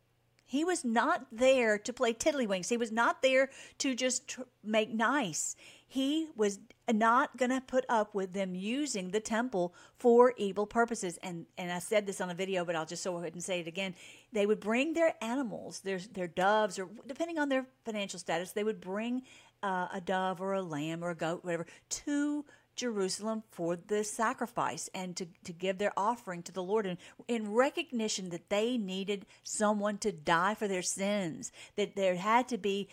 he 0.47 0.65
was 0.65 0.85
not 0.85 1.27
there 1.33 1.77
to 1.77 1.93
play 1.93 2.15
tiddlywinks. 2.15 2.69
He 2.69 2.77
was 2.77 2.93
not 2.93 3.21
there 3.21 3.51
to 3.79 3.95
just 3.95 4.29
tr- 4.29 4.43
make 4.63 4.95
nice. 4.95 5.57
He 5.89 6.29
was 6.37 6.61
not 6.93 7.37
going 7.37 7.51
to 7.51 7.61
put 7.61 7.85
up 7.89 8.15
with 8.15 8.33
them 8.33 8.55
using 8.55 9.11
the 9.11 9.21
temple 9.21 9.75
for 9.99 10.35
evil 10.37 10.67
purposes. 10.67 11.19
And 11.23 11.47
and 11.59 11.73
I 11.73 11.81
said 11.81 12.07
this 12.07 12.21
on 12.21 12.31
a 12.31 12.35
video, 12.35 12.65
but 12.65 12.77
I'll 12.77 12.87
just 12.87 13.05
go 13.05 13.17
ahead 13.19 13.35
and 13.35 13.43
say 13.43 13.61
it 13.61 13.67
again. 13.67 13.95
They 14.33 14.47
would 14.47 14.61
bring 14.61 14.93
their 14.93 15.15
animals, 15.21 15.81
their 15.81 15.99
their 15.99 16.29
doves, 16.29 16.79
or 16.79 16.89
depending 17.07 17.39
on 17.39 17.49
their 17.49 17.67
financial 17.85 18.21
status, 18.21 18.53
they 18.53 18.65
would 18.65 18.81
bring 18.81 19.23
uh, 19.63 19.89
a 19.93 20.01
dove 20.01 20.41
or 20.41 20.53
a 20.53 20.63
lamb 20.63 21.03
or 21.03 21.11
a 21.11 21.15
goat, 21.15 21.45
whatever, 21.45 21.67
to 21.89 22.45
Jerusalem 22.77 23.43
for 23.51 23.77
the 23.77 24.05
sacrifice 24.05 24.89
and 24.95 25.17
to, 25.17 25.27
to 25.45 25.53
give 25.53 25.79
their 25.79 25.93
offering 25.97 26.43
to 26.45 26.53
the 26.53 26.63
Lord 26.63 26.87
and 26.87 26.99
in 27.27 27.53
recognition 27.53 28.31
that 28.31 28.51
they 28.51 28.77
needed 28.77 29.27
someone 29.43 29.99
to 29.99 30.13
die 30.13 30.55
for 30.55 30.69
their 30.69 30.83
sins, 30.83 31.53
that 31.77 31.97
there 31.97 32.17
had 32.17 32.49
to 32.49 32.59
be 32.59 32.89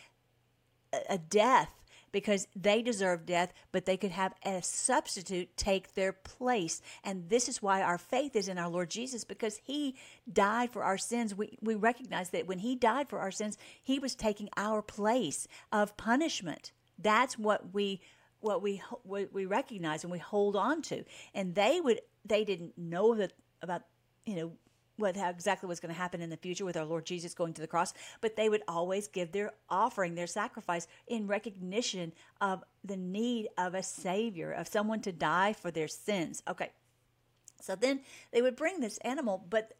a, 1.09 1.17
death 1.17 1.71
because 2.11 2.47
they 2.55 2.81
deserve 2.81 3.25
death, 3.25 3.51
but 3.71 3.85
they 3.85 3.97
could 3.97 4.11
have 4.11 4.33
a 4.45 4.61
substitute 4.61 5.57
take 5.57 5.95
their 5.95 6.13
place. 6.13 6.81
And 7.03 7.27
this 7.29 7.49
is 7.49 7.61
why 7.61 7.81
our 7.81 7.97
faith 7.97 8.35
is 8.35 8.47
in 8.47 8.59
our 8.59 8.69
Lord 8.69 8.91
Jesus, 8.91 9.23
because 9.23 9.59
He 9.63 9.95
died 10.31 10.71
for 10.71 10.83
our 10.83 10.97
sins. 10.97 11.35
We, 11.35 11.57
we 11.61 11.75
recognize 11.75 12.29
that 12.29 12.47
when 12.47 12.59
He 12.59 12.75
died 12.75 13.09
for 13.09 13.19
our 13.19 13.31
sins, 13.31 13.57
He 13.81 13.97
was 13.97 14.13
taking 14.13 14.49
our 14.55 14.81
place 14.81 15.47
of 15.71 15.97
punishment. 15.97 16.71
That's 16.99 17.37
what 17.37 17.73
we 17.73 17.99
what 18.43 18.61
we 18.61 18.81
what 19.03 19.33
we 19.33 19.45
recognize 19.45 20.03
and 20.03 20.11
we 20.11 20.19
hold 20.19 20.55
on 20.55 20.81
to. 20.83 21.03
And 21.33 21.55
they 21.55 21.79
would 21.81 22.01
they 22.25 22.43
didn't 22.43 22.77
know 22.77 23.15
that 23.15 23.33
about 23.61 23.83
you 24.25 24.35
know 24.35 24.51
what 24.97 25.15
how 25.15 25.29
exactly 25.29 25.67
was 25.67 25.79
going 25.79 25.93
to 25.93 25.99
happen 25.99 26.21
in 26.21 26.29
the 26.29 26.37
future 26.37 26.65
with 26.65 26.77
our 26.77 26.85
Lord 26.85 27.05
Jesus 27.05 27.33
going 27.33 27.53
to 27.53 27.61
the 27.61 27.67
cross, 27.67 27.93
but 28.21 28.35
they 28.35 28.49
would 28.49 28.61
always 28.67 29.07
give 29.07 29.31
their 29.31 29.51
offering, 29.69 30.15
their 30.15 30.27
sacrifice 30.27 30.87
in 31.07 31.27
recognition 31.27 32.13
of 32.41 32.63
the 32.83 32.97
need 32.97 33.47
of 33.57 33.73
a 33.73 33.83
savior, 33.83 34.51
of 34.51 34.67
someone 34.67 35.01
to 35.01 35.11
die 35.11 35.53
for 35.53 35.71
their 35.71 35.87
sins. 35.87 36.43
Okay. 36.47 36.69
So 37.61 37.75
then 37.75 38.01
they 38.31 38.41
would 38.41 38.57
bring 38.57 38.81
this 38.81 38.97
animal, 38.99 39.45
but 39.49 39.71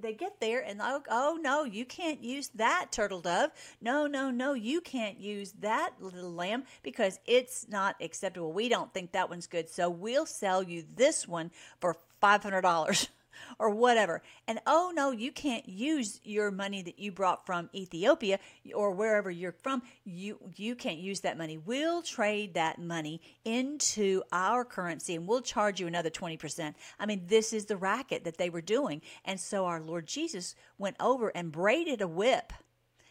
they 0.00 0.12
get 0.12 0.40
there 0.40 0.60
and 0.60 0.80
oh, 0.82 1.02
oh 1.10 1.38
no 1.40 1.64
you 1.64 1.84
can't 1.84 2.22
use 2.22 2.48
that 2.54 2.88
turtle 2.90 3.20
dove. 3.20 3.50
No 3.80 4.06
no 4.06 4.30
no 4.30 4.54
you 4.54 4.80
can't 4.80 5.18
use 5.18 5.52
that 5.60 5.92
little 6.00 6.32
lamb 6.32 6.64
because 6.82 7.18
it's 7.26 7.68
not 7.68 7.96
acceptable. 8.00 8.52
We 8.52 8.68
don't 8.68 8.92
think 8.92 9.12
that 9.12 9.28
one's 9.28 9.46
good. 9.46 9.68
So 9.68 9.90
we'll 9.90 10.26
sell 10.26 10.62
you 10.62 10.84
this 10.96 11.26
one 11.26 11.50
for 11.80 11.96
$500 12.22 13.08
or 13.58 13.70
whatever. 13.70 14.22
And 14.46 14.60
oh 14.66 14.92
no, 14.94 15.10
you 15.10 15.32
can't 15.32 15.68
use 15.68 16.20
your 16.24 16.50
money 16.50 16.82
that 16.82 16.98
you 16.98 17.12
brought 17.12 17.46
from 17.46 17.70
Ethiopia 17.74 18.38
or 18.74 18.92
wherever 18.92 19.30
you're 19.30 19.52
from. 19.52 19.82
You 20.04 20.38
you 20.56 20.74
can't 20.74 20.98
use 20.98 21.20
that 21.20 21.38
money. 21.38 21.58
We'll 21.58 22.02
trade 22.02 22.54
that 22.54 22.78
money 22.78 23.20
into 23.44 24.22
our 24.32 24.64
currency 24.64 25.14
and 25.14 25.26
we'll 25.26 25.42
charge 25.42 25.80
you 25.80 25.86
another 25.86 26.10
20%. 26.10 26.74
I 26.98 27.06
mean, 27.06 27.24
this 27.26 27.52
is 27.52 27.66
the 27.66 27.76
racket 27.76 28.24
that 28.24 28.38
they 28.38 28.50
were 28.50 28.60
doing. 28.60 29.02
And 29.24 29.38
so 29.38 29.66
our 29.66 29.80
Lord 29.80 30.06
Jesus 30.06 30.54
went 30.78 30.96
over 31.00 31.28
and 31.28 31.52
braided 31.52 32.00
a 32.00 32.08
whip. 32.08 32.52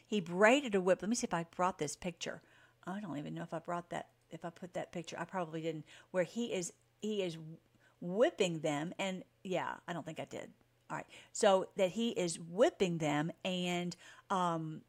He 0.05 0.19
braided 0.19 0.75
a 0.75 0.81
whip. 0.81 1.01
Let 1.01 1.09
me 1.09 1.15
see 1.15 1.27
if 1.27 1.33
I 1.33 1.45
brought 1.55 1.77
this 1.77 1.95
picture. 1.95 2.41
I 2.85 2.99
don't 2.99 3.17
even 3.17 3.33
know 3.33 3.43
if 3.43 3.53
I 3.53 3.59
brought 3.59 3.89
that 3.91 4.07
if 4.31 4.45
I 4.45 4.49
put 4.49 4.73
that 4.73 4.91
picture. 4.91 5.17
I 5.19 5.25
probably 5.25 5.61
didn't. 5.61 5.85
Where 6.11 6.23
he 6.23 6.53
is 6.53 6.73
he 7.01 7.21
is 7.21 7.37
whipping 8.01 8.59
them. 8.59 8.93
And 8.99 9.23
yeah, 9.43 9.73
I 9.87 9.93
don't 9.93 10.05
think 10.05 10.19
I 10.19 10.25
did. 10.25 10.49
All 10.89 10.97
right. 10.97 11.05
So 11.31 11.67
that 11.77 11.91
he 11.91 12.09
is 12.09 12.39
whipping 12.39 12.97
them 12.97 13.31
and, 13.45 13.95
um, 14.29 14.81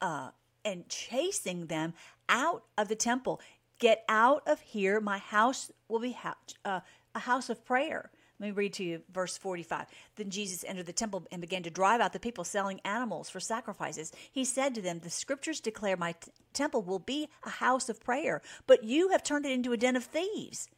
uh, 0.00 0.30
and 0.64 0.88
chasing 0.88 1.66
them 1.66 1.94
out 2.28 2.64
of 2.78 2.88
the 2.88 2.96
temple. 2.96 3.40
Get 3.78 4.04
out 4.08 4.42
of 4.46 4.60
here. 4.60 5.00
My 5.00 5.18
house 5.18 5.70
will 5.88 6.00
be 6.00 6.12
ha- 6.12 6.36
uh, 6.64 6.80
a 7.14 7.18
house 7.20 7.50
of 7.50 7.64
prayer. 7.64 8.10
Let 8.38 8.46
me 8.48 8.52
read 8.52 8.74
to 8.74 8.84
you 8.84 9.02
verse 9.12 9.38
45. 9.38 9.86
Then 10.16 10.30
Jesus 10.30 10.64
entered 10.64 10.86
the 10.86 10.92
temple 10.92 11.26
and 11.32 11.40
began 11.40 11.62
to 11.62 11.70
drive 11.70 12.00
out 12.00 12.12
the 12.12 12.20
people 12.20 12.44
selling 12.44 12.80
animals 12.84 13.30
for 13.30 13.40
sacrifices. 13.40 14.12
He 14.30 14.44
said 14.44 14.74
to 14.74 14.82
them, 14.82 14.98
The 14.98 15.10
scriptures 15.10 15.60
declare 15.60 15.96
my 15.96 16.12
t- 16.12 16.30
temple 16.52 16.82
will 16.82 16.98
be 16.98 17.28
a 17.44 17.50
house 17.50 17.88
of 17.88 18.00
prayer, 18.00 18.42
but 18.66 18.84
you 18.84 19.08
have 19.08 19.22
turned 19.22 19.46
it 19.46 19.52
into 19.52 19.72
a 19.72 19.78
den 19.78 19.96
of 19.96 20.04
thieves. 20.04 20.68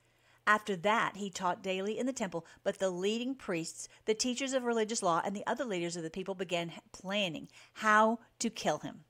After 0.49 0.77
that, 0.77 1.17
he 1.17 1.29
taught 1.29 1.63
daily 1.63 1.99
in 1.99 2.07
the 2.07 2.13
temple, 2.13 2.47
but 2.65 2.79
the 2.79 2.89
leading 2.89 3.35
priests, 3.35 3.87
the 4.07 4.15
teachers 4.15 4.55
of 4.55 4.65
religious 4.65 5.03
law, 5.03 5.21
and 5.23 5.37
the 5.37 5.47
other 5.47 5.67
leaders 5.67 5.95
of 5.95 6.03
the 6.03 6.09
people 6.09 6.35
began 6.35 6.73
planning 6.91 7.49
how 7.75 8.21
to 8.39 8.49
kill 8.49 8.79
him. 8.79 9.05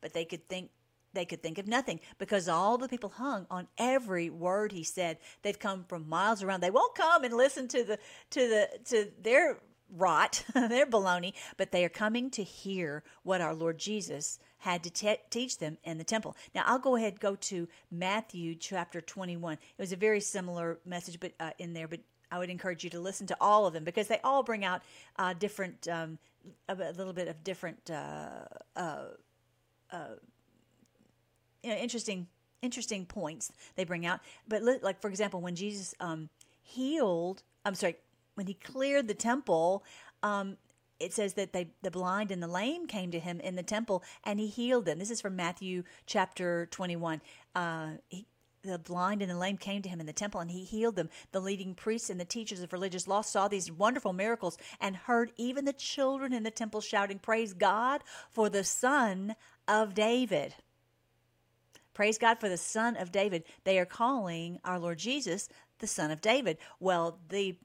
But 0.00 0.14
they 0.14 0.24
could 0.24 0.48
think 0.48 0.70
they 1.12 1.26
could 1.26 1.42
think 1.42 1.58
of 1.58 1.66
nothing 1.66 2.00
because 2.16 2.48
all 2.48 2.78
the 2.78 2.88
people 2.88 3.10
hung 3.10 3.46
on 3.50 3.68
every 3.76 4.30
word 4.30 4.72
he 4.72 4.82
said. 4.82 5.18
They've 5.42 5.58
come 5.58 5.84
from 5.84 6.08
miles 6.08 6.42
around. 6.42 6.62
They 6.62 6.70
won't 6.70 6.94
come 6.94 7.22
and 7.22 7.34
listen 7.34 7.68
to 7.68 7.84
the 7.84 7.98
to 8.30 8.48
the 8.48 8.68
to 8.86 9.10
their 9.20 9.58
rot, 9.94 10.42
their 10.54 10.86
baloney, 10.86 11.34
but 11.58 11.70
they 11.70 11.84
are 11.84 11.90
coming 11.90 12.30
to 12.30 12.42
hear 12.42 13.04
what 13.24 13.42
our 13.42 13.54
Lord 13.54 13.76
Jesus 13.76 14.38
had 14.58 14.82
to 14.84 14.90
te- 14.90 15.20
teach 15.30 15.58
them 15.58 15.78
in 15.84 15.98
the 15.98 16.04
temple. 16.04 16.36
Now, 16.54 16.64
I'll 16.66 16.78
go 16.78 16.96
ahead 16.96 17.20
go 17.20 17.36
to 17.36 17.68
Matthew 17.90 18.54
chapter 18.54 19.00
21. 19.00 19.54
It 19.54 19.60
was 19.78 19.92
a 19.92 19.96
very 19.96 20.20
similar 20.20 20.78
message 20.84 21.20
but 21.20 21.32
uh, 21.40 21.50
in 21.58 21.72
there, 21.72 21.88
but 21.88 22.00
I 22.30 22.38
would 22.38 22.50
encourage 22.50 22.84
you 22.84 22.90
to 22.90 23.00
listen 23.00 23.26
to 23.28 23.36
all 23.40 23.66
of 23.66 23.72
them 23.72 23.84
because 23.84 24.08
they 24.08 24.20
all 24.22 24.42
bring 24.42 24.64
out 24.64 24.82
uh, 25.16 25.32
different, 25.32 25.88
um, 25.88 26.18
a, 26.68 26.74
little 26.74 27.12
bit 27.12 27.28
of 27.28 27.42
different 27.44 27.90
uh, 27.90 28.44
uh, 28.76 29.04
uh 29.90 30.08
you 31.62 31.70
know, 31.70 31.76
interesting 31.76 32.26
interesting 32.62 33.06
points 33.06 33.52
they 33.76 33.84
bring 33.84 34.04
out. 34.06 34.20
But 34.46 34.62
like 34.82 35.00
for 35.00 35.08
example, 35.08 35.40
when 35.40 35.54
Jesus 35.54 35.94
um, 36.00 36.28
healed, 36.62 37.42
I'm 37.64 37.74
sorry, 37.74 37.96
when 38.34 38.46
he 38.46 38.54
cleared 38.54 39.08
the 39.08 39.14
temple, 39.14 39.84
um, 40.22 40.56
it 41.00 41.12
says 41.12 41.34
that 41.34 41.52
they 41.52 41.68
the 41.82 41.90
blind 41.90 42.30
and 42.30 42.42
the 42.42 42.48
lame 42.48 42.86
came 42.86 43.10
to 43.10 43.18
him 43.18 43.40
in 43.40 43.56
the 43.56 43.62
temple 43.62 44.02
and 44.24 44.40
he 44.40 44.46
healed 44.46 44.84
them. 44.84 44.98
This 44.98 45.10
is 45.10 45.20
from 45.20 45.36
Matthew 45.36 45.84
chapter 46.06 46.66
21. 46.66 47.20
Uh, 47.54 47.90
he, 48.08 48.26
the 48.62 48.78
blind 48.78 49.22
and 49.22 49.30
the 49.30 49.36
lame 49.36 49.56
came 49.56 49.82
to 49.82 49.88
him 49.88 50.00
in 50.00 50.06
the 50.06 50.12
temple 50.12 50.40
and 50.40 50.50
he 50.50 50.64
healed 50.64 50.96
them. 50.96 51.08
The 51.32 51.40
leading 51.40 51.74
priests 51.74 52.10
and 52.10 52.20
the 52.20 52.24
teachers 52.24 52.60
of 52.60 52.72
religious 52.72 53.06
law 53.06 53.20
saw 53.20 53.48
these 53.48 53.70
wonderful 53.70 54.12
miracles 54.12 54.58
and 54.80 54.96
heard 54.96 55.32
even 55.36 55.64
the 55.64 55.72
children 55.72 56.32
in 56.32 56.42
the 56.42 56.50
temple 56.50 56.80
shouting, 56.80 57.18
Praise 57.18 57.52
God 57.52 58.02
for 58.30 58.48
the 58.48 58.64
Son 58.64 59.36
of 59.66 59.94
David. 59.94 60.54
Praise 61.94 62.18
God 62.18 62.38
for 62.38 62.48
the 62.48 62.56
Son 62.56 62.96
of 62.96 63.10
David. 63.10 63.44
They 63.64 63.78
are 63.78 63.86
calling 63.86 64.60
our 64.64 64.78
Lord 64.78 64.98
Jesus 64.98 65.48
the 65.78 65.86
Son 65.86 66.10
of 66.10 66.20
David. 66.20 66.58
Well, 66.80 67.18
the 67.28 67.56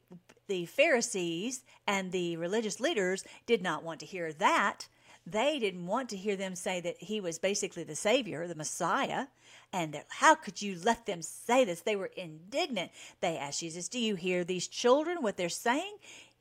the 0.48 0.66
Pharisees 0.66 1.64
and 1.88 2.12
the 2.12 2.36
religious 2.38 2.80
leaders 2.80 3.24
did 3.46 3.62
not 3.62 3.84
want 3.84 4.00
to 4.02 4.06
hear 4.06 4.34
that. 4.34 4.88
They 5.26 5.58
didn't 5.58 5.88
want 5.88 6.10
to 6.10 6.18
hear 6.18 6.36
them 6.36 6.56
say 6.56 6.82
that 6.82 7.02
he 7.02 7.22
was 7.22 7.40
basically 7.40 7.84
the 7.84 7.96
Savior, 7.96 8.46
the 8.46 8.56
Messiah. 8.56 9.28
And 9.72 10.04
how 10.10 10.36
could 10.36 10.62
you 10.62 10.78
let 10.84 11.06
them 11.06 11.22
say 11.22 11.64
this? 11.64 11.82
They 11.82 11.96
were 11.96 12.12
indignant. 12.18 12.92
They 13.22 13.38
asked 13.38 13.62
Jesus, 13.62 13.88
Do 13.88 14.00
you 14.00 14.16
hear 14.16 14.44
these 14.44 14.68
children, 14.68 15.22
what 15.22 15.38
they're 15.38 15.50
saying? 15.50 15.96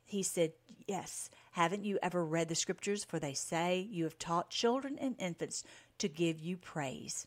He 0.05 0.21
said, 0.21 0.51
Yes. 0.85 1.29
Haven't 1.51 1.85
you 1.85 1.99
ever 2.01 2.25
read 2.25 2.49
the 2.49 2.55
scriptures? 2.55 3.03
For 3.03 3.19
they 3.19 3.33
say, 3.33 3.87
You 3.89 4.03
have 4.03 4.19
taught 4.19 4.49
children 4.49 4.97
and 4.99 5.15
infants 5.17 5.63
to 5.99 6.09
give 6.09 6.39
you 6.39 6.57
praise. 6.57 7.25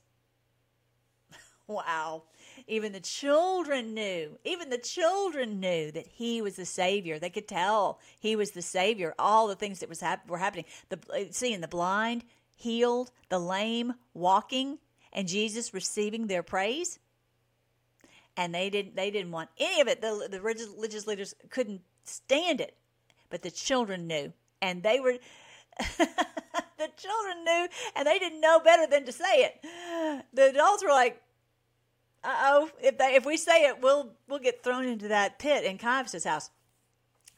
Wow. 1.69 2.23
Even 2.69 2.93
the 2.93 3.01
children 3.01 3.93
knew, 3.93 4.39
even 4.45 4.71
the 4.71 4.79
children 4.79 5.59
knew 5.59 5.91
that 5.91 6.07
he 6.07 6.41
was 6.41 6.57
the 6.57 6.65
Savior. 6.65 7.19
They 7.19 7.31
could 7.31 7.49
tell 7.49 7.99
he 8.21 8.37
was 8.37 8.53
the 8.53 8.63
Savior. 8.63 9.15
All 9.19 9.49
the 9.49 9.57
things 9.57 9.81
that 9.81 9.89
was 9.89 10.01
hap- 10.01 10.29
were 10.29 10.39
happening, 10.39 10.65
the 10.89 10.99
uh, 11.13 11.25
seeing 11.31 11.61
the 11.61 11.69
blind 11.69 12.25
healed, 12.55 13.11
the 13.29 13.39
lame 13.39 13.95
walking, 14.15 14.79
and 15.13 15.27
Jesus 15.27 15.75
receiving 15.75 16.29
their 16.29 16.43
praise. 16.43 17.01
And 18.37 18.55
they 18.55 18.71
didn't 18.71 18.95
they 18.95 19.11
didn't 19.11 19.33
want 19.33 19.51
any 19.59 19.81
of 19.81 19.89
it. 19.89 20.01
The, 20.01 20.29
the 20.31 20.41
religious 20.41 21.07
leaders 21.07 21.35
couldn't 21.51 21.81
stand 22.05 22.61
it, 22.61 22.77
but 23.29 23.43
the 23.43 23.51
children 23.51 24.07
knew, 24.07 24.33
and 24.63 24.83
they 24.83 25.01
were. 25.01 25.17
the 25.99 26.89
children 26.97 27.45
knew, 27.45 27.69
and 27.95 28.07
they 28.07 28.19
didn't 28.19 28.41
know 28.41 28.61
better 28.61 28.87
than 28.87 29.05
to 29.05 29.13
say 29.13 29.45
it. 29.45 30.27
The 30.33 30.51
adults 30.51 30.83
were 30.83 30.91
like, 30.91 31.21
oh, 32.27 32.71
if 32.81 32.99
they, 32.99 33.15
if 33.15 33.25
we 33.25 33.37
say 33.37 33.65
it, 33.65 33.81
we'll 33.81 34.15
we'll 34.29 34.39
get 34.39 34.63
thrown 34.63 34.85
into 34.85 35.09
that 35.09 35.39
pit 35.39 35.65
in 35.65 35.79
Caiaphas' 35.79 36.25
house. 36.25 36.51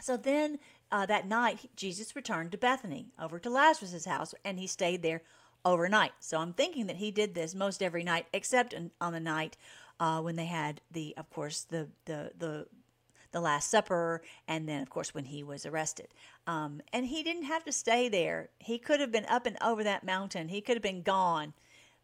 So 0.01 0.17
then 0.17 0.59
uh, 0.91 1.07
that 1.07 1.27
night, 1.27 1.71
Jesus 1.77 2.17
returned 2.17 2.53
to 2.53 2.59
Bethany 2.59 3.09
over 3.21 3.39
to 3.39 3.51
Lazarus' 3.51 4.05
house, 4.05 4.35
and 4.45 4.59
he 4.59 4.67
stayed 4.67 5.03
there 5.03 5.23
overnight. 5.65 6.13
So 6.21 6.39
I'm 6.39 6.53
thinking 6.53 6.87
that 6.87 6.97
he 6.97 7.11
did 7.11 7.35
this 7.35 7.55
most 7.55 7.83
every 7.83 8.05
night, 8.05 8.27
except 8.33 8.75
on 9.01 9.13
the 9.13 9.21
night 9.21 9.57
uh, 10.01 10.21
when 10.21 10.37
they 10.37 10.47
had 10.47 10.81
the, 10.91 11.15
of 11.17 11.31
course, 11.31 11.63
the 11.63 11.89
the 12.05 12.33
the 12.39 12.67
the 13.31 13.41
Last 13.41 13.71
Supper, 13.71 14.23
and 14.47 14.67
then, 14.67 14.81
of 14.81 14.89
course, 14.89 15.13
when 15.13 15.27
he 15.27 15.43
was 15.43 15.67
arrested. 15.67 16.09
Um, 16.47 16.81
and 16.95 17.07
he 17.07 17.23
didn't 17.23 17.43
have 17.43 17.63
to 17.65 17.73
stay 17.73 18.09
there. 18.09 18.49
He 18.59 18.79
could 18.79 19.01
have 19.01 19.13
been 19.13 19.27
up 19.27 19.45
and 19.45 19.59
over 19.63 19.85
that 19.85 20.03
mountain. 20.03 20.49
He 20.49 20.63
could 20.63 20.77
have 20.77 20.83
been 20.83 21.03
gone 21.03 21.53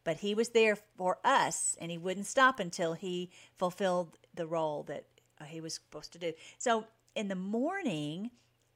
but 0.05 0.18
he 0.18 0.34
was 0.34 0.50
there 0.50 0.76
for 0.76 1.18
us 1.24 1.76
and 1.80 1.90
he 1.90 1.98
wouldn't 1.98 2.26
stop 2.26 2.61
until 2.61 2.92
he 2.92 3.30
fulfilled 3.59 4.18
the 4.34 4.46
role 4.46 4.82
that 4.84 5.05
uh, 5.40 5.44
he 5.44 5.61
was 5.61 5.74
supposed 5.74 6.12
to 6.12 6.18
do. 6.18 6.32
So 6.59 6.84
in 7.14 7.28
the 7.28 7.34
morning, 7.34 8.30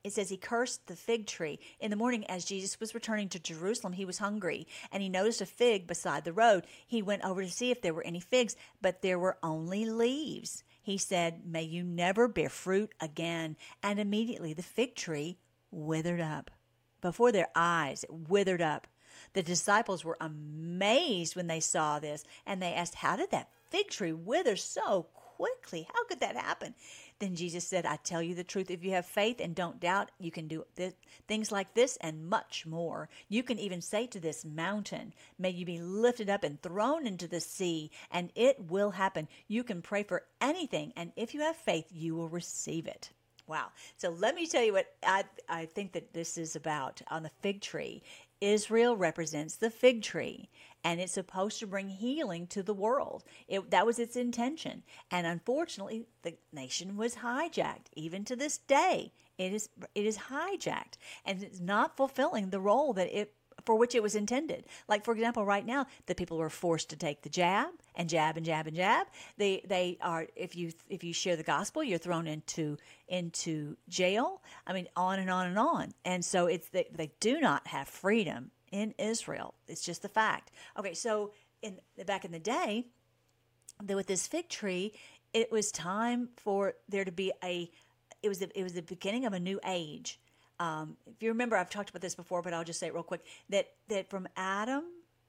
it 0.05 0.12
says 0.12 0.31
he 0.31 0.37
cursed 0.37 0.87
the 0.87 0.97
fig 0.97 1.26
tree. 1.26 1.59
In 1.81 1.91
the 1.91 1.97
morning, 1.97 2.24
as 2.26 2.45
Jesus 2.45 2.81
was 2.81 2.95
returning 2.95 3.29
to 3.31 3.39
Jerusalem, 3.39 3.93
he 3.93 4.05
was 4.05 4.18
hungry 4.18 4.66
and 4.91 5.03
he 5.03 5.09
noticed 5.09 5.41
a 5.41 5.47
fig 5.47 5.87
beside 5.87 6.24
the 6.24 6.33
road. 6.33 6.64
He 6.87 7.03
went 7.03 7.24
over 7.24 7.43
to 7.43 7.51
see 7.51 7.70
if 7.70 7.83
there 7.83 7.95
were 7.95 8.05
any 8.05 8.20
figs, 8.20 8.57
but 8.81 9.03
there 9.03 9.18
were 9.18 9.39
only 9.43 9.85
leaves. 9.85 10.64
He 10.81 10.97
said, 10.97 11.45
May 11.45 11.64
you 11.64 11.83
never 11.83 12.29
bear 12.29 12.49
fruit 12.49 12.95
again. 13.01 13.57
And 13.83 13.99
immediately 13.99 14.55
the 14.55 14.62
fig 14.62 14.95
tree 14.95 15.39
withered 15.70 16.20
up. 16.20 16.51
Before 17.01 17.31
their 17.31 17.49
eyes, 17.55 18.05
it 18.05 18.12
withered 18.12 18.62
up. 18.62 18.87
The 19.39 19.45
disciples 19.45 20.05
were 20.05 20.16
amazed 20.20 21.36
when 21.36 21.47
they 21.47 21.61
saw 21.61 22.01
this, 22.01 22.24
and 22.45 22.61
they 22.61 22.74
asked, 22.74 22.97
How 22.97 23.14
did 23.14 23.30
that 23.30 23.53
fig 23.70 23.89
tree 23.89 24.12
wither 24.12 24.57
so 24.57 25.07
quickly? 25.14 25.86
How 25.95 26.05
could 26.07 26.18
that 26.18 26.34
happen? 26.34 26.74
Then 27.20 27.36
Jesus 27.36 27.64
said, 27.64 27.86
I 27.86 28.01
tell 28.03 28.20
you 28.20 28.34
the 28.34 28.43
truth. 28.43 28.68
If 28.68 28.82
you 28.82 28.91
have 28.91 29.07
faith 29.07 29.36
and 29.39 29.55
don't 29.55 29.78
doubt, 29.78 30.11
you 30.18 30.32
can 30.32 30.49
do 30.49 30.66
this, 30.74 30.95
things 31.28 31.53
like 31.53 31.74
this 31.74 31.97
and 32.01 32.28
much 32.28 32.66
more. 32.66 33.09
You 33.28 33.45
can 33.45 33.61
even 33.61 33.80
say 33.80 34.09
to 34.09 34.18
this 34.18 34.45
mountain, 34.45 35.14
May 35.39 35.51
you 35.51 35.64
be 35.64 35.78
lifted 35.78 36.28
up 36.28 36.43
and 36.43 36.61
thrown 36.61 37.07
into 37.07 37.28
the 37.28 37.39
sea, 37.39 37.93
and 38.11 38.32
it 38.34 38.68
will 38.68 38.91
happen. 38.91 39.28
You 39.47 39.62
can 39.62 39.82
pray 39.82 40.03
for 40.03 40.24
anything, 40.41 40.93
and 40.97 41.12
if 41.14 41.32
you 41.32 41.43
have 41.43 41.55
faith, 41.55 41.86
you 41.93 42.16
will 42.16 42.28
receive 42.28 42.89
it. 42.89 43.12
Wow. 43.49 43.68
So 43.97 44.11
let 44.11 44.34
me 44.34 44.47
tell 44.47 44.62
you 44.62 44.74
what 44.74 44.93
I, 45.03 45.24
I 45.49 45.64
think 45.64 45.93
that 45.93 46.12
this 46.12 46.36
is 46.36 46.55
about 46.55 47.01
on 47.09 47.22
the 47.22 47.30
fig 47.41 47.62
tree. 47.62 48.03
Israel 48.41 48.97
represents 48.97 49.57
the 49.57 49.70
fig 49.70 50.03
tree 50.03 50.49
and 50.84 51.01
it's 51.01 51.12
supposed 51.12 51.59
to 51.59 51.66
bring 51.66 51.89
healing 51.89 52.47
to 52.49 52.62
the 52.62 52.74
world. 52.74 53.24
It, 53.49 53.70
that 53.70 53.86
was 53.86 53.99
its 53.99 54.16
intention. 54.16 54.84
And 55.11 55.26
unfortunately, 55.26 56.07
the 56.22 56.34
nation 56.53 56.97
was 56.97 57.16
hijacked. 57.16 57.89
Even 57.95 58.24
to 58.24 58.36
this 58.36 58.59
day, 58.59 59.12
it 59.39 59.53
is 59.53 59.68
it 59.95 60.05
is 60.05 60.18
hijacked 60.18 60.99
and 61.24 61.43
it's 61.43 61.61
not 61.61 61.97
fulfilling 61.97 62.51
the 62.51 62.61
role 62.61 62.93
that 62.95 63.16
it 63.16 63.34
for 63.65 63.77
which 63.77 63.95
it 63.95 64.03
was 64.03 64.15
intended. 64.15 64.65
Like 64.89 65.05
for 65.05 65.13
example, 65.13 65.45
right 65.45 65.65
now, 65.65 65.87
the 66.07 66.15
people 66.15 66.39
were 66.39 66.51
forced 66.51 66.91
to 66.91 66.97
take 66.97 67.23
the 67.23 67.29
jab 67.29 67.69
and 67.95 68.09
jab 68.09 68.37
and 68.37 68.47
jab 68.47 68.67
and 68.67 68.77
jab. 68.77 69.07
They 69.37 69.63
they 69.67 69.99
are 70.01 70.27
if 70.37 70.57
you 70.57 70.73
if 70.89 71.05
you 71.05 71.13
share 71.13 71.37
the 71.37 71.43
gospel, 71.43 71.83
you're 71.83 71.99
thrown 71.99 72.27
into 72.27 72.77
into 73.09 73.77
jail. 73.89 74.43
I 74.67 74.73
mean, 74.73 74.89
on 74.97 75.19
and 75.19 75.31
on 75.31 75.47
and 75.47 75.59
on. 75.59 75.95
And 76.05 76.25
so 76.25 76.47
it's 76.47 76.69
they, 76.69 76.87
they 76.93 77.13
do 77.21 77.41
not 77.41 77.67
have 77.69 77.89
freedom 77.89 78.51
in 78.71 78.95
Israel. 78.99 79.55
It's 79.67 79.85
just 79.85 80.03
the 80.03 80.09
fact. 80.09 80.51
Okay, 80.79 80.95
so 80.95 81.33
in 81.63 81.79
back 82.07 82.25
in 82.25 82.33
the 82.33 82.39
day, 82.39 82.87
with 83.87 84.07
this 84.07 84.27
fig 84.27 84.49
tree, 84.49 84.93
it 85.33 85.51
was 85.51 85.71
time 85.71 86.29
for 86.37 86.75
there 86.89 87.05
to 87.05 87.13
be 87.13 87.33
a 87.43 87.71
it 88.23 88.29
was 88.29 88.39
the, 88.41 88.59
it 88.59 88.63
was 88.63 88.73
the 88.73 88.83
beginning 88.83 89.27
of 89.27 89.33
a 89.33 89.41
new 89.41 89.61
age 89.65 90.19
um, 90.61 90.97
if 91.07 91.23
you 91.23 91.29
remember, 91.29 91.57
I've 91.57 91.71
talked 91.71 91.91
about 91.91 92.03
this 92.03 92.15
before, 92.15 92.43
but 92.43 92.53
I'll 92.53 92.65
just 92.65 92.81
say 92.81 92.89
it 92.89 92.95
real 92.95 93.03
quick 93.03 93.25
that, 93.49 93.69
that 93.89 94.11
from 94.11 94.29
Adam 94.37 94.85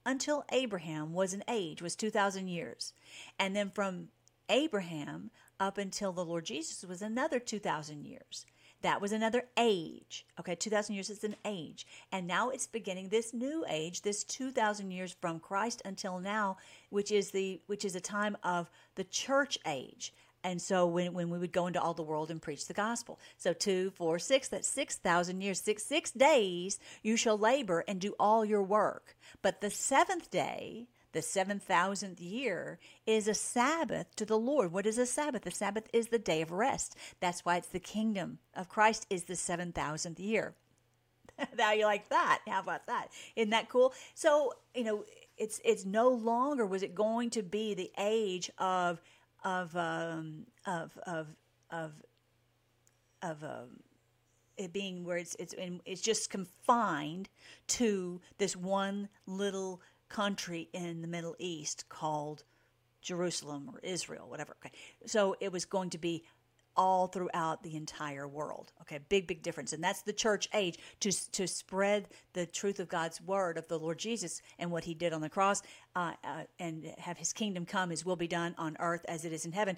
until 0.05 0.45
Abraham 0.51 1.13
was 1.13 1.33
an 1.33 1.43
age, 1.47 1.81
was 1.81 1.95
2,000 1.95 2.47
years. 2.47 2.93
And 3.37 3.55
then 3.55 3.69
from 3.69 4.07
Abraham 4.49 5.29
up 5.59 5.77
until 5.77 6.11
the 6.11 6.25
Lord 6.25 6.45
Jesus 6.45 6.83
was 6.83 7.01
another 7.01 7.39
2,000 7.39 8.05
years. 8.05 8.45
That 8.81 9.01
was 9.01 9.11
another 9.11 9.43
age. 9.57 10.25
Okay, 10.39 10.55
2,000 10.55 10.95
years 10.95 11.09
is 11.09 11.23
an 11.25 11.35
age. 11.43 11.85
And 12.11 12.25
now 12.25 12.49
it's 12.49 12.65
beginning 12.65 13.09
this 13.09 13.33
new 13.33 13.65
age, 13.67 14.01
this 14.01 14.23
2,000 14.23 14.91
years 14.91 15.15
from 15.19 15.39
Christ 15.39 15.81
until 15.83 16.19
now, 16.19 16.57
which 16.89 17.11
is 17.11 17.31
the 17.31 17.59
which 17.67 17.83
is 17.83 17.95
a 17.95 18.01
time 18.01 18.37
of 18.41 18.69
the 18.95 19.03
church 19.03 19.59
age. 19.67 20.13
And 20.43 20.61
so 20.61 20.87
when, 20.87 21.13
when 21.13 21.29
we 21.29 21.37
would 21.37 21.51
go 21.51 21.67
into 21.67 21.81
all 21.81 21.93
the 21.93 22.03
world 22.03 22.31
and 22.31 22.41
preach 22.41 22.67
the 22.67 22.73
gospel. 22.73 23.19
So 23.37 23.53
two 23.53 23.91
four 23.91 24.19
six 24.19 24.47
that's 24.47 24.67
six 24.67 24.95
thousand 24.95 25.41
years 25.41 25.59
six 25.59 25.83
six 25.83 26.11
days 26.11 26.79
you 27.03 27.17
shall 27.17 27.37
labor 27.37 27.83
and 27.87 27.99
do 27.99 28.15
all 28.19 28.45
your 28.45 28.63
work. 28.63 29.15
But 29.41 29.61
the 29.61 29.69
seventh 29.69 30.29
day 30.29 30.87
the 31.11 31.21
seven 31.21 31.59
thousandth 31.59 32.21
year 32.21 32.79
is 33.05 33.27
a 33.27 33.33
sabbath 33.33 34.15
to 34.15 34.25
the 34.25 34.37
lord. 34.37 34.71
What 34.71 34.85
is 34.85 34.97
a 34.97 35.05
sabbath? 35.05 35.43
The 35.43 35.51
sabbath 35.51 35.89
is 35.91 36.07
the 36.07 36.19
day 36.19 36.41
of 36.41 36.51
rest. 36.51 36.95
That's 37.19 37.43
why 37.43 37.57
it's 37.57 37.67
the 37.67 37.79
kingdom 37.79 38.39
of 38.55 38.69
christ 38.69 39.05
is 39.09 39.23
the 39.23 39.35
seven 39.35 39.71
thousandth 39.71 40.19
year. 40.19 40.53
Now 41.57 41.71
you 41.71 41.85
like 41.85 42.09
that? 42.09 42.39
How 42.47 42.59
about 42.59 42.87
that? 42.87 43.07
Isn't 43.35 43.51
that 43.51 43.69
cool? 43.69 43.93
So 44.13 44.53
you 44.75 44.83
know 44.83 45.03
it's 45.37 45.59
it's 45.63 45.85
no 45.85 46.09
longer 46.09 46.65
was 46.65 46.83
it 46.83 46.93
going 46.93 47.29
to 47.31 47.41
be 47.41 47.73
the 47.73 47.91
age 47.97 48.51
of 48.57 49.01
of 49.43 49.75
um, 49.75 50.45
of 50.65 50.97
of 51.05 51.27
of 51.71 51.93
of 53.21 53.43
um, 53.43 53.79
it 54.57 54.73
being 54.73 55.05
where 55.05 55.17
it's 55.17 55.35
it's 55.39 55.55
it's 55.85 56.01
just 56.01 56.29
confined 56.29 57.29
to 57.67 58.21
this 58.37 58.55
one 58.55 59.09
little 59.25 59.81
country 60.09 60.69
in 60.73 61.01
the 61.01 61.07
Middle 61.07 61.35
East 61.39 61.87
called 61.89 62.43
Jerusalem 63.01 63.69
or 63.71 63.79
Israel, 63.79 64.29
whatever. 64.29 64.55
Okay, 64.65 64.75
so 65.05 65.35
it 65.39 65.51
was 65.51 65.65
going 65.65 65.89
to 65.91 65.97
be 65.97 66.23
all 66.75 67.07
throughout 67.07 67.63
the 67.63 67.75
entire 67.75 68.27
world. 68.27 68.71
Okay, 68.81 68.99
big, 69.09 69.27
big 69.27 69.43
difference. 69.43 69.73
And 69.73 69.83
that's 69.83 70.01
the 70.01 70.13
church 70.13 70.47
age 70.53 70.77
to, 71.01 71.31
to 71.31 71.47
spread 71.47 72.07
the 72.33 72.45
truth 72.45 72.79
of 72.79 72.87
God's 72.87 73.21
word 73.21 73.57
of 73.57 73.67
the 73.67 73.77
Lord 73.77 73.99
Jesus 73.99 74.41
and 74.57 74.71
what 74.71 74.83
he 74.83 74.93
did 74.93 75.13
on 75.13 75.21
the 75.21 75.29
cross 75.29 75.61
uh, 75.95 76.13
uh, 76.23 76.43
and 76.59 76.93
have 76.97 77.17
his 77.17 77.33
kingdom 77.33 77.65
come, 77.65 77.89
his 77.89 78.05
will 78.05 78.15
be 78.15 78.27
done 78.27 78.55
on 78.57 78.77
earth 78.79 79.05
as 79.07 79.25
it 79.25 79.33
is 79.33 79.45
in 79.45 79.51
heaven 79.51 79.77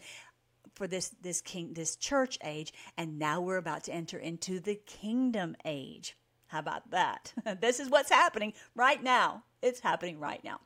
for 0.76 0.88
this 0.88 1.14
this 1.22 1.42
king 1.42 1.74
this 1.74 1.96
church 1.96 2.38
age. 2.44 2.74
And 2.98 3.20
now 3.20 3.42
we're 3.42 3.58
about 3.58 3.84
to 3.86 3.94
enter 3.94 4.18
into 4.18 4.60
the 4.60 4.76
kingdom 4.76 5.56
age. 5.66 6.16
How 6.48 6.60
about 6.60 6.92
that? 6.92 7.34
This 7.62 7.80
is 7.80 7.90
what's 7.90 8.12
happening 8.12 8.54
right 8.76 9.02
now. 9.02 9.44
It's 9.62 9.80
happening 9.80 10.20
right 10.20 10.44
now. 10.44 10.60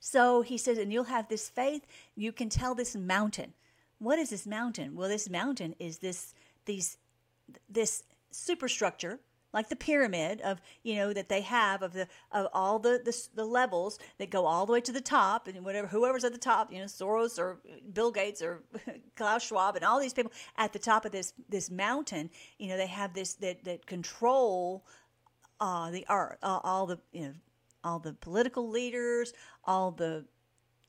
So 0.00 0.42
he 0.42 0.58
says 0.58 0.78
and 0.78 0.92
you'll 0.92 1.04
have 1.04 1.28
this 1.28 1.48
faith. 1.48 1.86
You 2.14 2.32
can 2.32 2.48
tell 2.48 2.74
this 2.74 2.94
mountain 2.94 3.54
what 3.98 4.18
is 4.18 4.30
this 4.30 4.46
mountain? 4.46 4.94
Well, 4.94 5.08
this 5.08 5.28
mountain 5.28 5.74
is 5.78 5.98
this 5.98 6.34
these 6.64 6.98
this 7.68 8.02
superstructure 8.30 9.20
like 9.52 9.68
the 9.68 9.76
pyramid 9.76 10.40
of 10.42 10.60
you 10.82 10.96
know 10.96 11.12
that 11.12 11.28
they 11.28 11.40
have 11.40 11.82
of 11.82 11.92
the 11.92 12.06
of 12.32 12.46
all 12.52 12.78
the, 12.78 13.00
the 13.04 13.28
the 13.34 13.44
levels 13.44 13.98
that 14.18 14.30
go 14.30 14.46
all 14.46 14.66
the 14.66 14.72
way 14.72 14.80
to 14.80 14.92
the 14.92 15.00
top 15.00 15.48
and 15.48 15.64
whatever 15.64 15.86
whoever's 15.86 16.24
at 16.24 16.32
the 16.32 16.38
top 16.38 16.72
you 16.72 16.78
know 16.78 16.84
Soros 16.84 17.38
or 17.38 17.58
Bill 17.92 18.10
Gates 18.10 18.42
or 18.42 18.62
Klaus 19.16 19.46
Schwab 19.46 19.76
and 19.76 19.84
all 19.84 19.98
these 19.98 20.12
people 20.12 20.32
at 20.56 20.72
the 20.72 20.78
top 20.78 21.04
of 21.04 21.12
this 21.12 21.32
this 21.48 21.70
mountain 21.70 22.30
you 22.58 22.68
know 22.68 22.76
they 22.76 22.86
have 22.86 23.14
this 23.14 23.34
that 23.34 23.64
that 23.64 23.86
control 23.86 24.84
uh 25.60 25.90
the 25.90 26.04
art 26.08 26.38
uh, 26.42 26.60
all 26.62 26.86
the 26.86 26.98
you 27.12 27.22
know 27.22 27.34
all 27.84 27.98
the 27.98 28.12
political 28.12 28.68
leaders 28.68 29.32
all 29.64 29.90
the 29.90 30.24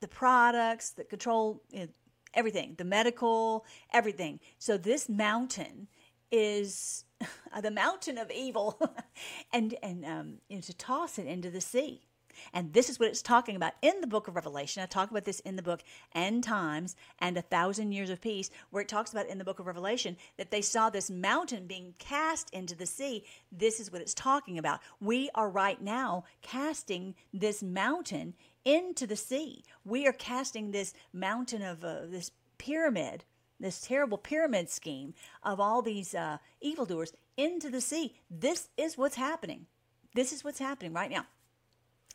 the 0.01 0.07
products 0.07 0.91
that 0.91 1.09
control 1.09 1.61
you 1.71 1.81
know, 1.81 1.87
everything, 2.33 2.75
the 2.77 2.85
medical, 2.85 3.65
everything. 3.93 4.39
So 4.57 4.77
this 4.77 5.09
mountain 5.09 5.87
is 6.31 7.05
the 7.61 7.71
mountain 7.71 8.17
of 8.17 8.31
evil, 8.31 8.79
and 9.53 9.75
and 9.81 10.05
um, 10.05 10.33
you 10.49 10.57
know, 10.57 10.61
to 10.61 10.73
toss 10.73 11.19
it 11.19 11.27
into 11.27 11.49
the 11.49 11.61
sea. 11.61 12.08
And 12.53 12.73
this 12.73 12.89
is 12.89 12.99
what 12.99 13.09
it's 13.09 13.21
talking 13.21 13.55
about 13.55 13.73
in 13.81 14.01
the 14.01 14.07
book 14.07 14.27
of 14.27 14.35
Revelation. 14.35 14.83
I 14.83 14.85
talk 14.85 15.11
about 15.11 15.25
this 15.25 15.39
in 15.41 15.55
the 15.55 15.61
book 15.61 15.81
End 16.13 16.43
Times 16.43 16.95
and 17.19 17.37
A 17.37 17.41
Thousand 17.41 17.91
Years 17.91 18.09
of 18.09 18.21
Peace, 18.21 18.49
where 18.69 18.81
it 18.81 18.87
talks 18.87 19.11
about 19.11 19.27
in 19.27 19.37
the 19.37 19.43
book 19.43 19.59
of 19.59 19.67
Revelation 19.67 20.17
that 20.37 20.51
they 20.51 20.61
saw 20.61 20.89
this 20.89 21.09
mountain 21.09 21.67
being 21.67 21.93
cast 21.97 22.49
into 22.51 22.75
the 22.75 22.85
sea. 22.85 23.23
This 23.51 23.79
is 23.79 23.91
what 23.91 24.01
it's 24.01 24.13
talking 24.13 24.57
about. 24.57 24.79
We 24.99 25.29
are 25.35 25.49
right 25.49 25.81
now 25.81 26.25
casting 26.41 27.15
this 27.33 27.63
mountain 27.63 28.35
into 28.65 29.07
the 29.07 29.15
sea. 29.15 29.63
We 29.85 30.07
are 30.07 30.13
casting 30.13 30.71
this 30.71 30.93
mountain 31.13 31.61
of 31.61 31.83
uh, 31.83 32.01
this 32.05 32.31
pyramid, 32.57 33.23
this 33.59 33.81
terrible 33.81 34.17
pyramid 34.17 34.69
scheme 34.69 35.13
of 35.43 35.59
all 35.59 35.81
these 35.81 36.13
uh, 36.13 36.37
evildoers 36.61 37.13
into 37.37 37.69
the 37.69 37.81
sea. 37.81 38.15
This 38.29 38.69
is 38.77 38.97
what's 38.97 39.15
happening. 39.15 39.65
This 40.13 40.33
is 40.33 40.43
what's 40.43 40.59
happening 40.59 40.93
right 40.93 41.09
now. 41.09 41.25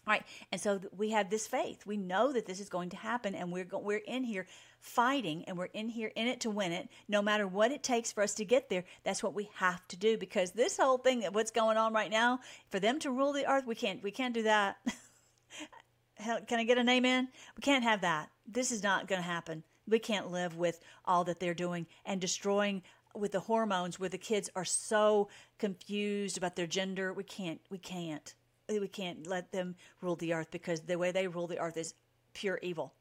Right, 0.07 0.23
and 0.53 0.61
so 0.61 0.81
we 0.97 1.11
have 1.11 1.31
this 1.31 1.47
faith. 1.47 1.87
We 1.87 1.97
know 1.97 2.33
that 2.33 2.45
this 2.45 2.61
is 2.61 2.69
going 2.69 2.91
to 2.91 2.97
happen, 2.97 3.35
and 3.35 3.51
we're 3.51 3.65
go- 3.65 3.79
we're 3.79 4.03
in 4.07 4.25
here 4.25 4.47
fighting, 4.81 5.45
and 5.47 5.57
we're 5.57 5.67
in 5.67 5.89
here 5.89 6.13
in 6.15 6.27
it 6.27 6.41
to 6.41 6.51
win 6.51 6.73
it. 6.73 6.91
No 7.09 7.23
matter 7.23 7.47
what 7.47 7.73
it 7.73 7.83
takes 7.83 8.13
for 8.13 8.23
us 8.23 8.35
to 8.35 8.45
get 8.45 8.69
there, 8.69 8.85
that's 9.03 9.23
what 9.23 9.33
we 9.33 9.49
have 9.55 9.87
to 9.89 9.97
do. 9.97 10.19
Because 10.19 10.51
this 10.51 10.77
whole 10.77 10.99
thing, 10.99 11.23
what's 11.33 11.51
going 11.51 11.79
on 11.79 11.95
right 11.95 12.11
now, 12.11 12.41
for 12.71 12.79
them 12.79 12.99
to 13.01 13.11
rule 13.11 13.33
the 13.33 13.51
earth, 13.51 13.67
we 13.67 13.75
can't 13.75 14.03
we 14.03 14.11
can't 14.11 14.35
do 14.35 14.43
that. 14.43 14.77
Can 16.47 16.59
I 16.59 16.65
get 16.65 16.79
a 16.79 16.85
name 16.85 17.05
in? 17.05 17.29
We 17.57 17.61
can't 17.63 17.85
have 17.85 18.03
that. 18.03 18.31
This 18.47 18.73
is 18.73 18.83
not 18.83 19.09
going 19.09 19.21
to 19.21 19.27
happen. 19.27 19.65
We 19.89 19.99
can't 19.99 20.31
live 20.31 20.57
with 20.57 20.81
all 21.05 21.25
that 21.25 21.41
they're 21.41 21.55
doing 21.55 21.87
and 22.05 22.21
destroying 22.21 22.83
with 23.15 23.33
the 23.33 23.41
hormones 23.41 23.99
where 23.99 24.09
the 24.09 24.19
kids 24.19 24.51
are 24.57 24.65
so 24.65 25.29
confused 25.59 26.37
about 26.37 26.57
their 26.57 26.67
gender. 26.67 27.13
We 27.13 27.25
can't, 27.25 27.61
we 27.71 27.79
can't, 27.79 28.35
we 28.69 28.89
can't 28.89 29.27
let 29.27 29.53
them 29.53 29.77
rule 30.01 30.17
the 30.17 30.33
earth 30.33 30.51
because 30.51 30.81
the 30.81 30.99
way 30.99 31.13
they 31.13 31.27
rule 31.27 31.47
the 31.47 31.59
earth 31.59 31.77
is 31.77 31.95
pure 32.33 32.59
evil. 32.63 32.95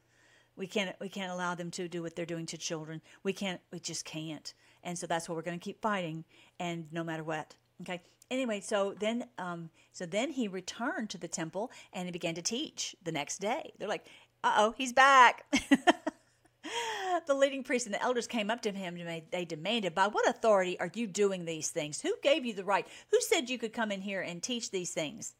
We 0.55 0.67
can't, 0.67 0.95
we 0.99 1.09
can't 1.09 1.31
allow 1.31 1.55
them 1.55 1.71
to 1.71 1.87
do 1.87 2.03
what 2.03 2.15
they're 2.15 2.25
doing 2.25 2.45
to 2.47 2.57
children. 2.57 3.01
We 3.23 3.33
can't, 3.33 3.59
we 3.71 3.79
just 3.79 4.05
can't. 4.05 4.53
And 4.83 4.97
so 4.97 5.07
that's 5.07 5.27
what 5.27 5.35
we're 5.35 5.41
going 5.41 5.59
to 5.59 5.63
keep 5.63 5.81
fighting. 5.81 6.25
And 6.59 6.85
no 6.91 7.03
matter 7.03 7.23
what. 7.23 7.55
Okay. 7.81 8.01
Anyway, 8.29 8.59
so 8.59 8.95
then, 8.99 9.25
um, 9.37 9.69
so 9.91 10.05
then 10.05 10.31
he 10.31 10.47
returned 10.47 11.09
to 11.11 11.17
the 11.17 11.27
temple 11.27 11.71
and 11.91 12.05
he 12.05 12.11
began 12.11 12.35
to 12.35 12.41
teach 12.41 12.95
the 13.03 13.11
next 13.11 13.39
day. 13.39 13.73
They're 13.77 13.87
like, 13.87 14.05
"Uh 14.43 14.53
oh, 14.57 14.73
he's 14.77 14.93
back." 14.93 15.43
the 17.27 17.33
leading 17.33 17.63
priests 17.63 17.85
and 17.85 17.93
the 17.93 18.01
elders 18.01 18.27
came 18.27 18.49
up 18.49 18.61
to 18.61 18.71
him 18.71 18.97
and 18.97 19.21
they 19.31 19.45
demanded, 19.45 19.93
By 19.93 20.07
what 20.07 20.27
authority 20.27 20.79
are 20.79 20.91
you 20.93 21.07
doing 21.07 21.45
these 21.45 21.69
things? 21.69 22.01
Who 22.01 22.13
gave 22.21 22.45
you 22.45 22.53
the 22.53 22.63
right? 22.63 22.87
Who 23.11 23.19
said 23.21 23.49
you 23.49 23.57
could 23.57 23.73
come 23.73 23.91
in 23.91 24.01
here 24.01 24.21
and 24.21 24.41
teach 24.41 24.71
these 24.71 24.91
things? 24.91 25.33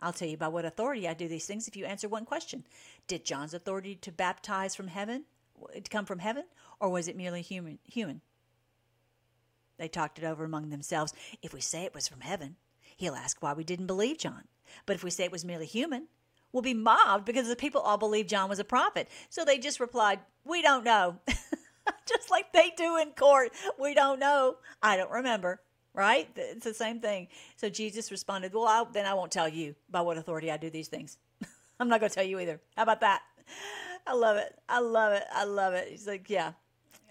I'll 0.00 0.12
tell 0.12 0.28
you 0.28 0.36
by 0.36 0.48
what 0.48 0.64
authority 0.64 1.08
I 1.08 1.14
do 1.14 1.28
these 1.28 1.46
things 1.46 1.66
if 1.66 1.76
you 1.76 1.84
answer 1.84 2.08
one 2.08 2.24
question. 2.24 2.64
Did 3.06 3.24
John's 3.24 3.54
authority 3.54 3.96
to 3.96 4.12
baptize 4.12 4.74
from 4.76 4.88
heaven 4.88 5.24
come 5.90 6.04
from 6.04 6.20
heaven, 6.20 6.44
or 6.80 6.88
was 6.88 7.08
it 7.08 7.16
merely 7.16 7.42
human 7.42 7.78
human? 7.84 8.20
They 9.78 9.88
talked 9.88 10.18
it 10.18 10.24
over 10.24 10.44
among 10.44 10.70
themselves. 10.70 11.12
If 11.42 11.52
we 11.52 11.60
say 11.60 11.84
it 11.84 11.94
was 11.94 12.08
from 12.08 12.20
heaven, 12.20 12.56
he'll 12.96 13.14
ask 13.14 13.42
why 13.42 13.52
we 13.52 13.64
didn't 13.64 13.86
believe 13.86 14.18
John. 14.18 14.44
But 14.86 14.96
if 14.96 15.04
we 15.04 15.10
say 15.10 15.24
it 15.24 15.32
was 15.32 15.44
merely 15.44 15.66
human, 15.66 16.08
we'll 16.52 16.62
be 16.62 16.74
mobbed 16.74 17.24
because 17.24 17.48
the 17.48 17.56
people 17.56 17.80
all 17.80 17.96
believe 17.96 18.26
John 18.26 18.48
was 18.48 18.58
a 18.58 18.64
prophet. 18.64 19.08
So 19.28 19.44
they 19.44 19.58
just 19.58 19.80
replied, 19.80 20.20
We 20.44 20.62
don't 20.62 20.84
know. 20.84 21.20
just 22.06 22.30
like 22.30 22.52
they 22.52 22.72
do 22.76 22.96
in 22.96 23.10
court. 23.12 23.52
We 23.78 23.94
don't 23.94 24.18
know. 24.18 24.56
I 24.82 24.96
don't 24.96 25.10
remember. 25.10 25.60
Right? 25.98 26.28
It's 26.36 26.64
the 26.64 26.72
same 26.72 27.00
thing. 27.00 27.26
So 27.56 27.68
Jesus 27.68 28.12
responded, 28.12 28.54
Well, 28.54 28.68
I'll, 28.68 28.84
then 28.84 29.04
I 29.04 29.14
won't 29.14 29.32
tell 29.32 29.48
you 29.48 29.74
by 29.90 30.00
what 30.00 30.16
authority 30.16 30.48
I 30.48 30.56
do 30.56 30.70
these 30.70 30.86
things. 30.86 31.18
I'm 31.80 31.88
not 31.88 31.98
going 31.98 32.08
to 32.08 32.14
tell 32.14 32.24
you 32.24 32.38
either. 32.38 32.60
How 32.76 32.84
about 32.84 33.00
that? 33.00 33.22
I 34.06 34.14
love 34.14 34.36
it. 34.36 34.54
I 34.68 34.78
love 34.78 35.12
it. 35.12 35.24
I 35.34 35.42
love 35.42 35.74
it. 35.74 35.88
He's 35.88 36.06
like, 36.06 36.30
Yeah, 36.30 36.52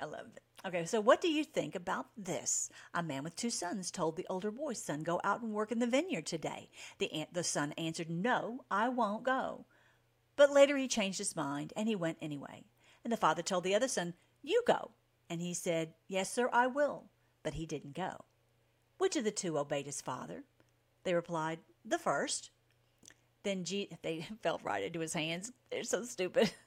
I 0.02 0.06
love 0.06 0.28
it. 0.34 0.42
Okay, 0.66 0.86
so 0.86 1.02
what 1.02 1.20
do 1.20 1.28
you 1.28 1.44
think 1.44 1.76
about 1.76 2.08
this? 2.16 2.70
A 2.94 3.04
man 3.04 3.26
with 3.26 3.36
two 3.36 3.50
sons 3.50 3.92
told 3.92 4.16
the 4.16 4.26
older 4.30 4.52
boy's 4.52 4.82
son, 4.82 5.04
Go 5.04 5.20
out 5.22 5.42
and 5.42 5.52
work 5.52 5.74
in 5.74 5.80
the 5.80 5.86
vineyard 5.86 6.26
today. 6.26 6.70
The, 6.98 7.26
the 7.34 7.44
son 7.44 7.74
answered, 7.74 8.10
No, 8.10 8.64
I 8.72 8.88
won't 8.88 9.24
go. 9.24 9.66
But 10.38 10.54
later 10.54 10.78
he 10.78 10.88
changed 10.88 11.18
his 11.18 11.36
mind 11.36 11.74
and 11.76 11.90
he 11.90 11.96
went 11.98 12.20
anyway. 12.22 12.64
And 13.04 13.12
the 13.12 13.18
father 13.18 13.42
told 13.42 13.66
the 13.66 13.76
other 13.76 13.90
son, 13.90 14.14
You 14.42 14.64
go. 14.66 14.92
And 15.30 15.42
he 15.42 15.54
said, 15.54 15.94
Yes, 16.08 16.32
sir, 16.32 16.50
I 16.54 16.68
will. 16.68 17.10
But 17.44 17.56
he 17.56 17.66
didn't 17.66 17.94
go. 17.94 18.24
Which 18.98 19.16
of 19.16 19.24
the 19.24 19.32
two 19.32 19.58
obeyed 19.58 19.86
his 19.86 20.02
father? 20.02 20.44
They 21.04 21.14
replied, 21.14 21.60
The 21.86 22.00
first. 22.00 22.52
Then 23.44 23.64
G- 23.64 23.90
they 24.02 24.28
fell 24.42 24.60
right 24.64 24.84
into 24.84 25.00
his 25.00 25.14
hands. 25.14 25.52
They're 25.72 25.84
so 25.84 26.04
stupid. 26.04 26.52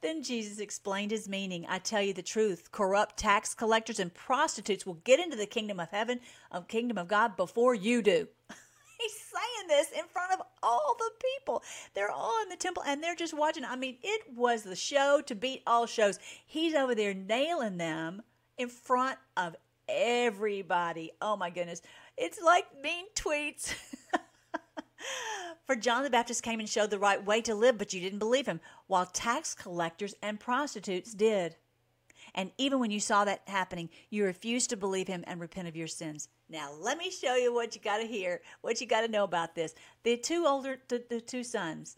Then 0.00 0.24
Jesus 0.24 0.58
explained 0.58 1.12
his 1.12 1.28
meaning. 1.28 1.64
I 1.68 1.78
tell 1.78 2.02
you 2.02 2.12
the 2.12 2.22
truth 2.22 2.72
corrupt 2.72 3.16
tax 3.16 3.54
collectors 3.54 4.00
and 4.00 4.12
prostitutes 4.12 4.84
will 4.84 4.98
get 5.04 5.20
into 5.20 5.36
the 5.36 5.46
kingdom 5.46 5.78
of 5.78 5.90
heaven, 5.90 6.18
of 6.50 6.66
kingdom 6.66 6.98
of 6.98 7.06
God, 7.06 7.36
before 7.36 7.74
you 7.74 8.02
do. 8.02 8.26
He's 8.98 9.12
saying 9.12 9.68
this 9.68 9.92
in 9.92 10.04
front 10.12 10.32
of 10.32 10.42
all 10.60 10.96
the 10.98 11.10
people. 11.38 11.62
They're 11.94 12.10
all 12.10 12.42
in 12.42 12.48
the 12.48 12.56
temple 12.56 12.82
and 12.84 13.00
they're 13.00 13.14
just 13.14 13.36
watching. 13.36 13.64
I 13.64 13.76
mean, 13.76 13.96
it 14.02 14.22
was 14.34 14.64
the 14.64 14.74
show 14.74 15.22
to 15.26 15.36
beat 15.36 15.62
all 15.68 15.86
shows. 15.86 16.18
He's 16.44 16.74
over 16.74 16.96
there 16.96 17.14
nailing 17.14 17.78
them 17.78 18.22
in 18.58 18.68
front 18.68 19.18
of 19.36 19.54
everybody. 19.88 21.12
Oh 21.20 21.36
my 21.36 21.50
goodness. 21.50 21.82
It's 22.16 22.40
like 22.40 22.66
mean 22.82 23.06
tweets. 23.14 23.74
For 25.66 25.76
John 25.76 26.04
the 26.04 26.10
Baptist 26.10 26.42
came 26.42 26.60
and 26.60 26.68
showed 26.68 26.90
the 26.90 26.98
right 26.98 27.24
way 27.24 27.40
to 27.42 27.54
live, 27.54 27.78
but 27.78 27.92
you 27.92 28.00
didn't 28.00 28.18
believe 28.18 28.46
him, 28.46 28.60
while 28.86 29.06
tax 29.06 29.54
collectors 29.54 30.14
and 30.22 30.38
prostitutes 30.38 31.12
did. 31.12 31.56
And 32.34 32.50
even 32.58 32.78
when 32.78 32.90
you 32.90 33.00
saw 33.00 33.24
that 33.24 33.42
happening, 33.46 33.90
you 34.10 34.24
refused 34.24 34.70
to 34.70 34.76
believe 34.76 35.08
him 35.08 35.24
and 35.26 35.40
repent 35.40 35.68
of 35.68 35.76
your 35.76 35.86
sins. 35.86 36.28
Now, 36.48 36.72
let 36.80 36.98
me 36.98 37.10
show 37.10 37.34
you 37.36 37.52
what 37.52 37.74
you 37.74 37.80
got 37.80 37.98
to 37.98 38.06
hear, 38.06 38.40
what 38.60 38.80
you 38.80 38.86
got 38.86 39.02
to 39.02 39.08
know 39.08 39.24
about 39.24 39.54
this. 39.54 39.74
The 40.02 40.16
two 40.16 40.44
older, 40.46 40.78
the, 40.88 41.02
the 41.08 41.20
two 41.20 41.44
sons, 41.44 41.96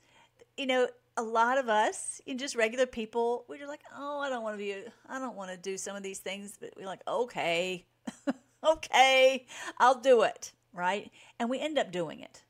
you 0.57 0.67
know, 0.67 0.89
a 1.17 1.23
lot 1.23 1.59
of 1.59 1.69
us, 1.69 2.21
in 2.27 2.39
just 2.39 2.57
regular 2.57 2.87
people, 2.87 3.45
we're 3.49 3.69
like, 3.69 3.83
oh, 3.97 4.21
I 4.21 4.29
don't 4.29 4.43
want 4.43 4.55
to 4.55 4.59
be, 4.59 4.75
I 5.09 5.19
don't 5.19 5.37
want 5.37 5.51
to 5.51 5.57
do 5.57 5.77
some 5.77 5.97
of 5.97 6.03
these 6.03 6.19
things, 6.19 6.57
but 6.61 6.71
we're 6.77 6.87
like, 6.87 7.03
okay, 7.07 7.87
okay, 8.67 9.47
I'll 9.79 10.01
do 10.01 10.23
it, 10.23 10.53
right? 10.73 11.11
And 11.39 11.49
we 11.49 11.61
end 11.61 11.79
up 11.79 11.93
doing 11.93 12.21
it. 12.21 12.43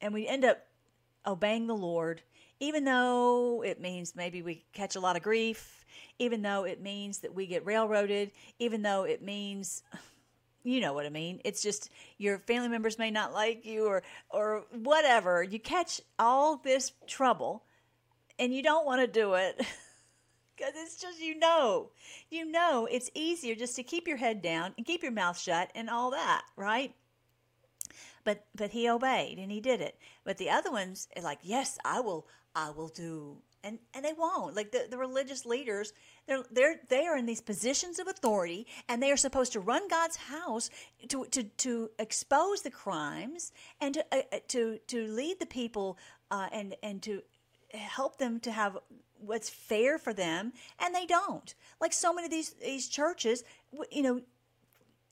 And 0.00 0.14
we 0.14 0.26
end 0.26 0.44
up 0.44 0.64
obeying 1.26 1.66
the 1.66 1.76
Lord, 1.76 2.22
even 2.60 2.84
though 2.84 3.62
it 3.62 3.80
means 3.80 4.16
maybe 4.16 4.42
we 4.42 4.64
catch 4.72 4.96
a 4.96 5.00
lot 5.00 5.16
of 5.16 5.22
grief, 5.22 5.84
even 6.18 6.42
though 6.42 6.64
it 6.64 6.80
means 6.80 7.18
that 7.18 7.34
we 7.34 7.46
get 7.46 7.66
railroaded, 7.66 8.30
even 8.58 8.82
though 8.82 9.04
it 9.04 9.22
means 9.22 9.82
you 10.64 10.80
know 10.80 10.92
what 10.92 11.06
I 11.06 11.10
mean. 11.10 11.40
It's 11.44 11.62
just 11.62 11.90
your 12.18 12.38
family 12.40 12.68
members 12.68 12.98
may 12.98 13.10
not 13.10 13.32
like 13.32 13.64
you 13.64 13.86
or 13.86 14.02
or 14.28 14.64
whatever. 14.72 15.42
You 15.42 15.58
catch 15.58 16.00
all 16.18 16.56
this 16.56 16.92
trouble 17.06 17.64
and 18.38 18.54
you 18.54 18.62
don't 18.62 18.86
want 18.86 19.00
to 19.00 19.06
do 19.06 19.34
it 19.34 19.56
because 20.56 20.72
it's 20.76 21.00
just 21.00 21.20
you 21.20 21.38
know. 21.38 21.90
You 22.30 22.50
know 22.50 22.88
it's 22.90 23.10
easier 23.14 23.54
just 23.54 23.76
to 23.76 23.82
keep 23.82 24.06
your 24.06 24.16
head 24.16 24.42
down 24.42 24.74
and 24.76 24.86
keep 24.86 25.02
your 25.02 25.12
mouth 25.12 25.38
shut 25.38 25.70
and 25.74 25.88
all 25.88 26.10
that, 26.10 26.42
right? 26.56 26.94
But 28.24 28.44
but 28.54 28.70
he 28.70 28.88
obeyed 28.88 29.38
and 29.38 29.50
he 29.50 29.60
did 29.60 29.80
it. 29.80 29.98
But 30.24 30.36
the 30.38 30.50
other 30.50 30.70
ones 30.70 31.08
are 31.16 31.22
like, 31.22 31.38
"Yes, 31.42 31.78
I 31.84 32.00
will 32.00 32.26
I 32.54 32.70
will 32.70 32.88
do." 32.88 33.38
And 33.64 33.78
and 33.94 34.04
they 34.04 34.12
won't. 34.12 34.54
Like 34.54 34.70
the, 34.70 34.86
the 34.88 34.98
religious 34.98 35.46
leaders, 35.46 35.92
they're 36.26 36.44
they're 36.50 36.76
they 36.88 37.06
are 37.06 37.16
in 37.16 37.26
these 37.26 37.40
positions 37.40 37.98
of 37.98 38.06
authority 38.06 38.66
and 38.88 39.02
they 39.02 39.10
are 39.10 39.16
supposed 39.16 39.52
to 39.54 39.60
run 39.60 39.88
God's 39.88 40.16
house 40.16 40.70
to 41.08 41.24
to 41.26 41.44
to 41.44 41.90
expose 41.98 42.62
the 42.62 42.70
crimes 42.70 43.52
and 43.80 43.94
to 43.94 44.04
uh 44.12 44.38
to 44.48 44.78
to 44.88 45.06
lead 45.06 45.40
the 45.40 45.46
people 45.46 45.98
uh, 46.30 46.48
and 46.52 46.76
and 46.82 47.02
to 47.02 47.22
help 47.72 48.18
them 48.18 48.40
to 48.40 48.52
have 48.52 48.78
what's 49.20 49.50
fair 49.50 49.98
for 49.98 50.12
them 50.12 50.52
and 50.78 50.94
they 50.94 51.06
don't. 51.06 51.54
Like 51.80 51.92
so 51.92 52.12
many 52.12 52.26
of 52.26 52.30
these 52.30 52.50
these 52.54 52.88
churches 52.88 53.44
you 53.90 54.02
know 54.02 54.20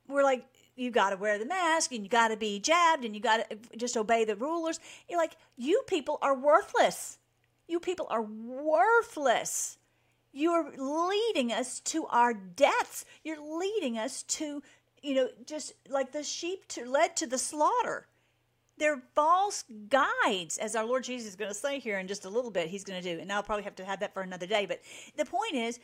we're 0.09 0.23
like 0.23 0.47
you 0.77 0.91
got 0.91 1.11
to 1.11 1.17
wear 1.17 1.39
the 1.39 1.47
mask 1.47 1.93
and 1.93 2.03
you 2.03 2.09
got 2.09 2.29
to 2.29 2.37
be 2.37 2.61
jabbed 2.61 3.05
and 3.05 3.15
you 3.15 3.21
got 3.21 3.49
to 3.49 3.77
just 3.77 3.97
obey 3.97 4.25
the 4.25 4.37
rulers. 4.37 4.79
You're 5.09 5.19
like 5.19 5.37
you 5.57 5.83
people 5.87 6.19
are 6.23 6.37
worthless. 6.37 7.19
You 7.67 7.81
people 7.81 8.07
are 8.11 8.23
worthless. 8.23 9.79
You're 10.33 10.71
leading 10.77 11.51
us 11.51 11.81
to 11.81 12.07
our 12.07 12.35
deaths. 12.35 13.05
You're 13.25 13.41
leading 13.41 13.99
us 13.99 14.23
to 14.25 14.63
you 15.03 15.15
know 15.15 15.29
just 15.45 15.73
like 15.89 16.13
the 16.13 16.23
sheep 16.23 16.67
to, 16.69 16.89
led 16.89 17.17
to 17.17 17.27
the 17.27 17.39
slaughter 17.39 18.07
they're 18.79 19.03
false 19.15 19.65
guides, 19.89 20.59
as 20.59 20.77
our 20.77 20.85
Lord 20.85 21.05
Jesus 21.05 21.29
is 21.29 21.37
going 21.37 21.51
to 21.51 21.55
say 21.55 21.79
here 21.79 21.99
in 21.99 22.09
just 22.09 22.25
a 22.25 22.31
little 22.31 22.51
bit. 22.51 22.69
He's 22.69 22.85
going 22.85 23.03
to 23.03 23.15
do, 23.15 23.21
and 23.21 23.33
I'll 23.33 23.43
probably 23.43 23.65
have 23.65 23.77
to 23.77 23.85
have 23.85 24.01
that 24.01 24.15
for 24.15 24.23
another 24.23 24.47
day. 24.47 24.67
But 24.67 24.81
the 25.17 25.25
point 25.25 25.55
is, 25.55 25.81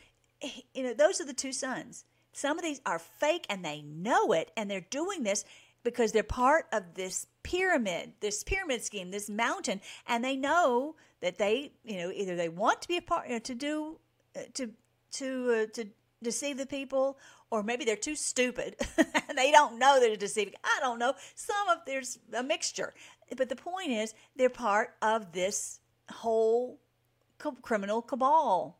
you 0.73 0.83
know, 0.83 0.93
those 0.93 1.19
are 1.19 1.25
the 1.25 1.33
two 1.33 1.53
sons. 1.53 2.05
Some 2.33 2.57
of 2.57 2.63
these 2.63 2.81
are 2.85 2.99
fake, 2.99 3.45
and 3.49 3.63
they 3.63 3.81
know 3.81 4.31
it, 4.33 4.51
and 4.57 4.69
they're 4.69 4.81
doing 4.81 5.23
this 5.23 5.45
because 5.83 6.11
they're 6.11 6.23
part 6.23 6.65
of 6.71 6.93
this 6.95 7.27
pyramid, 7.43 8.13
this 8.21 8.43
pyramid 8.43 8.83
scheme, 8.83 9.11
this 9.11 9.29
mountain, 9.29 9.81
and 10.07 10.23
they 10.23 10.35
know 10.35 10.95
that 11.21 11.37
they, 11.37 11.71
you 11.83 11.97
know, 11.97 12.11
either 12.11 12.35
they 12.35 12.49
want 12.49 12.81
to 12.81 12.87
be 12.87 12.97
a 12.97 13.01
part, 13.01 13.27
you 13.27 13.33
know, 13.33 13.39
to 13.39 13.55
do, 13.55 13.99
uh, 14.35 14.41
to 14.53 14.71
to 15.11 15.63
uh, 15.63 15.71
to 15.73 15.85
deceive 16.21 16.57
the 16.57 16.65
people 16.65 17.17
or 17.53 17.61
maybe 17.61 17.85
they're 17.85 17.95
too 17.95 18.15
stupid 18.15 18.75
and 18.97 19.37
they 19.37 19.51
don't 19.51 19.77
know 19.77 19.99
they're 19.99 20.15
deceiving. 20.15 20.55
I 20.63 20.79
don't 20.81 20.97
know. 20.97 21.13
Some 21.35 21.69
of 21.69 21.77
there's 21.85 22.17
a 22.35 22.41
mixture. 22.41 22.95
But 23.37 23.47
the 23.47 23.55
point 23.55 23.91
is 23.91 24.15
they're 24.35 24.49
part 24.49 24.95
of 25.03 25.33
this 25.33 25.79
whole 26.09 26.79
criminal 27.61 28.01
cabal. 28.01 28.79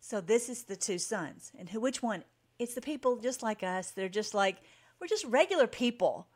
So 0.00 0.22
this 0.22 0.48
is 0.48 0.62
the 0.62 0.74
two 0.74 0.96
sons. 0.96 1.52
And 1.58 1.68
who 1.68 1.80
which 1.80 2.02
one? 2.02 2.24
It's 2.58 2.72
the 2.72 2.80
people 2.80 3.18
just 3.18 3.42
like 3.42 3.62
us. 3.62 3.90
They're 3.90 4.08
just 4.08 4.32
like 4.32 4.56
we're 4.98 5.06
just 5.06 5.26
regular 5.26 5.66
people 5.66 6.28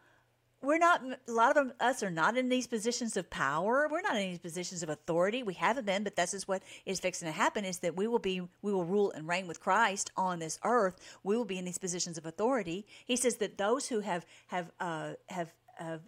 we're 0.61 0.79
not 0.79 1.03
a 1.03 1.33
lot 1.33 1.57
of 1.57 1.73
us 1.79 2.03
are 2.03 2.11
not 2.11 2.37
in 2.37 2.49
these 2.49 2.67
positions 2.67 3.17
of 3.17 3.31
power. 3.31 3.89
We're 3.91 4.01
not 4.01 4.17
in 4.17 4.31
these 4.31 4.39
positions 4.39 4.83
of 4.83 4.89
authority. 4.89 5.43
We 5.43 5.55
haven't 5.55 5.87
been 5.87 6.03
but 6.03 6.17
this 6.17 6.35
is 6.35 6.49
what 6.49 6.63
is 6.85 6.99
fixing 6.99 7.27
to 7.27 7.33
happen 7.33 7.65
is 7.65 7.79
that 7.79 7.97
we 7.97 8.09
will 8.09 8.19
be 8.19 8.41
we 8.63 8.73
will 8.73 8.85
rule 8.85 9.13
and 9.13 9.29
reign 9.29 9.47
with 9.47 9.61
christ 9.61 10.11
on 10.17 10.41
this 10.41 10.59
earth. 10.65 10.97
We 11.23 11.37
will 11.37 11.45
be 11.45 11.59
in 11.59 11.65
these 11.65 11.79
positions 11.79 12.19
of 12.19 12.27
authority. 12.27 12.87
He 13.05 13.17
says 13.17 13.37
that 13.37 13.57
those 13.57 13.89
who 13.89 14.01
have 14.01 14.27
have 14.49 14.71
uh, 14.81 15.13
have 15.29 15.53
have 15.77 16.01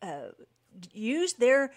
uh, 0.00 0.28
used 0.92 1.38
their 1.38 1.72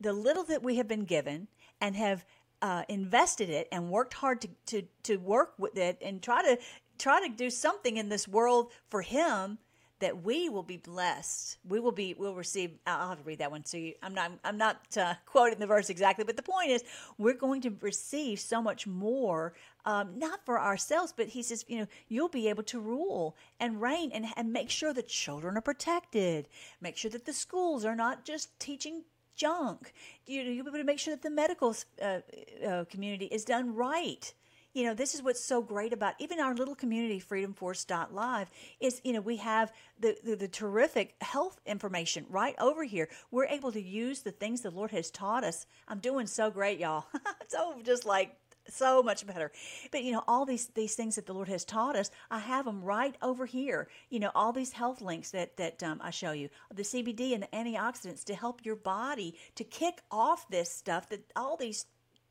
the 0.00 0.14
little 0.14 0.44
that 0.44 0.62
we 0.62 0.76
have 0.76 0.88
been 0.88 1.04
given 1.04 1.48
and 1.80 1.94
have 1.94 2.24
uh, 2.62 2.84
invested 2.88 3.50
it 3.50 3.68
and 3.70 3.90
worked 3.90 4.14
hard 4.14 4.40
to, 4.40 4.48
to 4.66 4.82
to 5.02 5.16
work 5.18 5.52
with 5.58 5.76
it 5.76 5.98
and 6.00 6.22
try 6.22 6.42
to 6.42 6.58
try 6.98 7.20
to 7.20 7.34
do 7.34 7.50
something 7.50 7.98
in 7.98 8.08
this 8.08 8.26
world 8.26 8.72
for 8.88 9.02
him 9.02 9.58
that 10.00 10.22
we 10.22 10.48
will 10.48 10.62
be 10.62 10.76
blessed. 10.76 11.56
We 11.66 11.80
will 11.80 11.92
be 11.92 12.14
we'll 12.14 12.34
receive. 12.34 12.72
I'll 12.86 13.08
have 13.10 13.18
to 13.18 13.24
read 13.24 13.38
that 13.38 13.50
one 13.50 13.62
to 13.64 13.78
you. 13.78 13.94
I'm 14.02 14.14
not 14.14 14.32
I'm 14.44 14.58
not 14.58 14.96
uh, 14.96 15.14
quoting 15.26 15.58
the 15.58 15.66
verse 15.66 15.88
exactly, 15.88 16.24
but 16.24 16.36
the 16.36 16.42
point 16.42 16.70
is 16.70 16.84
we're 17.18 17.34
going 17.34 17.62
to 17.62 17.74
receive 17.80 18.40
so 18.40 18.60
much 18.60 18.86
more, 18.86 19.54
um, 19.84 20.18
not 20.18 20.44
for 20.44 20.60
ourselves, 20.60 21.14
but 21.16 21.28
he 21.28 21.42
says 21.42 21.64
you 21.68 21.78
know 21.78 21.86
you'll 22.08 22.28
be 22.28 22.48
able 22.48 22.62
to 22.64 22.80
rule 22.80 23.36
and 23.58 23.80
reign 23.80 24.10
and 24.12 24.26
and 24.36 24.52
make 24.52 24.70
sure 24.70 24.92
the 24.92 25.02
children 25.02 25.56
are 25.56 25.62
protected. 25.62 26.48
Make 26.80 26.96
sure 26.96 27.10
that 27.10 27.24
the 27.24 27.32
schools 27.32 27.84
are 27.84 27.96
not 27.96 28.24
just 28.24 28.58
teaching 28.60 29.04
junk. 29.34 29.92
You 30.26 30.44
know, 30.44 30.50
you'll 30.50 30.64
be 30.64 30.70
able 30.70 30.78
to 30.78 30.84
make 30.84 30.98
sure 30.98 31.14
that 31.14 31.22
the 31.22 31.30
medical 31.30 31.74
uh, 32.02 32.20
uh, 32.66 32.84
community 32.84 33.26
is 33.26 33.44
done 33.44 33.74
right 33.74 34.32
you 34.76 34.84
know, 34.84 34.92
this 34.92 35.14
is 35.14 35.22
what's 35.22 35.42
so 35.42 35.62
great 35.62 35.94
about 35.94 36.12
even 36.18 36.38
our 36.38 36.54
little 36.54 36.74
community, 36.74 37.18
freedomforce.live, 37.18 38.50
is, 38.78 39.00
you 39.04 39.14
know, 39.14 39.22
we 39.22 39.36
have 39.36 39.72
the, 39.98 40.18
the, 40.22 40.36
the, 40.36 40.48
terrific 40.48 41.14
health 41.22 41.58
information 41.64 42.26
right 42.28 42.54
over 42.58 42.84
here. 42.84 43.08
We're 43.30 43.46
able 43.46 43.72
to 43.72 43.80
use 43.80 44.20
the 44.20 44.32
things 44.32 44.60
the 44.60 44.70
Lord 44.70 44.90
has 44.90 45.10
taught 45.10 45.44
us. 45.44 45.64
I'm 45.88 45.98
doing 45.98 46.26
so 46.26 46.50
great, 46.50 46.78
y'all. 46.78 47.06
so 47.48 47.76
just 47.84 48.04
like 48.04 48.36
so 48.68 49.02
much 49.02 49.26
better. 49.26 49.50
But 49.90 50.02
you 50.02 50.12
know, 50.12 50.24
all 50.28 50.44
these 50.44 50.66
these 50.74 50.94
things 50.94 51.14
that 51.14 51.24
the 51.24 51.32
Lord 51.32 51.48
has 51.48 51.64
taught 51.64 51.96
us, 51.96 52.10
I 52.30 52.40
have 52.40 52.66
them 52.66 52.82
right 52.82 53.14
over 53.22 53.46
here. 53.46 53.88
You 54.10 54.20
know, 54.20 54.30
all 54.34 54.52
these 54.52 54.72
health 54.72 55.00
links 55.00 55.30
that 55.30 55.56
that 55.56 55.82
um, 55.82 56.00
I 56.02 56.10
show 56.10 56.32
you, 56.32 56.50
the 56.74 56.82
CBD 56.82 57.32
and 57.32 57.44
the 57.44 57.56
antioxidants 57.56 58.24
to 58.24 58.34
help 58.34 58.64
your 58.64 58.76
body 58.76 59.36
to 59.54 59.64
kick 59.64 60.02
off 60.10 60.48
this 60.48 60.70
stuff 60.70 61.08
that 61.10 61.20
all 61.34 61.56
these 61.56 61.86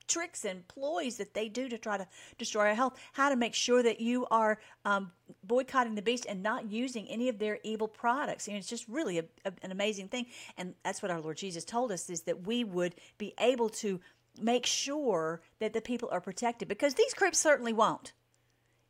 tricks 0.08 0.46
and 0.46 0.68
ploys 0.68 1.18
that 1.18 1.34
they 1.34 1.50
do 1.50 1.70
to 1.70 1.78
try 1.78 1.98
to 1.98 2.08
destroy 2.38 2.68
our 2.68 2.76
health, 2.76 2.98
how 3.14 3.30
to 3.30 3.36
make 3.36 3.54
sure 3.54 3.82
that 3.84 4.00
you 4.00 4.26
are 4.32 4.60
um, 4.86 5.12
boycotting 5.44 5.96
the 5.96 6.02
beast 6.02 6.26
and 6.28 6.42
not 6.44 6.72
using 6.72 7.08
any 7.08 7.30
of 7.30 7.40
their 7.40 7.60
evil 7.64 7.88
products. 7.88 8.48
And 8.48 8.58
it's 8.58 8.68
just 8.68 8.88
really 8.88 9.20
a, 9.20 9.26
a, 9.46 9.54
an 9.62 9.72
amazing 9.72 10.08
thing. 10.10 10.28
And 10.58 10.76
that's 10.84 11.02
what 11.02 11.12
our 11.12 11.22
Lord 11.22 11.38
Jesus 11.38 11.66
told 11.66 11.92
us 11.92 12.10
is 12.10 12.22
that 12.22 12.46
we 12.46 12.64
would 12.64 12.96
be 13.18 13.34
able 13.40 13.70
to 13.70 14.00
make 14.42 14.66
sure 14.66 15.42
that 15.60 15.74
the 15.74 15.82
people 15.82 16.10
are 16.12 16.22
protected 16.22 16.68
because 16.68 16.94
these 16.94 17.14
creeps 17.14 17.40
certainly 17.40 17.74
won't. 17.74 18.14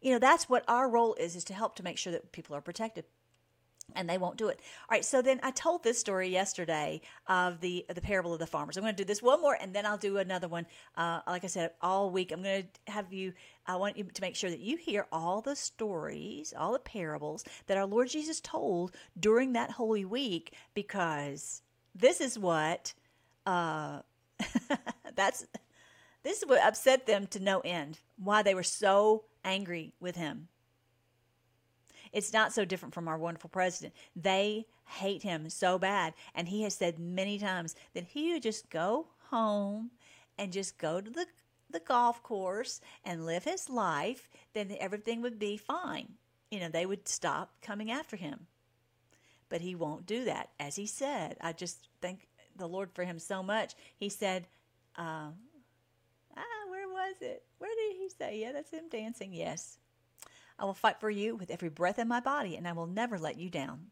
You 0.01 0.11
know, 0.11 0.19
that's 0.19 0.49
what 0.49 0.63
our 0.67 0.89
role 0.89 1.15
is, 1.15 1.35
is 1.35 1.43
to 1.45 1.53
help 1.53 1.75
to 1.75 1.83
make 1.83 1.97
sure 1.97 2.13
that 2.13 2.31
people 2.31 2.55
are 2.55 2.61
protected 2.61 3.05
and 3.93 4.09
they 4.09 4.17
won't 4.17 4.37
do 4.37 4.47
it. 4.47 4.59
All 4.89 4.95
right, 4.95 5.05
so 5.05 5.21
then 5.21 5.39
I 5.43 5.51
told 5.51 5.83
this 5.83 5.99
story 5.99 6.29
yesterday 6.29 7.01
of 7.27 7.59
the 7.61 7.85
the 7.93 8.01
parable 8.01 8.33
of 8.33 8.39
the 8.39 8.47
farmers. 8.47 8.77
I'm 8.77 8.83
going 8.83 8.95
to 8.95 9.03
do 9.03 9.07
this 9.07 9.21
one 9.21 9.41
more, 9.41 9.57
and 9.59 9.73
then 9.73 9.85
I'll 9.85 9.97
do 9.97 10.17
another 10.17 10.47
one. 10.47 10.65
Uh, 10.95 11.21
like 11.27 11.43
I 11.43 11.47
said, 11.47 11.71
all 11.81 12.09
week 12.09 12.31
I'm 12.31 12.41
going 12.41 12.63
to 12.63 12.91
have 12.91 13.13
you. 13.13 13.33
I 13.67 13.75
want 13.75 13.97
you 13.97 14.03
to 14.05 14.21
make 14.21 14.35
sure 14.35 14.49
that 14.49 14.59
you 14.59 14.77
hear 14.77 15.07
all 15.11 15.41
the 15.41 15.55
stories, 15.55 16.53
all 16.57 16.73
the 16.73 16.79
parables 16.79 17.43
that 17.67 17.77
our 17.77 17.85
Lord 17.85 18.09
Jesus 18.09 18.39
told 18.39 18.95
during 19.19 19.53
that 19.53 19.71
Holy 19.71 20.05
Week, 20.05 20.53
because 20.73 21.61
this 21.93 22.21
is 22.21 22.37
what 22.37 22.93
uh, 23.45 23.99
that's 25.15 25.45
this 26.23 26.41
is 26.41 26.47
what 26.47 26.63
upset 26.63 27.05
them 27.05 27.27
to 27.27 27.39
no 27.39 27.59
end. 27.59 27.99
Why 28.17 28.41
they 28.41 28.55
were 28.55 28.63
so 28.63 29.25
angry 29.43 29.93
with 29.99 30.15
him 30.15 30.47
it's 32.15 32.31
not 32.31 32.53
so 32.53 32.63
different 32.63 32.93
from 32.93 33.09
our 33.09 33.17
wonderful 33.17 33.49
president. 33.49 33.93
They 34.15 34.65
hate 34.85 35.21
him 35.21 35.49
so 35.49 35.77
bad. 35.77 36.13
And 36.33 36.47
he 36.47 36.63
has 36.63 36.73
said 36.73 36.97
many 36.97 37.37
times 37.37 37.75
that 37.93 38.05
he 38.05 38.31
would 38.31 38.41
just 38.41 38.69
go 38.69 39.07
home 39.29 39.91
and 40.37 40.53
just 40.53 40.77
go 40.77 41.01
to 41.01 41.11
the, 41.11 41.25
the 41.69 41.81
golf 41.81 42.23
course 42.23 42.79
and 43.03 43.25
live 43.25 43.43
his 43.43 43.69
life, 43.69 44.29
then 44.53 44.77
everything 44.79 45.21
would 45.21 45.37
be 45.37 45.57
fine. 45.57 46.13
You 46.49 46.61
know, 46.61 46.69
they 46.69 46.85
would 46.85 47.05
stop 47.05 47.51
coming 47.61 47.91
after 47.91 48.15
him. 48.15 48.47
But 49.49 49.59
he 49.59 49.75
won't 49.75 50.05
do 50.05 50.23
that. 50.23 50.51
As 50.57 50.77
he 50.77 50.87
said, 50.87 51.35
I 51.41 51.51
just 51.51 51.89
thank 52.01 52.29
the 52.55 52.67
Lord 52.67 52.91
for 52.93 53.03
him 53.03 53.19
so 53.19 53.43
much. 53.43 53.75
He 53.97 54.07
said, 54.07 54.47
uh, 54.97 55.31
ah, 56.37 56.65
where 56.69 56.87
was 56.87 57.17
it? 57.19 57.43
Where 57.57 57.75
did 57.75 57.97
he 57.97 58.07
say? 58.07 58.39
Yeah, 58.39 58.53
that's 58.53 58.71
him 58.71 58.87
dancing. 58.89 59.33
Yes. 59.33 59.79
I 60.57 60.65
will 60.65 60.73
fight 60.73 60.99
for 60.99 61.09
you 61.09 61.35
with 61.35 61.51
every 61.51 61.69
breath 61.69 61.99
in 61.99 62.07
my 62.07 62.19
body, 62.19 62.55
and 62.55 62.67
I 62.67 62.71
will 62.71 62.87
never 62.87 63.17
let 63.17 63.37
you 63.37 63.49
down. 63.49 63.87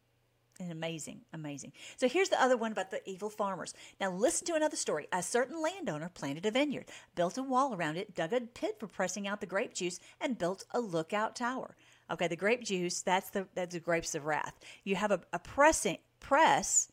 And 0.59 0.71
amazing, 0.71 1.21
amazing. 1.33 1.73
So 1.97 2.07
here's 2.07 2.29
the 2.29 2.41
other 2.41 2.55
one 2.55 2.71
about 2.71 2.91
the 2.91 3.07
evil 3.09 3.29
farmers. 3.29 3.73
Now 3.99 4.11
listen 4.11 4.45
to 4.47 4.53
another 4.53 4.75
story. 4.75 5.07
A 5.11 5.23
certain 5.23 5.59
landowner 5.59 6.09
planted 6.09 6.45
a 6.45 6.51
vineyard, 6.51 6.85
built 7.15 7.39
a 7.39 7.43
wall 7.43 7.73
around 7.73 7.97
it, 7.97 8.13
dug 8.13 8.33
a 8.33 8.41
pit 8.41 8.77
for 8.79 8.87
pressing 8.87 9.27
out 9.27 9.41
the 9.41 9.47
grape 9.47 9.73
juice, 9.73 9.99
and 10.21 10.37
built 10.37 10.63
a 10.71 10.79
lookout 10.79 11.35
tower. 11.35 11.75
Okay, 12.11 12.27
the 12.27 12.35
grape 12.35 12.63
juice, 12.63 13.01
that's 13.01 13.31
the 13.31 13.47
that's 13.55 13.73
the 13.73 13.79
grapes 13.79 14.13
of 14.13 14.25
wrath. 14.25 14.53
You 14.83 14.95
have 14.95 15.11
a, 15.11 15.21
a 15.33 15.39
pressing 15.39 15.97
press 16.19 16.91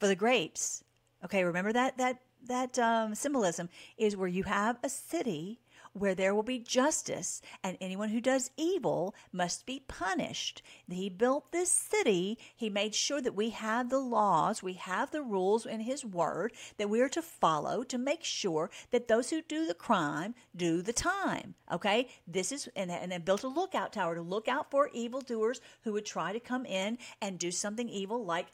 for 0.00 0.08
the 0.08 0.16
grapes. 0.16 0.82
Okay, 1.24 1.44
remember 1.44 1.72
that 1.72 1.98
that 1.98 2.20
that 2.46 2.78
um, 2.78 3.14
symbolism 3.14 3.68
is 3.96 4.16
where 4.16 4.28
you 4.28 4.42
have 4.44 4.78
a 4.82 4.88
city 4.88 5.60
where 5.92 6.14
there 6.14 6.34
will 6.34 6.42
be 6.42 6.58
justice, 6.58 7.40
and 7.62 7.76
anyone 7.80 8.08
who 8.10 8.20
does 8.20 8.50
evil 8.56 9.14
must 9.32 9.66
be 9.66 9.82
punished. 9.86 10.62
He 10.88 11.08
built 11.08 11.52
this 11.52 11.70
city. 11.70 12.38
He 12.56 12.70
made 12.70 12.94
sure 12.94 13.20
that 13.20 13.34
we 13.34 13.50
have 13.50 13.90
the 13.90 13.98
laws, 13.98 14.62
we 14.62 14.74
have 14.74 15.10
the 15.10 15.22
rules 15.22 15.66
in 15.66 15.80
His 15.80 16.04
Word 16.04 16.52
that 16.76 16.90
we 16.90 17.00
are 17.00 17.08
to 17.10 17.22
follow 17.22 17.82
to 17.84 17.98
make 17.98 18.24
sure 18.24 18.70
that 18.90 19.08
those 19.08 19.30
who 19.30 19.42
do 19.42 19.66
the 19.66 19.74
crime 19.74 20.34
do 20.56 20.82
the 20.82 20.92
time. 20.92 21.54
Okay? 21.72 22.08
This 22.26 22.52
is, 22.52 22.68
and, 22.74 22.90
and 22.90 23.12
then 23.12 23.22
built 23.22 23.44
a 23.44 23.48
lookout 23.48 23.92
tower 23.92 24.14
to 24.14 24.22
look 24.22 24.48
out 24.48 24.70
for 24.70 24.88
evildoers 24.92 25.60
who 25.84 25.92
would 25.92 26.06
try 26.06 26.32
to 26.32 26.40
come 26.40 26.64
in 26.66 26.98
and 27.20 27.38
do 27.38 27.50
something 27.50 27.88
evil 27.88 28.24
like 28.24 28.46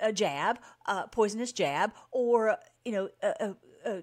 a 0.00 0.12
jab, 0.12 0.58
a 0.86 1.06
poisonous 1.08 1.52
jab, 1.52 1.92
or, 2.10 2.56
you 2.84 2.92
know, 2.92 3.08
a, 3.22 3.28
a, 3.40 3.56
a 3.90 4.02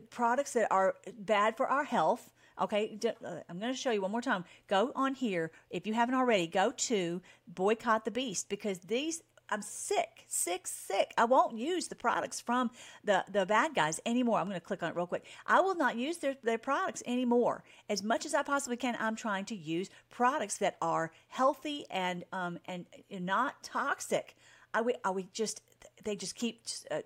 products 0.00 0.52
that 0.52 0.68
are 0.70 0.94
bad 1.18 1.56
for 1.56 1.66
our 1.66 1.84
health. 1.84 2.32
Okay, 2.60 2.98
uh, 3.04 3.40
I'm 3.48 3.58
going 3.58 3.72
to 3.72 3.78
show 3.78 3.90
you 3.90 4.02
one 4.02 4.12
more 4.12 4.22
time. 4.22 4.44
Go 4.68 4.92
on 4.94 5.14
here 5.14 5.50
if 5.70 5.86
you 5.86 5.94
haven't 5.94 6.14
already. 6.14 6.46
Go 6.46 6.70
to 6.70 7.20
boycott 7.48 8.04
the 8.04 8.12
beast 8.12 8.48
because 8.48 8.78
these 8.78 9.22
I'm 9.50 9.62
sick, 9.62 10.24
sick, 10.26 10.66
sick. 10.66 11.12
I 11.18 11.26
won't 11.26 11.58
use 11.58 11.88
the 11.88 11.94
products 11.94 12.40
from 12.40 12.70
the, 13.04 13.24
the 13.30 13.44
bad 13.44 13.74
guys 13.74 14.00
anymore. 14.06 14.38
I'm 14.38 14.46
going 14.46 14.58
to 14.58 14.64
click 14.64 14.82
on 14.82 14.90
it 14.90 14.96
real 14.96 15.06
quick. 15.06 15.26
I 15.46 15.60
will 15.60 15.76
not 15.76 15.96
use 15.96 16.16
their, 16.18 16.36
their 16.42 16.58
products 16.58 17.02
anymore. 17.06 17.62
As 17.90 18.02
much 18.02 18.24
as 18.24 18.34
I 18.34 18.42
possibly 18.42 18.76
can, 18.76 18.96
I'm 18.98 19.16
trying 19.16 19.44
to 19.46 19.54
use 19.54 19.90
products 20.10 20.58
that 20.58 20.76
are 20.80 21.12
healthy 21.28 21.84
and 21.90 22.24
um 22.32 22.58
and 22.66 22.86
not 23.10 23.62
toxic. 23.62 24.34
I 24.72 24.80
would 24.80 24.96
I 25.04 25.10
would 25.10 25.32
just 25.32 25.60
they 26.04 26.16
just 26.16 26.34
keep 26.34 26.62
uh, 26.90 27.00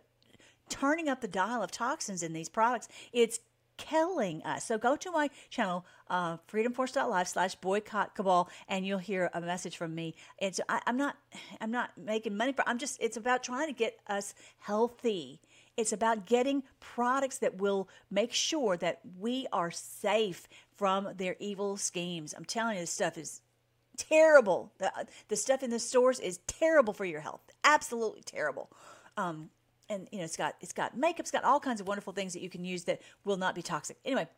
turning 0.69 1.09
up 1.09 1.21
the 1.21 1.29
dial 1.29 1.63
of 1.63 1.71
toxins 1.71 2.23
in 2.23 2.33
these 2.33 2.49
products. 2.49 2.89
It's 3.13 3.41
killing 3.79 4.43
us. 4.43 4.65
So 4.65 4.77
go 4.77 4.97
to 4.97 5.11
my 5.11 5.31
channel, 5.49 5.87
uh, 6.11 6.37
freedomforce.live 6.53 7.29
slash 7.29 7.55
boycott 7.55 8.15
cabal, 8.15 8.51
and 8.69 8.87
you'll 8.87 8.99
hear 8.99 9.31
a 9.33 9.41
message 9.41 9.77
from 9.77 9.95
me. 9.95 10.15
It's 10.39 10.61
I, 10.69 10.81
I'm 10.87 10.97
not 10.97 11.17
I'm 11.61 11.71
not 11.71 11.91
making 11.97 12.37
money 12.37 12.53
for. 12.53 12.69
I'm 12.69 12.79
just 12.79 13.01
it's 13.01 13.17
about 13.17 13.43
trying 13.43 13.69
to 13.69 13.73
get 13.73 13.99
us 14.07 14.35
healthy. 14.59 15.41
It's 15.77 15.93
about 15.93 16.27
getting 16.27 16.65
products 16.81 17.39
that 17.39 17.59
will 17.59 17.89
make 18.11 18.33
sure 18.33 18.77
that 18.79 18.99
we 19.19 19.47
are 19.53 19.71
safe 19.71 20.49
from 20.77 21.11
their 21.17 21.37
evil 21.39 21.77
schemes. 21.77 22.35
I'm 22.37 22.45
telling 22.45 22.75
you, 22.75 22.81
this 22.81 22.91
stuff 22.91 23.17
is 23.17 23.43
terrible. 23.97 24.73
The, 24.79 24.91
the 25.29 25.37
stuff 25.37 25.63
in 25.63 25.71
the 25.71 25.79
stores 25.79 26.19
is 26.19 26.41
terrible 26.49 26.93
for 26.93 27.05
your 27.05 27.21
health. 27.21 27.43
Absolutely 27.63 28.23
terrible. 28.23 28.71
Um, 29.17 29.51
and 29.89 30.09
you 30.13 30.19
know 30.19 30.25
it's 30.25 30.37
got 30.37 30.55
it's 30.61 30.73
got 30.73 30.97
makeup, 30.97 31.21
it's 31.21 31.31
got 31.31 31.45
all 31.45 31.61
kinds 31.61 31.81
of 31.81 31.89
wonderful 31.89 32.13
things 32.13 32.33
that 32.33 32.43
you 32.43 32.51
can 32.51 32.65
use 32.65 32.85
that 32.85 33.01
will 33.25 33.37
not 33.37 33.55
be 33.55 33.63
toxic. 33.63 33.97
Anyway, 34.05 34.29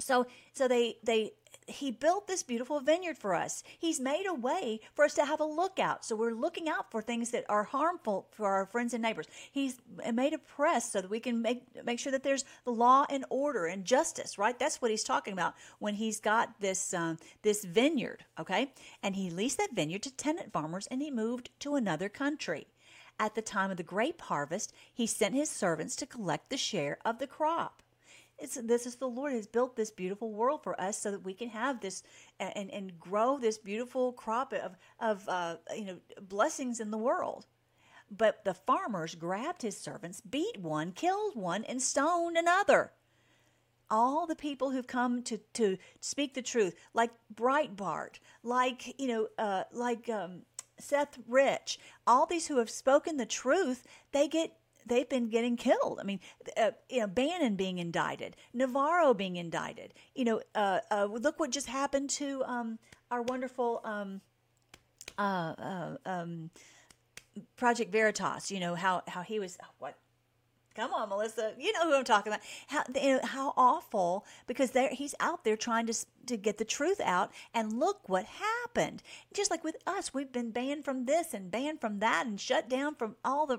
so 0.00 0.26
so 0.52 0.68
they 0.68 0.96
they 1.02 1.32
he 1.66 1.90
built 1.90 2.26
this 2.26 2.42
beautiful 2.42 2.80
vineyard 2.80 3.18
for 3.18 3.34
us. 3.34 3.62
He's 3.78 4.00
made 4.00 4.26
a 4.26 4.34
way 4.34 4.80
for 4.94 5.04
us 5.04 5.14
to 5.14 5.24
have 5.24 5.40
a 5.40 5.44
lookout. 5.44 6.04
So 6.04 6.16
we're 6.16 6.32
looking 6.32 6.68
out 6.68 6.90
for 6.90 7.02
things 7.02 7.30
that 7.30 7.44
are 7.48 7.64
harmful 7.64 8.28
for 8.32 8.46
our 8.48 8.66
friends 8.66 8.94
and 8.94 9.02
neighbors. 9.02 9.26
He's 9.52 9.78
made 10.12 10.32
a 10.32 10.38
press 10.38 10.92
so 10.92 11.00
that 11.00 11.10
we 11.10 11.20
can 11.20 11.42
make 11.42 11.62
make 11.84 11.98
sure 11.98 12.12
that 12.12 12.22
there's 12.22 12.44
the 12.64 12.70
law 12.70 13.06
and 13.10 13.24
order 13.28 13.66
and 13.66 13.84
justice. 13.84 14.38
Right? 14.38 14.58
That's 14.58 14.80
what 14.80 14.90
he's 14.90 15.04
talking 15.04 15.32
about 15.32 15.54
when 15.78 15.94
he's 15.94 16.20
got 16.20 16.60
this 16.60 16.94
um, 16.94 17.18
this 17.42 17.64
vineyard. 17.64 18.24
Okay, 18.38 18.72
and 19.02 19.16
he 19.16 19.30
leased 19.30 19.58
that 19.58 19.74
vineyard 19.74 20.02
to 20.02 20.10
tenant 20.10 20.52
farmers, 20.52 20.86
and 20.86 21.02
he 21.02 21.10
moved 21.10 21.50
to 21.60 21.74
another 21.74 22.08
country. 22.08 22.66
At 23.18 23.34
the 23.34 23.42
time 23.42 23.70
of 23.70 23.76
the 23.76 23.82
grape 23.82 24.20
harvest, 24.22 24.72
he 24.94 25.06
sent 25.06 25.34
his 25.34 25.50
servants 25.50 25.96
to 25.96 26.06
collect 26.06 26.50
the 26.50 26.56
share 26.56 26.98
of 27.04 27.18
the 27.18 27.26
crop. 27.26 27.82
It's, 28.38 28.54
this 28.54 28.86
is 28.86 28.96
the 28.96 29.08
Lord 29.08 29.32
has 29.32 29.48
built 29.48 29.74
this 29.74 29.90
beautiful 29.90 30.30
world 30.30 30.62
for 30.62 30.80
us 30.80 30.96
so 30.96 31.10
that 31.10 31.24
we 31.24 31.34
can 31.34 31.48
have 31.48 31.80
this 31.80 32.04
and, 32.38 32.70
and 32.70 33.00
grow 33.00 33.38
this 33.38 33.58
beautiful 33.58 34.12
crop 34.12 34.52
of, 34.52 34.76
of 35.00 35.28
uh, 35.28 35.56
you 35.74 35.84
know 35.84 35.96
blessings 36.20 36.78
in 36.78 36.92
the 36.92 36.98
world. 36.98 37.46
But 38.10 38.44
the 38.44 38.54
farmers 38.54 39.16
grabbed 39.16 39.62
his 39.62 39.76
servants, 39.76 40.20
beat 40.20 40.58
one, 40.58 40.92
killed 40.92 41.34
one, 41.34 41.64
and 41.64 41.82
stoned 41.82 42.38
another. 42.38 42.92
All 43.90 44.26
the 44.26 44.36
people 44.36 44.70
who've 44.70 44.86
come 44.86 45.22
to, 45.24 45.38
to 45.54 45.76
speak 46.00 46.34
the 46.34 46.42
truth, 46.42 46.76
like 46.94 47.10
Breitbart, 47.34 48.20
like 48.44 48.94
you 49.00 49.08
know, 49.08 49.28
uh, 49.36 49.64
like 49.72 50.08
um, 50.08 50.42
Seth 50.80 51.18
Rich, 51.26 51.78
all 52.06 52.26
these 52.26 52.46
who 52.46 52.58
have 52.58 52.70
spoken 52.70 53.16
the 53.16 53.26
truth, 53.26 53.86
they 54.12 54.28
get 54.28 54.52
they've 54.86 55.08
been 55.08 55.28
getting 55.28 55.56
killed. 55.56 55.98
I 56.00 56.04
mean, 56.04 56.20
uh, 56.56 56.70
you 56.88 57.00
know, 57.00 57.06
Bannon 57.06 57.56
being 57.56 57.78
indicted, 57.78 58.36
Navarro 58.52 59.14
being 59.14 59.36
indicted. 59.36 59.94
You 60.14 60.24
know, 60.24 60.40
uh, 60.54 60.80
uh, 60.90 61.04
look 61.10 61.38
what 61.38 61.50
just 61.50 61.66
happened 61.66 62.10
to 62.10 62.42
um, 62.44 62.78
our 63.10 63.22
wonderful 63.22 63.80
um, 63.84 64.20
uh, 65.18 65.54
uh, 65.58 65.96
um, 66.06 66.50
Project 67.56 67.92
Veritas. 67.92 68.50
You 68.50 68.60
know 68.60 68.74
how 68.74 69.02
how 69.06 69.22
he 69.22 69.38
was 69.38 69.58
what 69.78 69.98
Come 70.78 70.94
on, 70.94 71.08
Melissa. 71.08 71.54
You 71.58 71.72
know 71.72 71.88
who 71.88 71.96
I'm 71.96 72.04
talking 72.04 72.32
about. 72.32 72.44
How 72.68 72.84
you 72.94 73.14
know, 73.14 73.20
how 73.24 73.52
awful 73.56 74.24
because 74.46 74.70
he's 74.92 75.12
out 75.18 75.42
there 75.42 75.56
trying 75.56 75.86
to 75.86 75.94
to 76.26 76.36
get 76.36 76.58
the 76.58 76.64
truth 76.64 77.00
out, 77.00 77.32
and 77.52 77.80
look 77.80 78.08
what 78.08 78.26
happened. 78.26 79.02
Just 79.34 79.50
like 79.50 79.64
with 79.64 79.76
us, 79.88 80.14
we've 80.14 80.30
been 80.30 80.52
banned 80.52 80.84
from 80.84 81.06
this 81.06 81.34
and 81.34 81.50
banned 81.50 81.80
from 81.80 81.98
that, 81.98 82.26
and 82.26 82.40
shut 82.40 82.68
down 82.68 82.94
from 82.94 83.16
all 83.24 83.44
the 83.44 83.58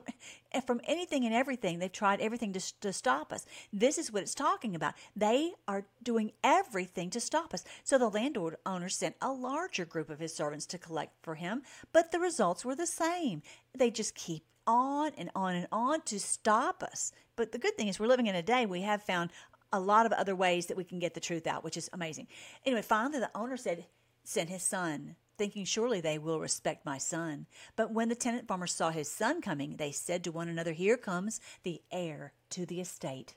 eh, 0.54 0.62
from 0.62 0.80
anything 0.86 1.26
and 1.26 1.34
everything. 1.36 1.80
They've 1.80 1.92
tried 1.92 2.22
everything 2.22 2.54
to 2.54 2.80
to 2.80 2.94
stop 2.94 3.34
us. 3.34 3.46
This 3.74 3.98
is 3.98 4.14
what 4.14 4.24
it's 4.24 4.34
talking 4.34 4.74
about. 4.74 4.94
They 5.14 5.52
are 5.68 5.88
doing 6.02 6.32
everything 6.42 7.10
to 7.10 7.20
stop 7.20 7.54
us. 7.54 7.66
So 7.84 7.98
the 7.98 8.08
landlord 8.08 8.56
owner 8.66 8.88
sent 8.88 9.18
a 9.22 9.34
larger 9.34 9.84
group 9.84 10.10
of 10.10 10.20
his 10.20 10.34
servants 10.34 10.66
to 10.68 10.78
collect 10.78 11.22
for 11.22 11.36
him, 11.36 11.64
but 11.92 12.14
the 12.14 12.20
results 12.20 12.64
were 12.64 12.76
the 12.76 12.88
same. 12.88 13.42
They 13.78 13.92
just 13.92 14.16
keep 14.16 14.46
on 14.70 15.12
and 15.18 15.32
on 15.36 15.56
and 15.56 15.68
on 15.72 16.02
to 16.04 16.20
stop 16.20 16.84
us. 16.84 17.12
But 17.36 17.52
the 17.52 17.58
good 17.58 17.76
thing 17.76 17.88
is, 17.88 18.00
we're 18.00 18.08
living 18.08 18.28
in 18.28 18.36
a 18.36 18.44
day 18.44 18.68
we 18.68 18.82
have 18.82 19.02
found 19.02 19.32
a 19.74 19.80
lot 19.80 20.06
of 20.06 20.12
other 20.12 20.36
ways 20.36 20.68
that 20.68 20.78
we 20.78 20.84
can 20.84 21.00
get 21.00 21.16
the 21.16 21.20
truth 21.20 21.48
out, 21.48 21.64
which 21.64 21.76
is 21.76 21.90
amazing. 21.92 22.28
Anyway, 22.66 22.84
finally, 22.84 23.20
the 23.20 23.32
owner 23.36 23.58
said, 23.58 23.86
sent 24.24 24.50
his 24.50 24.62
son, 24.62 25.16
thinking, 25.38 25.66
Surely 25.66 26.02
they 26.02 26.20
will 26.20 26.40
respect 26.40 26.86
my 26.86 27.00
son. 27.00 27.48
But 27.76 27.92
when 27.92 28.10
the 28.10 28.16
tenant 28.16 28.48
farmers 28.48 28.74
saw 28.74 28.92
his 28.92 29.12
son 29.12 29.42
coming, 29.42 29.78
they 29.78 29.92
said 29.92 30.24
to 30.24 30.32
one 30.32 30.50
another, 30.50 30.74
Here 30.74 30.98
comes 30.98 31.42
the 31.64 31.82
heir 31.92 32.34
to 32.52 32.66
the 32.66 32.80
estate. 32.80 33.36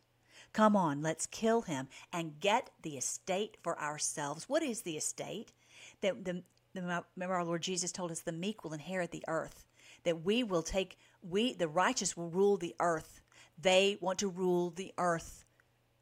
Come 0.52 0.76
on, 0.76 1.00
let's 1.00 1.26
kill 1.26 1.62
him 1.62 1.88
and 2.12 2.40
get 2.40 2.70
the 2.82 2.98
estate 2.98 3.56
for 3.62 3.80
ourselves. 3.80 4.50
What 4.50 4.62
is 4.62 4.82
the 4.82 4.98
estate? 4.98 5.52
That 6.02 6.26
the, 6.26 6.42
the, 6.74 7.04
remember 7.16 7.36
our 7.36 7.44
Lord 7.44 7.62
Jesus 7.62 7.90
told 7.90 8.10
us 8.10 8.20
the 8.20 8.32
meek 8.32 8.64
will 8.64 8.74
inherit 8.74 9.12
the 9.12 9.24
earth 9.28 9.64
that 10.04 10.24
we 10.24 10.42
will 10.42 10.62
take 10.62 10.98
we 11.22 11.52
the 11.54 11.68
righteous 11.68 12.16
will 12.16 12.28
rule 12.28 12.56
the 12.56 12.74
earth. 12.80 13.20
They 13.58 13.98
want 14.00 14.18
to 14.20 14.28
rule 14.28 14.70
the 14.70 14.92
earth, 14.98 15.44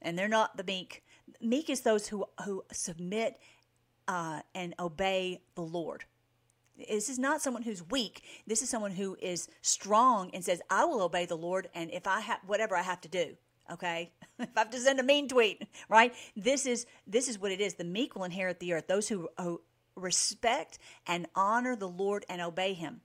and 0.00 0.18
they're 0.18 0.28
not 0.28 0.56
the 0.56 0.64
meek. 0.64 1.02
Meek 1.40 1.68
is 1.68 1.82
those 1.82 2.08
who 2.08 2.24
who 2.44 2.64
submit 2.72 3.38
uh, 4.08 4.40
and 4.54 4.74
obey 4.78 5.40
the 5.54 5.62
Lord. 5.62 6.04
This 6.76 7.10
is 7.10 7.18
not 7.18 7.42
someone 7.42 7.62
who's 7.62 7.82
weak. 7.90 8.22
This 8.46 8.62
is 8.62 8.70
someone 8.70 8.92
who 8.92 9.16
is 9.20 9.48
strong 9.60 10.30
and 10.32 10.44
says, 10.44 10.62
"I 10.70 10.84
will 10.84 11.02
obey 11.02 11.26
the 11.26 11.36
Lord, 11.36 11.68
and 11.74 11.90
if 11.90 12.06
I 12.06 12.20
have 12.20 12.40
whatever 12.46 12.76
I 12.76 12.82
have 12.82 13.00
to 13.02 13.08
do." 13.08 13.36
okay 13.70 14.10
if 14.38 14.48
i 14.56 14.60
have 14.60 14.70
to 14.70 14.78
send 14.78 14.98
a 14.98 15.02
mean 15.02 15.28
tweet 15.28 15.62
right 15.88 16.14
this 16.36 16.66
is 16.66 16.86
this 17.06 17.28
is 17.28 17.38
what 17.38 17.52
it 17.52 17.60
is 17.60 17.74
the 17.74 17.84
meek 17.84 18.14
will 18.14 18.24
inherit 18.24 18.58
the 18.60 18.72
earth 18.72 18.86
those 18.86 19.08
who, 19.08 19.28
who 19.38 19.60
respect 19.96 20.78
and 21.06 21.26
honor 21.34 21.76
the 21.76 21.88
lord 21.88 22.24
and 22.28 22.40
obey 22.40 22.72
him 22.72 23.00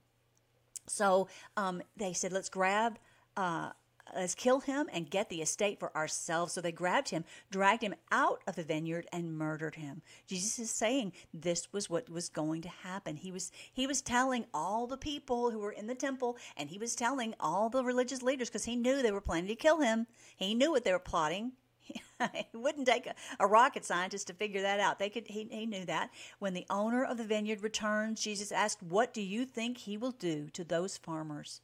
so 0.88 1.28
um, 1.58 1.82
they 1.98 2.14
said, 2.14 2.32
let's 2.32 2.50
grab, 2.50 3.00
uh, 3.38 3.72
let's 4.16 4.36
kill 4.36 4.60
him 4.60 4.88
and 4.94 5.10
get 5.10 5.30
the 5.30 5.42
estate 5.42 5.80
for 5.80 5.96
ourselves. 5.96 6.54
So 6.54 6.62
they 6.62 6.72
grabbed 6.72 7.10
him, 7.10 7.26
dragged 7.52 7.82
him 7.82 7.96
out 8.12 8.42
of 8.48 8.56
the 8.56 8.64
vineyard, 8.64 9.08
and 9.12 9.38
murdered 9.38 9.76
him. 9.76 10.02
Jesus 10.28 10.60
is 10.60 10.72
saying 10.72 11.14
this 11.34 11.72
was 11.74 11.90
what 11.90 12.10
was 12.10 12.30
going 12.30 12.62
to 12.64 12.70
happen. 12.70 13.16
He 13.16 13.32
was 13.32 13.52
he 13.74 13.88
was 13.88 14.02
telling 14.02 14.46
all 14.54 14.88
the 14.88 14.98
people 14.98 15.52
who 15.52 15.60
were 15.60 15.72
in 15.72 15.88
the 15.88 15.96
temple, 15.96 16.38
and 16.58 16.70
he 16.70 16.78
was 16.78 16.96
telling 16.96 17.34
all 17.40 17.70
the 17.70 17.84
religious 17.84 18.22
leaders 18.22 18.50
because 18.50 18.66
he 18.66 18.76
knew 18.76 19.02
they 19.02 19.12
were 19.12 19.22
planning 19.22 19.48
to 19.48 19.56
kill 19.56 19.80
him. 19.80 20.08
He 20.36 20.54
knew 20.54 20.72
what 20.72 20.84
they 20.84 20.92
were 20.92 21.00
plotting. 21.00 21.54
it 22.20 22.48
wouldn't 22.54 22.88
take 22.88 23.08
a, 23.08 23.16
a, 23.40 23.48
rocket 23.48 23.86
scientist 23.86 24.28
to 24.28 24.34
figure 24.34 24.62
that 24.62 24.80
out. 24.80 25.00
They 25.00 25.10
could. 25.10 25.28
He, 25.28 25.48
he 25.52 25.66
knew 25.66 25.86
that. 25.86 26.12
When 26.40 26.54
the 26.54 26.66
owner 26.70 27.04
of 27.04 27.18
the 27.18 27.24
vineyard 27.24 27.62
returns, 27.62 28.22
Jesus 28.22 28.52
asked, 28.52 28.82
"What 28.82 29.14
do 29.14 29.22
you 29.22 29.46
think 29.46 29.78
he 29.78 29.98
will 29.98 30.12
do 30.12 30.50
to 30.52 30.64
those 30.64 30.98
farmers?" 30.98 31.62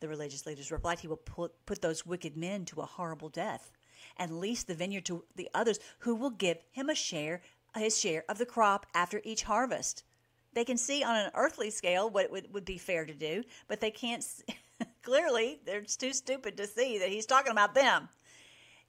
The 0.00 0.08
religious 0.08 0.46
leaders 0.46 0.70
replied, 0.70 1.00
"He 1.00 1.08
will 1.08 1.16
put 1.16 1.66
put 1.66 1.82
those 1.82 2.06
wicked 2.06 2.36
men 2.36 2.64
to 2.66 2.80
a 2.80 2.86
horrible 2.86 3.28
death, 3.28 3.72
and 4.16 4.40
lease 4.40 4.62
the 4.62 4.74
vineyard 4.74 5.04
to 5.06 5.24
the 5.36 5.50
others, 5.54 5.78
who 6.00 6.14
will 6.14 6.30
give 6.30 6.58
him 6.70 6.88
a 6.88 6.94
share, 6.94 7.42
his 7.74 7.98
share 7.98 8.24
of 8.28 8.38
the 8.38 8.46
crop 8.46 8.86
after 8.94 9.20
each 9.24 9.44
harvest." 9.44 10.04
They 10.52 10.64
can 10.64 10.78
see 10.78 11.04
on 11.04 11.14
an 11.14 11.30
earthly 11.34 11.70
scale 11.70 12.10
what 12.10 12.30
would, 12.32 12.52
would 12.52 12.64
be 12.64 12.76
fair 12.76 13.04
to 13.04 13.14
do, 13.14 13.44
but 13.68 13.80
they 13.80 13.90
can't. 13.90 14.24
clearly, 15.02 15.60
they're 15.64 15.82
too 15.82 16.12
stupid 16.12 16.56
to 16.56 16.66
see 16.66 16.98
that 16.98 17.08
he's 17.08 17.26
talking 17.26 17.52
about 17.52 17.74
them. 17.74 18.08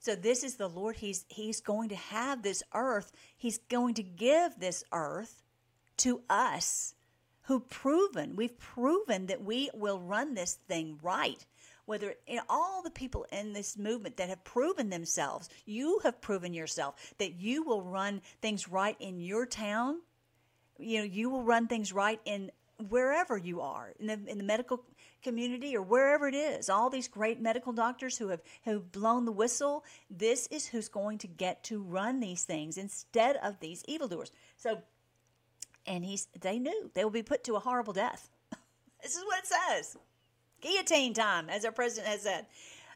So 0.02 0.16
this 0.16 0.42
is 0.42 0.56
the 0.56 0.68
Lord. 0.68 0.96
He's 0.96 1.24
He's 1.28 1.60
going 1.60 1.88
to 1.90 1.96
have 1.96 2.42
this 2.42 2.62
earth. 2.74 3.12
He's 3.36 3.58
going 3.70 3.94
to 3.94 4.02
give 4.02 4.58
this 4.58 4.84
earth 4.92 5.42
to 5.98 6.22
us 6.28 6.94
who 7.42 7.60
proven, 7.60 8.36
we've 8.36 8.58
proven 8.58 9.26
that 9.26 9.42
we 9.42 9.70
will 9.74 10.00
run 10.00 10.34
this 10.34 10.54
thing 10.68 10.98
right. 11.02 11.44
Whether 11.84 12.14
in 12.26 12.40
all 12.48 12.82
the 12.82 12.90
people 12.90 13.26
in 13.32 13.52
this 13.52 13.76
movement 13.76 14.16
that 14.16 14.28
have 14.28 14.44
proven 14.44 14.90
themselves, 14.90 15.48
you 15.66 16.00
have 16.04 16.20
proven 16.20 16.54
yourself 16.54 17.14
that 17.18 17.34
you 17.34 17.64
will 17.64 17.82
run 17.82 18.22
things 18.40 18.68
right 18.68 18.96
in 19.00 19.20
your 19.20 19.46
town. 19.46 20.00
You 20.78 20.98
know, 20.98 21.04
you 21.04 21.30
will 21.30 21.42
run 21.42 21.66
things 21.66 21.92
right 21.92 22.20
in 22.24 22.50
wherever 22.88 23.36
you 23.36 23.60
are 23.60 23.92
in 23.98 24.06
the 24.06 24.18
in 24.26 24.38
the 24.38 24.44
medical 24.44 24.84
community 25.22 25.76
or 25.76 25.82
wherever 25.82 26.28
it 26.28 26.34
is, 26.34 26.68
all 26.68 26.90
these 26.90 27.08
great 27.08 27.40
medical 27.40 27.72
doctors 27.72 28.18
who 28.18 28.28
have, 28.28 28.42
have 28.62 28.92
blown 28.92 29.24
the 29.24 29.32
whistle, 29.32 29.84
this 30.10 30.46
is 30.48 30.66
who's 30.66 30.88
going 30.88 31.18
to 31.18 31.26
get 31.26 31.62
to 31.64 31.82
run 31.82 32.20
these 32.20 32.44
things 32.44 32.76
instead 32.76 33.36
of 33.36 33.60
these 33.60 33.84
evildoers. 33.86 34.32
So, 34.56 34.82
and 35.86 36.04
he's, 36.04 36.28
they 36.40 36.58
knew 36.58 36.90
they 36.94 37.04
will 37.04 37.10
be 37.10 37.22
put 37.22 37.44
to 37.44 37.54
a 37.54 37.60
horrible 37.60 37.92
death. 37.92 38.28
this 39.02 39.16
is 39.16 39.24
what 39.24 39.38
it 39.38 39.46
says. 39.46 39.96
Guillotine 40.60 41.12
time, 41.12 41.48
as 41.48 41.64
our 41.64 41.72
president 41.72 42.08
has 42.08 42.22
said. 42.22 42.46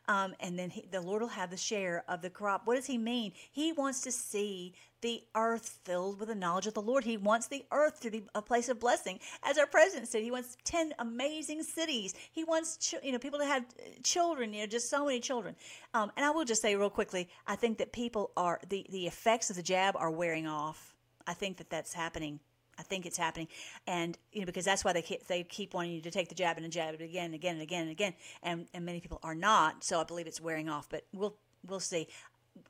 Um, 0.08 0.34
and 0.40 0.58
then 0.58 0.70
he, 0.70 0.86
the 0.90 1.00
Lord 1.00 1.22
will 1.22 1.28
have 1.28 1.50
the 1.50 1.56
share 1.56 2.04
of 2.08 2.22
the 2.22 2.30
crop. 2.30 2.62
What 2.64 2.76
does 2.76 2.86
he 2.86 2.98
mean? 2.98 3.32
He 3.50 3.72
wants 3.72 4.02
to 4.02 4.12
see 4.12 4.74
the 5.00 5.22
earth 5.34 5.80
filled 5.84 6.20
with 6.20 6.28
the 6.28 6.34
knowledge 6.34 6.66
of 6.66 6.74
the 6.74 6.82
Lord. 6.82 7.04
He 7.04 7.16
wants 7.16 7.48
the 7.48 7.64
earth 7.72 8.00
to 8.00 8.10
be 8.10 8.24
a 8.34 8.42
place 8.42 8.68
of 8.68 8.80
blessing. 8.80 9.18
As 9.42 9.58
our 9.58 9.66
president 9.66 10.08
said, 10.08 10.22
he 10.22 10.30
wants 10.30 10.56
10 10.64 10.94
amazing 10.98 11.62
cities. 11.62 12.14
He 12.32 12.44
wants, 12.44 12.76
ch- 12.76 13.02
you 13.02 13.12
know, 13.12 13.18
people 13.18 13.38
to 13.40 13.44
have 13.44 13.64
children, 14.02 14.54
you 14.54 14.60
know, 14.60 14.66
just 14.66 14.88
so 14.88 15.04
many 15.04 15.20
children. 15.20 15.56
Um, 15.92 16.12
and 16.16 16.24
I 16.24 16.30
will 16.30 16.44
just 16.44 16.62
say 16.62 16.76
real 16.76 16.90
quickly, 16.90 17.28
I 17.46 17.56
think 17.56 17.78
that 17.78 17.92
people 17.92 18.30
are, 18.36 18.60
the, 18.68 18.86
the 18.90 19.06
effects 19.06 19.50
of 19.50 19.56
the 19.56 19.62
jab 19.62 19.96
are 19.96 20.10
wearing 20.10 20.46
off. 20.46 20.94
I 21.26 21.34
think 21.34 21.56
that 21.58 21.70
that's 21.70 21.92
happening 21.92 22.40
I 22.78 22.82
think 22.82 23.06
it's 23.06 23.16
happening, 23.16 23.48
and 23.86 24.16
you 24.32 24.40
know 24.40 24.46
because 24.46 24.64
that's 24.64 24.84
why 24.84 24.92
they 24.92 25.02
keep, 25.02 25.26
they 25.26 25.42
keep 25.42 25.74
wanting 25.74 25.92
you 25.92 26.02
to 26.02 26.10
take 26.10 26.28
the 26.28 26.34
jab 26.34 26.58
and 26.58 26.70
jab 26.70 26.94
it 26.94 27.00
again 27.00 27.26
and 27.26 27.34
again 27.34 27.54
and 27.54 27.62
again 27.62 27.82
and 27.82 27.90
again, 27.90 28.14
and 28.42 28.66
and 28.74 28.84
many 28.84 29.00
people 29.00 29.20
are 29.22 29.34
not. 29.34 29.84
So 29.84 30.00
I 30.00 30.04
believe 30.04 30.26
it's 30.26 30.40
wearing 30.40 30.68
off, 30.68 30.88
but 30.88 31.04
we'll 31.12 31.36
we'll 31.66 31.80
see. 31.80 32.08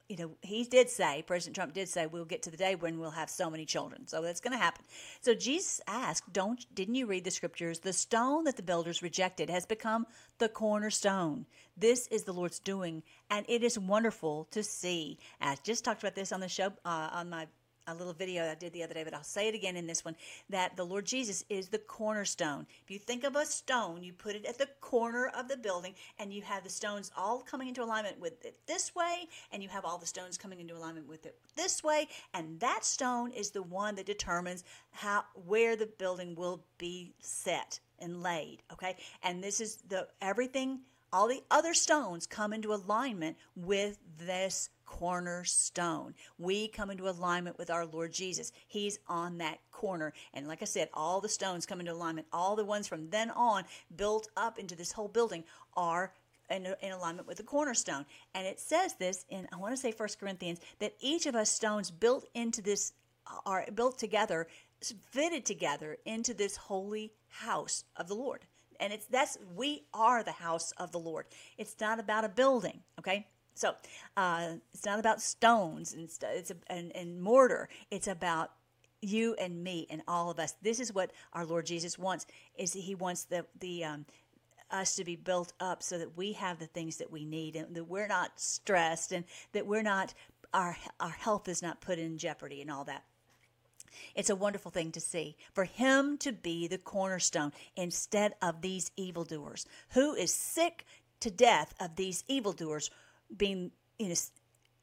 You 0.08 0.16
know, 0.16 0.30
he 0.42 0.64
did 0.64 0.90
say, 0.90 1.22
President 1.24 1.54
Trump 1.54 1.72
did 1.72 1.88
say, 1.88 2.06
we'll 2.06 2.24
get 2.24 2.42
to 2.42 2.50
the 2.50 2.56
day 2.56 2.74
when 2.74 2.98
we'll 2.98 3.12
have 3.12 3.30
so 3.30 3.48
many 3.48 3.64
children. 3.64 4.08
So 4.08 4.20
that's 4.20 4.40
going 4.40 4.50
to 4.50 4.58
happen. 4.58 4.84
So 5.20 5.32
Jesus 5.32 5.80
asked, 5.86 6.32
"Don't 6.32 6.66
didn't 6.74 6.96
you 6.96 7.06
read 7.06 7.22
the 7.24 7.30
scriptures? 7.30 7.80
The 7.80 7.92
stone 7.92 8.44
that 8.44 8.56
the 8.56 8.64
builders 8.64 9.02
rejected 9.02 9.48
has 9.48 9.64
become 9.64 10.06
the 10.38 10.48
cornerstone. 10.48 11.46
This 11.76 12.08
is 12.08 12.24
the 12.24 12.32
Lord's 12.32 12.58
doing, 12.58 13.02
and 13.30 13.46
it 13.48 13.62
is 13.62 13.78
wonderful 13.78 14.48
to 14.50 14.62
see." 14.62 15.18
I 15.40 15.56
just 15.62 15.84
talked 15.84 16.02
about 16.02 16.16
this 16.16 16.32
on 16.32 16.40
the 16.40 16.48
show 16.48 16.72
uh, 16.84 17.10
on 17.12 17.30
my 17.30 17.46
a 17.86 17.94
little 17.94 18.12
video 18.12 18.50
I 18.50 18.54
did 18.54 18.72
the 18.72 18.82
other 18.82 18.94
day, 18.94 19.04
but 19.04 19.14
I'll 19.14 19.22
say 19.22 19.48
it 19.48 19.54
again 19.54 19.76
in 19.76 19.86
this 19.86 20.04
one 20.04 20.16
that 20.50 20.76
the 20.76 20.84
Lord 20.84 21.06
Jesus 21.06 21.44
is 21.48 21.68
the 21.68 21.78
cornerstone. 21.78 22.66
If 22.82 22.90
you 22.90 22.98
think 22.98 23.24
of 23.24 23.36
a 23.36 23.46
stone, 23.46 24.02
you 24.02 24.12
put 24.12 24.34
it 24.34 24.44
at 24.44 24.58
the 24.58 24.68
corner 24.80 25.30
of 25.36 25.48
the 25.48 25.56
building, 25.56 25.94
and 26.18 26.32
you 26.32 26.42
have 26.42 26.64
the 26.64 26.70
stones 26.70 27.12
all 27.16 27.40
coming 27.40 27.68
into 27.68 27.82
alignment 27.82 28.18
with 28.20 28.44
it 28.44 28.56
this 28.66 28.94
way, 28.94 29.28
and 29.52 29.62
you 29.62 29.68
have 29.68 29.84
all 29.84 29.98
the 29.98 30.06
stones 30.06 30.36
coming 30.36 30.60
into 30.60 30.76
alignment 30.76 31.08
with 31.08 31.26
it 31.26 31.38
this 31.54 31.84
way, 31.84 32.08
and 32.34 32.58
that 32.60 32.84
stone 32.84 33.30
is 33.30 33.50
the 33.50 33.62
one 33.62 33.94
that 33.94 34.06
determines 34.06 34.64
how 34.90 35.24
where 35.46 35.76
the 35.76 35.86
building 35.98 36.34
will 36.34 36.64
be 36.78 37.12
set 37.20 37.78
and 38.00 38.22
laid. 38.22 38.62
Okay, 38.72 38.96
and 39.22 39.42
this 39.42 39.60
is 39.60 39.76
the 39.88 40.08
everything. 40.20 40.80
All 41.12 41.28
the 41.28 41.44
other 41.52 41.72
stones 41.72 42.26
come 42.26 42.52
into 42.52 42.74
alignment 42.74 43.36
with 43.54 43.98
this 44.18 44.70
cornerstone. 44.86 46.14
We 46.38 46.68
come 46.68 46.90
into 46.90 47.08
alignment 47.08 47.58
with 47.58 47.70
our 47.70 47.84
Lord 47.84 48.12
Jesus. 48.12 48.52
He's 48.66 48.98
on 49.08 49.38
that 49.38 49.58
corner. 49.70 50.12
And 50.32 50.48
like 50.48 50.62
I 50.62 50.66
said, 50.66 50.88
all 50.94 51.20
the 51.20 51.28
stones 51.28 51.66
come 51.66 51.80
into 51.80 51.92
alignment. 51.92 52.28
All 52.32 52.56
the 52.56 52.64
ones 52.64 52.86
from 52.86 53.10
then 53.10 53.30
on 53.30 53.64
built 53.94 54.28
up 54.36 54.58
into 54.58 54.74
this 54.74 54.92
whole 54.92 55.08
building 55.08 55.44
are 55.76 56.12
in, 56.50 56.66
in, 56.80 56.92
alignment 56.92 57.26
with 57.26 57.36
the 57.36 57.42
cornerstone. 57.42 58.06
And 58.34 58.46
it 58.46 58.60
says 58.60 58.94
this 58.94 59.24
in, 59.28 59.48
I 59.52 59.56
want 59.56 59.74
to 59.74 59.80
say 59.80 59.92
First 59.92 60.20
Corinthians, 60.20 60.60
that 60.78 60.94
each 61.00 61.26
of 61.26 61.34
us 61.34 61.50
stones 61.50 61.90
built 61.90 62.26
into 62.34 62.62
this 62.62 62.92
uh, 63.26 63.38
are 63.44 63.66
built 63.74 63.98
together, 63.98 64.46
fitted 65.10 65.44
together 65.44 65.98
into 66.04 66.34
this 66.34 66.56
holy 66.56 67.12
house 67.28 67.84
of 67.96 68.08
the 68.08 68.14
Lord. 68.14 68.44
And 68.78 68.92
it's 68.92 69.06
that's 69.06 69.38
we 69.54 69.84
are 69.94 70.22
the 70.22 70.32
house 70.32 70.72
of 70.72 70.92
the 70.92 70.98
Lord. 70.98 71.26
It's 71.56 71.74
not 71.80 71.98
about 71.98 72.24
a 72.24 72.28
building, 72.28 72.80
okay? 72.98 73.26
So 73.56 73.74
uh, 74.16 74.48
it's 74.74 74.84
not 74.84 74.98
about 74.98 75.20
stones 75.20 75.94
and, 75.94 76.10
st- 76.10 76.32
it's 76.36 76.50
a, 76.50 76.56
and, 76.68 76.94
and 76.94 77.20
mortar. 77.20 77.68
It's 77.90 78.06
about 78.06 78.52
you 79.00 79.34
and 79.34 79.64
me 79.64 79.86
and 79.90 80.02
all 80.06 80.30
of 80.30 80.38
us. 80.38 80.54
This 80.62 80.78
is 80.78 80.92
what 80.92 81.10
our 81.32 81.46
Lord 81.46 81.66
Jesus 81.66 81.98
wants. 81.98 82.26
Is 82.56 82.72
He 82.72 82.94
wants 82.94 83.24
the 83.24 83.46
the 83.60 83.84
um, 83.84 84.06
us 84.70 84.96
to 84.96 85.04
be 85.04 85.16
built 85.16 85.52
up 85.60 85.82
so 85.82 85.96
that 85.98 86.16
we 86.16 86.32
have 86.32 86.58
the 86.58 86.66
things 86.66 86.96
that 86.96 87.10
we 87.10 87.24
need 87.24 87.56
and 87.56 87.74
that 87.74 87.84
we're 87.84 88.08
not 88.08 88.38
stressed 88.38 89.12
and 89.12 89.24
that 89.52 89.66
we're 89.66 89.82
not 89.82 90.12
our 90.52 90.76
our 91.00 91.10
health 91.10 91.48
is 91.48 91.62
not 91.62 91.80
put 91.80 91.98
in 91.98 92.18
jeopardy 92.18 92.60
and 92.60 92.70
all 92.70 92.84
that. 92.84 93.04
It's 94.14 94.30
a 94.30 94.36
wonderful 94.36 94.70
thing 94.70 94.92
to 94.92 95.00
see. 95.00 95.36
For 95.54 95.64
him 95.64 96.18
to 96.18 96.32
be 96.32 96.66
the 96.66 96.78
cornerstone 96.78 97.52
instead 97.76 98.34
of 98.42 98.60
these 98.60 98.90
evildoers, 98.96 99.66
who 99.90 100.14
is 100.14 100.34
sick 100.34 100.84
to 101.20 101.30
death 101.30 101.74
of 101.80 101.96
these 101.96 102.24
evildoers 102.28 102.90
being 103.36 103.70
you 103.98 104.08
know 104.08 104.14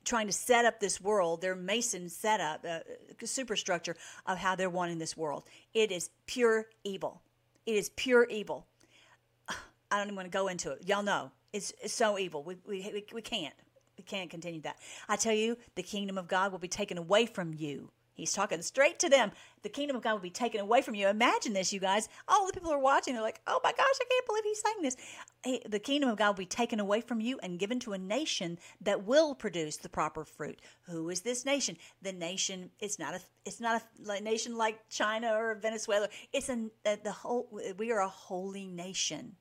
trying 0.06 0.28
to 0.28 0.34
set 0.34 0.66
up 0.66 0.80
this 0.80 1.00
world, 1.00 1.42
their 1.42 1.56
Mason 1.56 2.10
setup, 2.10 2.66
uh, 2.70 2.80
superstructure 3.24 3.96
of 4.26 4.38
how 4.38 4.56
they're 4.56 4.70
wanting 4.70 4.98
this 4.98 5.16
world. 5.16 5.44
It 5.74 5.92
is 5.92 6.10
pure 6.26 6.66
evil. 6.84 7.22
It 7.66 7.76
is 7.76 7.90
pure 7.90 8.26
evil. 8.30 8.68
I 9.50 9.98
don't 9.98 10.08
even 10.08 10.16
want 10.16 10.26
to 10.26 10.38
go 10.38 10.48
into 10.50 10.72
it. 10.72 10.86
Y'all 10.86 11.04
know 11.04 11.32
it's, 11.54 11.74
it's 11.82 11.94
so 11.94 12.20
evil. 12.20 12.44
We, 12.44 12.58
we, 12.68 13.06
we 13.14 13.22
can't. 13.22 13.54
We 13.98 14.04
can't 14.04 14.30
continue 14.30 14.60
that. 14.62 14.78
I 15.08 15.16
tell 15.16 15.36
you, 15.36 15.56
the 15.76 15.84
kingdom 15.84 16.18
of 16.18 16.28
God 16.28 16.52
will 16.52 16.60
be 16.60 16.68
taken 16.68 16.98
away 16.98 17.28
from 17.28 17.54
you 17.54 17.92
He's 18.14 18.32
talking 18.32 18.62
straight 18.62 19.00
to 19.00 19.10
them. 19.10 19.32
The 19.64 19.70
kingdom 19.70 19.98
of 19.98 20.04
God 20.04 20.14
will 20.14 20.20
be 20.20 20.30
taken 20.30 20.62
away 20.62 20.82
from 20.82 20.94
you. 20.94 21.08
Imagine 21.08 21.54
this, 21.54 21.74
you 21.74 21.80
guys. 21.80 22.10
All 22.28 22.46
the 22.46 22.54
people 22.54 22.72
are 22.72 22.80
watching. 22.80 23.14
They're 23.14 23.24
like, 23.24 23.42
oh 23.48 23.60
my 23.64 23.72
gosh, 23.72 23.80
I 23.80 24.06
can't 24.10 24.28
believe 24.28 24.44
he's 24.44 24.62
saying 24.62 24.82
this. 24.82 24.98
The 25.44 25.80
kingdom 25.80 26.10
of 26.10 26.18
God 26.18 26.30
will 26.30 26.34
be 26.36 26.46
taken 26.46 26.80
away 26.80 27.02
from 27.02 27.20
you 27.20 27.38
and 27.44 27.60
given 27.60 27.80
to 27.82 27.94
a 27.94 27.98
nation 27.98 28.60
that 28.82 29.04
will 29.04 29.36
produce 29.36 29.78
the 29.78 29.90
proper 29.90 30.24
fruit. 30.24 30.62
Who 30.88 31.10
is 31.10 31.22
this 31.22 31.46
nation? 31.46 31.78
The 32.02 32.14
nation, 32.14 32.72
it's 32.80 32.98
not 32.98 33.14
a, 33.14 33.22
it's 33.46 33.60
not 33.60 33.84
a 34.08 34.22
nation 34.22 34.56
like 34.56 34.90
China 34.90 35.34
or 35.34 35.56
Venezuela. 35.56 36.08
It's 36.32 36.50
a, 36.50 36.70
the 36.84 37.12
whole, 37.12 37.50
we 37.78 37.92
are 37.92 38.02
a 38.02 38.08
holy 38.08 38.68
nation 38.68 39.36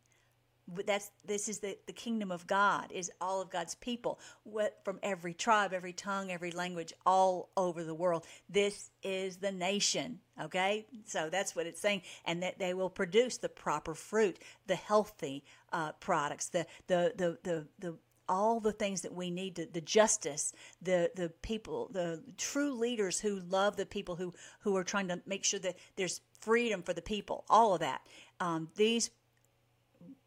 that's 0.86 1.10
this 1.24 1.48
is 1.48 1.58
the, 1.58 1.76
the 1.86 1.92
kingdom 1.92 2.30
of 2.30 2.46
god 2.46 2.90
is 2.92 3.10
all 3.20 3.40
of 3.40 3.50
god's 3.50 3.74
people 3.76 4.18
what, 4.44 4.78
from 4.84 4.98
every 5.02 5.34
tribe 5.34 5.72
every 5.72 5.92
tongue 5.92 6.30
every 6.30 6.50
language 6.52 6.92
all 7.04 7.50
over 7.56 7.84
the 7.84 7.94
world. 7.94 8.26
This 8.48 8.90
is 9.02 9.36
the 9.36 9.52
nation 9.52 10.20
okay? 10.40 10.86
So 11.04 11.28
that's 11.30 11.54
what 11.54 11.66
it's 11.66 11.80
saying. 11.80 12.02
And 12.24 12.42
that 12.42 12.58
they 12.58 12.74
will 12.74 12.90
produce 12.90 13.38
the 13.38 13.48
proper 13.48 13.94
fruit 13.94 14.38
the 14.66 14.76
healthy 14.76 15.44
uh, 15.72 15.92
products 15.92 16.48
the, 16.48 16.66
the 16.86 17.12
the 17.16 17.38
the 17.42 17.66
the 17.78 17.98
all 18.28 18.60
the 18.60 18.72
things 18.72 19.02
that 19.02 19.12
we 19.12 19.30
need 19.30 19.56
to, 19.56 19.66
the 19.66 19.80
justice 19.80 20.52
the 20.80 21.10
the 21.16 21.28
people 21.42 21.90
the 21.92 22.22
true 22.38 22.72
leaders 22.72 23.20
who 23.20 23.40
love 23.40 23.76
the 23.76 23.86
people 23.86 24.16
who 24.16 24.32
who 24.60 24.76
are 24.76 24.84
trying 24.84 25.08
to 25.08 25.20
make 25.26 25.44
sure 25.44 25.60
that 25.60 25.76
there's 25.96 26.20
freedom 26.40 26.82
for 26.82 26.92
the 26.92 27.02
people 27.02 27.44
all 27.48 27.74
of 27.74 27.80
that. 27.80 28.00
Um, 28.40 28.68
these 28.76 29.10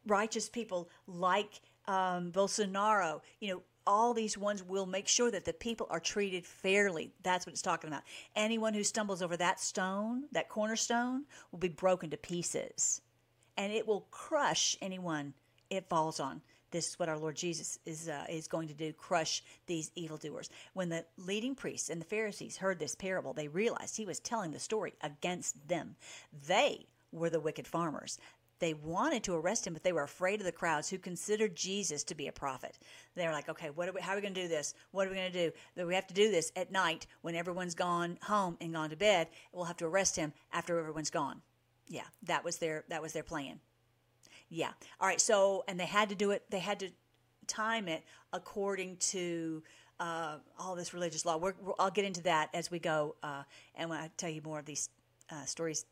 righteous 0.06 0.49
people 0.49 0.89
like 1.08 1.62
um, 1.88 2.32
Bolsonaro, 2.32 3.22
you 3.39 3.53
know, 3.53 3.62
all 3.88 4.16
these 4.16 4.38
ones 4.38 4.64
will 4.64 4.88
make 4.88 5.08
sure 5.08 5.30
that 5.30 5.45
the 5.45 5.53
people 5.53 5.86
are 5.91 5.99
treated 5.99 6.45
fairly. 6.45 7.12
That's 7.22 7.45
what 7.45 7.53
it's 7.53 7.62
talking 7.62 7.88
about. 7.88 8.01
Anyone 8.36 8.74
who 8.74 8.84
stumbles 8.84 9.22
over 9.22 9.38
that 9.38 9.60
stone, 9.60 10.24
that 10.32 10.49
cornerstone, 10.49 11.26
will 11.51 11.60
be 11.60 11.70
broken 11.70 12.10
to 12.10 12.18
pieces. 12.18 13.01
And 13.58 13.72
it 13.72 13.88
will 13.88 14.08
crush 14.12 14.76
anyone 14.82 15.34
it 15.70 15.88
falls 15.88 16.20
on. 16.20 16.41
this 16.72 16.89
is 16.89 16.99
what 16.99 17.10
our 17.10 17.18
Lord 17.18 17.36
Jesus 17.36 17.80
is 17.86 18.10
uh, 18.10 18.26
is 18.30 18.47
going 18.47 18.68
to 18.68 18.74
do: 18.74 18.91
crush 18.93 19.43
these 19.66 19.91
evildoers. 19.95 20.49
When 20.74 20.89
the 20.89 21.06
leading 21.18 21.56
priests 21.56 21.89
and 21.89 22.01
the 22.01 22.06
Pharisees 22.06 22.58
heard 22.58 22.80
this 22.80 22.95
parable, 22.95 23.34
they 23.34 23.47
realized 23.47 23.95
he 23.95 24.06
was 24.06 24.20
telling 24.20 24.51
the 24.51 24.60
story 24.60 24.93
against 25.01 25.68
them. 25.68 25.95
They 26.47 26.88
were 27.12 27.30
the 27.30 27.39
wicked 27.39 27.66
farmers. 27.68 28.20
They 28.60 28.74
wanted 28.74 29.24
to 29.24 29.36
arrest 29.36 29.68
him, 29.68 29.74
but 29.74 29.84
they 29.84 29.91
were 29.91 30.03
afraid 30.03 30.39
of 30.39 30.45
the 30.45 30.51
crowds 30.51 30.89
who 30.89 30.97
considered 30.97 31.56
Jesus 31.56 32.03
to 32.06 32.16
be 32.16 32.28
a 32.28 32.32
prophet. 32.32 32.80
They 33.16 33.26
were 33.26 33.34
like, 33.34 33.49
okay, 33.49 33.70
what 33.70 33.89
are 33.89 33.91
we, 33.91 34.01
how 34.01 34.14
are 34.14 34.16
we 34.16 34.22
going 34.22 34.34
to 34.34 34.41
do 34.41 34.47
this? 34.47 34.74
What 34.91 35.08
are 35.08 35.10
we 35.10 35.18
going 35.18 35.32
to 35.32 35.51
do? 35.76 35.86
We 35.86 35.95
have 35.95 36.08
to 36.08 36.14
do 36.14 36.32
this 36.32 36.51
at 36.56 36.72
night 36.72 37.06
when 37.22 37.36
everyone's 37.36 37.76
gone 37.76 38.18
home 38.24 38.58
and 38.62 38.74
gone 38.74 38.89
to 38.91 38.95
bed. 38.95 39.28
We'll 39.51 39.66
have 39.66 39.78
to 39.78 39.86
arrest 39.86 40.16
him 40.16 40.34
after 40.53 40.80
everyone's 40.80 41.10
gone. 41.10 41.41
Yeah, 41.88 42.06
that 42.24 42.43
was 42.43 42.58
their 42.58 42.84
that 42.89 43.01
was 43.01 43.14
their 43.14 43.24
plan. 43.24 43.60
Yeah. 44.49 44.72
All 44.99 45.08
right. 45.08 45.22
So, 45.22 45.64
and 45.68 45.80
they 45.80 45.86
had 45.86 46.10
to 46.10 46.16
do 46.16 46.32
it. 46.32 46.43
They 46.49 46.60
had 46.60 46.80
to 46.80 46.89
time 47.47 47.88
it 47.88 48.03
according 48.34 48.97
to 48.97 49.62
uh, 49.99 50.38
all 50.60 50.76
this 50.76 50.93
religious 50.93 51.26
law. 51.26 51.38
We're, 51.38 51.53
I'll 51.80 51.91
get 51.91 52.06
into 52.06 52.24
that 52.24 52.49
as 52.53 52.72
we 52.72 52.80
go, 52.80 53.16
uh, 53.24 53.43
and 53.76 53.89
when 53.89 53.99
I 53.99 54.10
tell 54.18 54.30
you 54.30 54.41
more 54.41 54.60
of 54.60 54.66
these 54.66 54.89
uh, 55.32 55.45
stories 55.45 55.86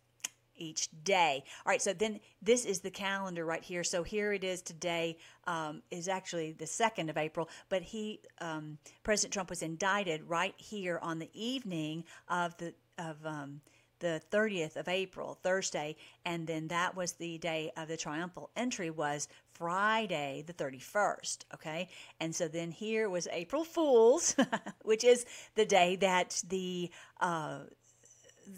each 0.58 0.89
day. 1.04 1.43
All 1.66 1.72
right, 1.72 1.82
so 1.82 1.93
then 1.93 2.20
this 2.41 2.66
is 2.66 2.80
the 2.80 2.91
calendar 2.91 3.45
right 3.45 3.64
here. 3.64 3.84
So 3.84 4.04
here 4.04 4.34
it 4.34 4.43
is 4.43 4.62
today 4.62 5.18
um, 5.47 5.82
is 5.91 6.08
actually 6.08 6.54
the 6.54 6.68
second 6.68 7.10
of 7.10 7.18
April, 7.18 7.49
but 7.70 7.82
he 7.82 8.20
um, 8.39 8.78
President 9.04 9.34
Trump 9.34 9.49
was 9.49 9.62
indicted 9.62 10.22
right 10.28 10.56
here 10.58 10.99
on 11.01 11.20
the 11.20 11.30
evening 11.34 12.04
of 12.30 12.56
the 12.58 12.74
of 12.97 13.18
um, 13.26 13.62
the 14.04 14.22
30th 14.32 14.76
of 14.76 14.89
April, 14.89 15.39
Thursday, 15.41 15.95
and 16.26 16.45
then 16.45 16.68
that 16.68 16.93
was 16.93 17.14
the 17.14 17.38
day 17.38 17.72
of 17.78 17.88
the 17.88 17.95
triumphal 17.95 18.49
entry 18.58 18.89
was 18.89 19.30
Friday 19.54 20.43
the 20.45 20.54
31st, 20.54 21.45
okay? 21.54 21.88
And 22.20 22.36
so 22.36 22.49
then 22.49 22.70
here 22.70 23.10
was 23.10 23.30
April 23.32 23.64
Fools, 23.64 24.36
which 24.82 25.06
is 25.06 25.26
the 25.56 25.66
day 25.66 25.95
that 25.95 26.43
the 26.49 26.91
uh, 27.22 27.60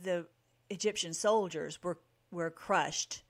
the 0.03 0.25
Egyptian 0.69 1.13
soldiers 1.13 1.81
were 1.83 1.99
were 2.31 2.49
crushed. 2.49 3.23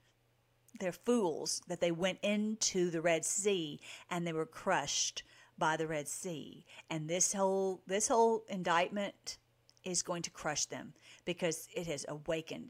They're 0.79 0.91
fools 0.91 1.61
that 1.67 1.79
they 1.79 1.91
went 1.91 2.19
into 2.21 2.89
the 2.89 3.01
Red 3.01 3.23
Sea 3.23 3.79
and 4.09 4.25
they 4.25 4.33
were 4.33 4.45
crushed 4.45 5.23
by 5.57 5.77
the 5.77 5.88
Red 5.88 6.07
Sea. 6.07 6.65
And 6.89 7.09
this 7.09 7.33
whole 7.33 7.81
this 7.88 8.07
whole 8.07 8.43
indictment 8.49 9.38
is 9.83 10.01
going 10.01 10.23
to 10.23 10.31
crush 10.31 10.65
them 10.65 10.93
because 11.25 11.67
it 11.75 11.88
has 11.88 12.05
awakened 12.09 12.69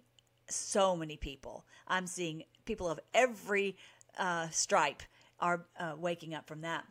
so 0.49 0.95
many 0.95 1.17
people. 1.17 1.65
I'm 1.87 2.07
seeing 2.07 2.43
people 2.65 2.89
of 2.89 2.99
every 3.13 3.77
uh, 4.17 4.49
stripe 4.49 5.01
are 5.39 5.65
uh, 5.79 5.93
waking 5.97 6.33
up 6.33 6.47
from 6.47 6.61
that. 6.61 6.85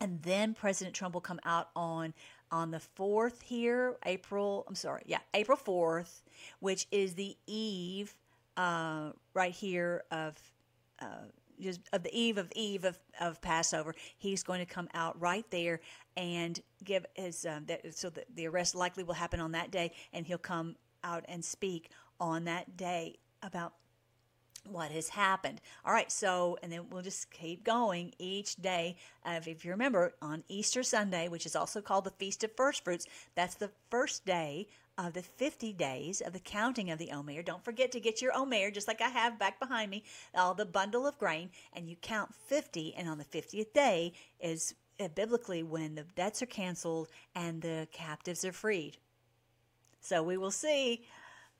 And 0.00 0.20
then 0.22 0.54
President 0.54 0.94
Trump 0.94 1.14
will 1.14 1.20
come 1.20 1.40
out 1.44 1.70
on 1.76 2.14
on 2.54 2.70
the 2.70 2.80
4th 2.96 3.42
here, 3.42 3.96
April, 4.06 4.64
I'm 4.68 4.76
sorry, 4.76 5.02
yeah, 5.06 5.18
April 5.34 5.58
4th, 5.58 6.22
which 6.60 6.86
is 6.92 7.14
the 7.14 7.36
eve 7.48 8.14
uh, 8.56 9.10
right 9.34 9.50
here 9.50 10.04
of 10.12 10.38
uh, 11.02 11.26
just 11.60 11.80
of 11.92 12.04
the 12.04 12.16
eve 12.16 12.38
of 12.38 12.52
eve 12.54 12.84
of, 12.84 12.96
of 13.20 13.40
Passover. 13.40 13.92
He's 14.18 14.44
going 14.44 14.60
to 14.60 14.72
come 14.72 14.88
out 14.94 15.20
right 15.20 15.44
there 15.50 15.80
and 16.16 16.60
give 16.84 17.04
his 17.14 17.44
um, 17.44 17.64
that, 17.66 17.92
so 17.92 18.08
the, 18.08 18.24
the 18.36 18.46
arrest 18.46 18.76
likely 18.76 19.02
will 19.02 19.14
happen 19.14 19.40
on 19.40 19.50
that 19.52 19.72
day, 19.72 19.90
and 20.12 20.24
he'll 20.24 20.38
come 20.38 20.76
out 21.02 21.24
and 21.26 21.44
speak 21.44 21.90
on 22.20 22.44
that 22.44 22.76
day 22.76 23.16
about 23.42 23.72
what 24.68 24.90
has 24.90 25.08
happened. 25.08 25.60
All 25.84 25.92
right, 25.92 26.10
so, 26.10 26.58
and 26.62 26.72
then 26.72 26.88
we'll 26.90 27.02
just 27.02 27.30
keep 27.30 27.64
going 27.64 28.12
each 28.18 28.56
day. 28.56 28.96
Uh, 29.24 29.40
if 29.46 29.64
you 29.64 29.70
remember, 29.70 30.12
on 30.22 30.44
Easter 30.48 30.82
Sunday, 30.82 31.28
which 31.28 31.46
is 31.46 31.56
also 31.56 31.80
called 31.80 32.04
the 32.04 32.10
Feast 32.10 32.44
of 32.44 32.56
First 32.56 32.84
Fruits, 32.84 33.06
that's 33.34 33.54
the 33.54 33.70
first 33.90 34.24
day 34.24 34.68
of 34.96 35.12
the 35.12 35.22
50 35.22 35.72
days 35.72 36.20
of 36.20 36.32
the 36.32 36.40
counting 36.40 36.90
of 36.90 36.98
the 36.98 37.10
Omer. 37.10 37.42
Don't 37.42 37.64
forget 37.64 37.90
to 37.92 38.00
get 38.00 38.22
your 38.22 38.36
Omer, 38.36 38.70
just 38.70 38.88
like 38.88 39.00
I 39.00 39.08
have 39.08 39.38
back 39.38 39.58
behind 39.58 39.90
me, 39.90 40.04
all 40.34 40.54
the 40.54 40.64
bundle 40.64 41.06
of 41.06 41.18
grain, 41.18 41.50
and 41.72 41.88
you 41.88 41.96
count 41.96 42.34
50, 42.46 42.94
and 42.96 43.08
on 43.08 43.18
the 43.18 43.24
50th 43.24 43.72
day 43.72 44.12
is 44.40 44.74
uh, 45.00 45.08
biblically 45.08 45.62
when 45.62 45.94
the 45.94 46.04
debts 46.14 46.42
are 46.42 46.46
canceled 46.46 47.08
and 47.34 47.60
the 47.60 47.88
captives 47.92 48.44
are 48.44 48.52
freed. 48.52 48.96
So 50.00 50.22
we 50.22 50.36
will 50.36 50.50
see. 50.50 51.04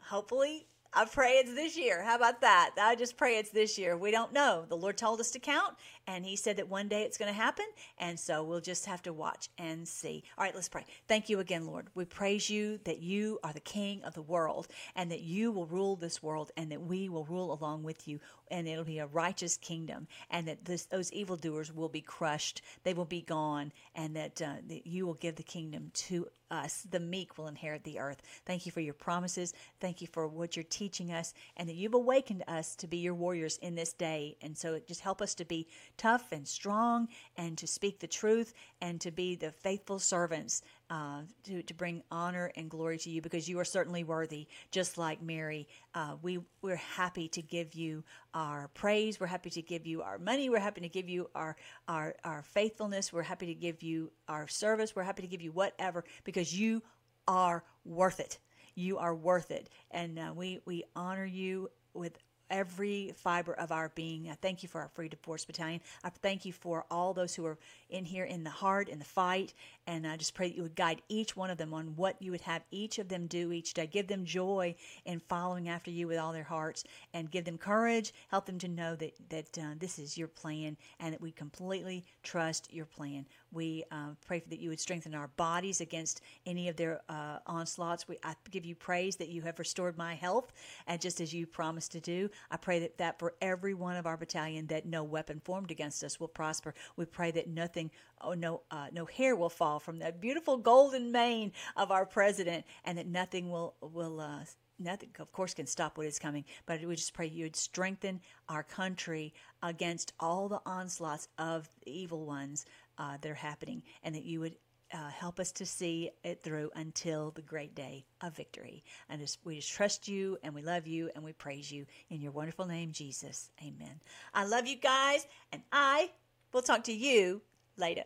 Hopefully, 0.09 0.67
I 0.97 1.05
pray 1.07 1.33
it's 1.33 1.53
this 1.55 1.77
year. 1.77 2.03
How 2.03 2.15
about 2.15 2.41
that? 2.43 2.71
I 2.81 2.95
just 2.95 3.17
pray 3.17 3.39
it's 3.39 3.51
this 3.51 3.77
year. 3.77 3.97
We 3.97 4.13
don't 4.13 4.33
know. 4.33 4.65
The 4.69 4.77
Lord 4.77 4.97
told 4.97 5.19
us 5.19 5.33
to 5.33 5.41
count, 5.41 5.75
and 6.07 6.25
He 6.25 6.37
said 6.37 6.57
that 6.57 6.69
one 6.69 6.89
day 6.89 7.03
it's 7.03 7.19
going 7.19 7.33
to 7.33 7.39
happen. 7.39 7.67
And 7.99 8.19
so 8.19 8.43
we'll 8.45 8.61
just 8.61 8.87
have 8.87 9.03
to 9.03 9.13
watch 9.13 9.49
and 9.59 9.87
see. 9.87 10.25
All 10.37 10.45
right, 10.45 10.55
let's 10.55 10.69
pray. 10.69 10.85
Thank 11.09 11.29
you 11.29 11.41
again, 11.41 11.67
Lord. 11.67 11.89
We 11.95 12.05
praise 12.05 12.51
you 12.51 12.79
that 12.85 13.01
you 13.01 13.39
are 13.43 13.53
the 13.53 13.61
King 13.61 14.03
of 14.05 14.15
the 14.15 14.23
world, 14.23 14.69
and 14.95 15.11
that 15.11 15.23
you 15.23 15.53
will 15.53 15.67
rule 15.67 15.97
this 15.97 16.23
world, 16.23 16.51
and 16.57 16.71
that 16.71 16.83
we 16.83 17.09
will 17.09 17.25
rule 17.25 17.53
along 17.53 17.83
with 17.83 18.07
you. 18.09 18.21
And 18.51 18.69
it'll 18.69 18.85
be 18.85 18.99
a 18.99 19.07
righteous 19.07 19.57
kingdom, 19.57 20.07
and 20.31 20.47
that 20.49 20.65
this, 20.65 20.85
those 20.87 21.13
evildoers 21.13 21.73
will 21.73 21.89
be 21.89 22.01
crushed, 22.01 22.63
they 22.83 22.95
will 22.95 23.05
be 23.05 23.23
gone, 23.23 23.73
and 23.95 24.15
that, 24.17 24.41
uh, 24.43 24.57
that 24.69 24.87
you 24.87 25.07
will 25.07 25.15
give 25.15 25.37
the 25.37 25.43
kingdom 25.43 25.91
to 25.95 26.29
us. 26.51 26.87
The 26.91 27.01
meek 27.01 27.37
will 27.37 27.49
inherit 27.49 27.85
the 27.85 27.99
earth. 27.99 28.23
Thank 28.47 28.67
you 28.67 28.73
for 28.73 28.81
your 28.81 28.95
promises. 28.95 29.55
Thank 29.81 30.01
you 30.01 30.07
for 30.07 30.29
what 30.29 30.57
you're 30.57 30.65
teaching 30.65 31.13
us 31.13 31.35
and 31.57 31.69
that 31.69 31.75
you've 31.75 31.95
awakened 31.95 32.45
us 32.47 32.77
to 32.77 32.87
be 32.87 32.99
your 32.99 33.15
warriors 33.15 33.59
in 33.59 33.75
this 33.75 33.93
day. 33.93 34.37
And 34.41 34.57
so 34.57 34.79
just 34.87 35.01
help 35.01 35.21
us 35.21 35.35
to 35.37 35.45
be 35.45 35.67
tough 35.97 36.33
and 36.33 36.47
strong 36.47 37.09
and 37.37 37.57
to 37.59 37.67
speak 37.67 37.99
the 38.01 38.07
truth 38.07 38.53
and 38.81 39.01
to 39.01 39.11
be 39.11 39.37
the 39.37 39.51
faithful 39.51 39.99
servants 39.99 40.63
uh, 40.91 41.23
to, 41.45 41.63
to 41.63 41.75
bring 41.75 42.03
honor 42.11 42.51
and 42.57 42.71
glory 42.71 42.99
to 42.99 43.11
you 43.11 43.23
because 43.23 43.49
you 43.49 43.59
are 43.59 43.65
certainly 43.65 44.05
worthy, 44.05 44.47
just 44.71 44.99
like 44.99 45.23
Mary. 45.23 45.67
Uh, 45.95 46.17
we, 46.23 46.39
we're 46.63 46.77
happy 46.77 47.29
to 47.29 47.43
give 47.43 47.75
you 47.75 48.05
our 48.35 48.69
praise. 48.75 49.19
We're 49.19 49.27
happy 49.27 49.51
to 49.51 49.63
give 49.63 49.87
you 49.87 50.03
our 50.03 50.19
money. 50.19 50.51
We're 50.51 50.61
happy 50.61 50.83
to 50.83 50.89
give 50.89 51.09
you 51.09 51.31
our, 51.35 51.57
our, 51.89 52.15
our 52.25 52.43
faithfulness. 52.43 53.13
We're 53.13 53.23
happy 53.23 53.47
to 53.47 53.55
give 53.55 53.83
you 53.83 54.11
our 54.29 54.47
service. 54.49 54.95
We're 54.95 55.03
happy 55.03 55.23
to 55.23 55.29
give 55.29 55.43
you 55.43 55.53
whatever 55.53 56.05
because 56.25 56.59
you 56.59 56.83
are 57.27 57.65
worth 57.85 58.21
it. 58.21 58.39
You 58.75 58.99
are 58.99 59.15
worth 59.15 59.51
it. 59.51 59.69
And 59.91 60.19
uh, 60.19 60.33
we, 60.35 60.61
we 60.65 60.85
honor 60.97 61.25
you 61.25 61.71
with 61.95 62.19
every 62.55 63.13
fiber 63.17 63.53
of 63.53 63.73
our 63.73 63.89
being. 63.97 64.31
I 64.31 64.35
thank 64.35 64.63
you 64.63 64.69
for 64.69 64.81
our 64.81 64.89
Freedom 64.89 65.19
Force 65.23 65.45
Battalion. 65.45 65.81
I 66.05 66.11
thank 66.11 66.45
you 66.45 66.53
for 66.53 66.87
all 66.89 67.13
those 67.13 67.35
who 67.35 67.45
are 67.47 67.59
in 67.91 68.05
here 68.05 68.25
in 68.25 68.45
the 68.45 68.51
heart, 68.51 68.89
in 68.89 69.01
the 69.01 69.05
fight. 69.05 69.53
And 69.87 70.07
I 70.07 70.17
just 70.17 70.35
pray 70.35 70.49
that 70.49 70.57
you 70.57 70.63
would 70.63 70.75
guide 70.77 71.03
each 71.09 71.37
one 71.37 71.51
of 71.51 71.59
them 71.59 71.75
on 71.75 71.95
what 71.97 72.21
you 72.21 72.31
would 72.31 72.41
have 72.43 72.65
each 72.71 72.99
of 72.99 73.09
them 73.09 73.27
do 73.27 73.53
each 73.53 73.75
day. 73.75 73.87
Give 73.87 74.07
them 74.07 74.25
joy 74.25 74.75
in 75.05 75.21
following 75.21 75.69
after 75.69 75.91
you 75.91 76.09
with 76.09 76.19
all 76.19 76.33
their 76.33 76.43
hearts 76.43 76.85
and 77.13 77.31
give 77.31 77.45
them 77.45 77.59
courage. 77.59 78.13
Help 78.29 78.47
them 78.47 78.59
to 78.59 78.69
know 78.69 78.97
that, 78.97 79.13
that 79.29 79.59
uh, 79.59 79.75
this 79.79 79.99
is 79.99 80.17
your 80.17 80.29
plan 80.29 80.77
and 81.01 81.13
that 81.13 81.21
we 81.21 81.31
completely 81.33 82.05
trust 82.23 82.73
your 82.73 82.87
plan. 82.87 83.27
We 83.53 83.85
uh, 83.93 84.11
pray 84.27 84.43
that 84.49 84.59
you 84.59 84.71
would 84.71 84.81
strengthen 84.81 85.15
our 85.15 85.29
bodies 85.37 85.81
against 85.81 86.23
any 86.45 86.69
of 86.69 86.77
their 86.77 87.03
uh, 87.09 87.39
onslaughts. 87.47 88.09
We, 88.09 88.19
I 88.25 88.35
give 88.51 88.65
you 88.65 88.75
praise 88.75 89.17
that 89.17 89.29
you 89.29 89.43
have 89.43 89.59
restored 89.59 89.97
my 89.97 90.15
health, 90.15 90.53
and 90.89 91.01
just 91.01 91.21
as 91.21 91.33
you 91.33 91.47
promised 91.47 91.93
to 91.93 92.01
do, 92.01 92.31
I 92.51 92.57
pray 92.57 92.81
that, 92.81 92.99
that 92.99 93.19
for 93.19 93.35
every 93.41 93.75
one 93.75 93.97
of 93.97 94.07
our 94.07 94.17
battalion, 94.17 94.67
that 94.69 94.87
no 94.87 95.05
weapon 95.05 95.41
formed 95.45 95.71
against 95.71 96.03
us 96.03 96.19
will 96.19 96.29
prosper. 96.29 96.75
We 96.97 97.05
pray 97.05 97.31
that 97.33 97.49
nothing, 97.49 97.93
oh 98.21 98.35
no, 98.35 98.63
uh, 98.73 98.89
no 98.93 99.05
hair 99.05 99.37
will 99.37 99.51
fall 99.51 99.74
from 99.79 99.99
that 99.99 100.21
beautiful 100.21 100.57
golden 100.57 101.13
mane 101.13 101.53
of 101.77 101.91
our 101.91 102.07
president, 102.07 102.65
and 102.85 102.99
that 102.99 103.07
nothing 103.07 103.51
will 103.51 103.75
will 103.81 104.21
uh, 104.21 104.45
nothing, 104.79 105.11
of 105.19 105.33
course, 105.33 105.55
can 105.55 105.67
stop 105.67 105.97
what 105.97 106.07
is 106.07 106.19
coming, 106.19 106.45
but 106.67 106.85
we 106.85 106.97
just 106.97 107.15
pray 107.15 107.27
you 107.27 107.45
would 107.45 107.57
strengthen 107.57 108.21
our 108.49 108.63
country 108.63 109.33
against 109.63 110.13
all 110.21 110.49
the 110.49 110.61
onslaughts 110.67 111.29
of 111.39 111.69
the 111.85 111.91
evil 111.91 112.27
ones 112.27 112.67
uh, 112.99 113.17
that 113.21 113.31
are 113.31 113.35
happening, 113.35 113.83
and 114.03 114.15
that 114.15 114.25
you 114.25 114.41
would 114.41 114.57
uh, 114.93 115.09
help 115.09 115.41
us 115.41 115.51
to 115.51 115.67
see 115.67 116.11
it 116.23 116.43
through 116.43 116.71
until 116.77 117.33
the 117.33 117.43
great 117.43 117.75
day 117.75 118.05
of 118.21 118.37
victory. 118.37 118.85
And 119.09 119.21
just, 119.21 119.39
we 119.45 119.57
just 119.57 119.73
trust 119.73 120.07
you 120.07 120.39
and 120.43 120.55
we 120.55 120.63
love 120.63 120.87
you 120.87 121.11
and 121.15 121.25
we 121.25 121.33
praise 121.33 121.73
you 121.73 121.87
in 122.11 122.21
your 122.21 122.33
wonderful 122.33 122.67
name, 122.67 122.93
Jesus. 122.93 123.51
Amen. 123.61 124.01
I 124.33 124.45
love 124.45 124.67
you 124.67 124.77
guys, 124.77 125.27
and 125.53 125.63
I 125.73 126.11
will 126.53 126.63
talk 126.63 126.85
to 126.85 126.93
you 126.93 127.43
later. 127.77 128.05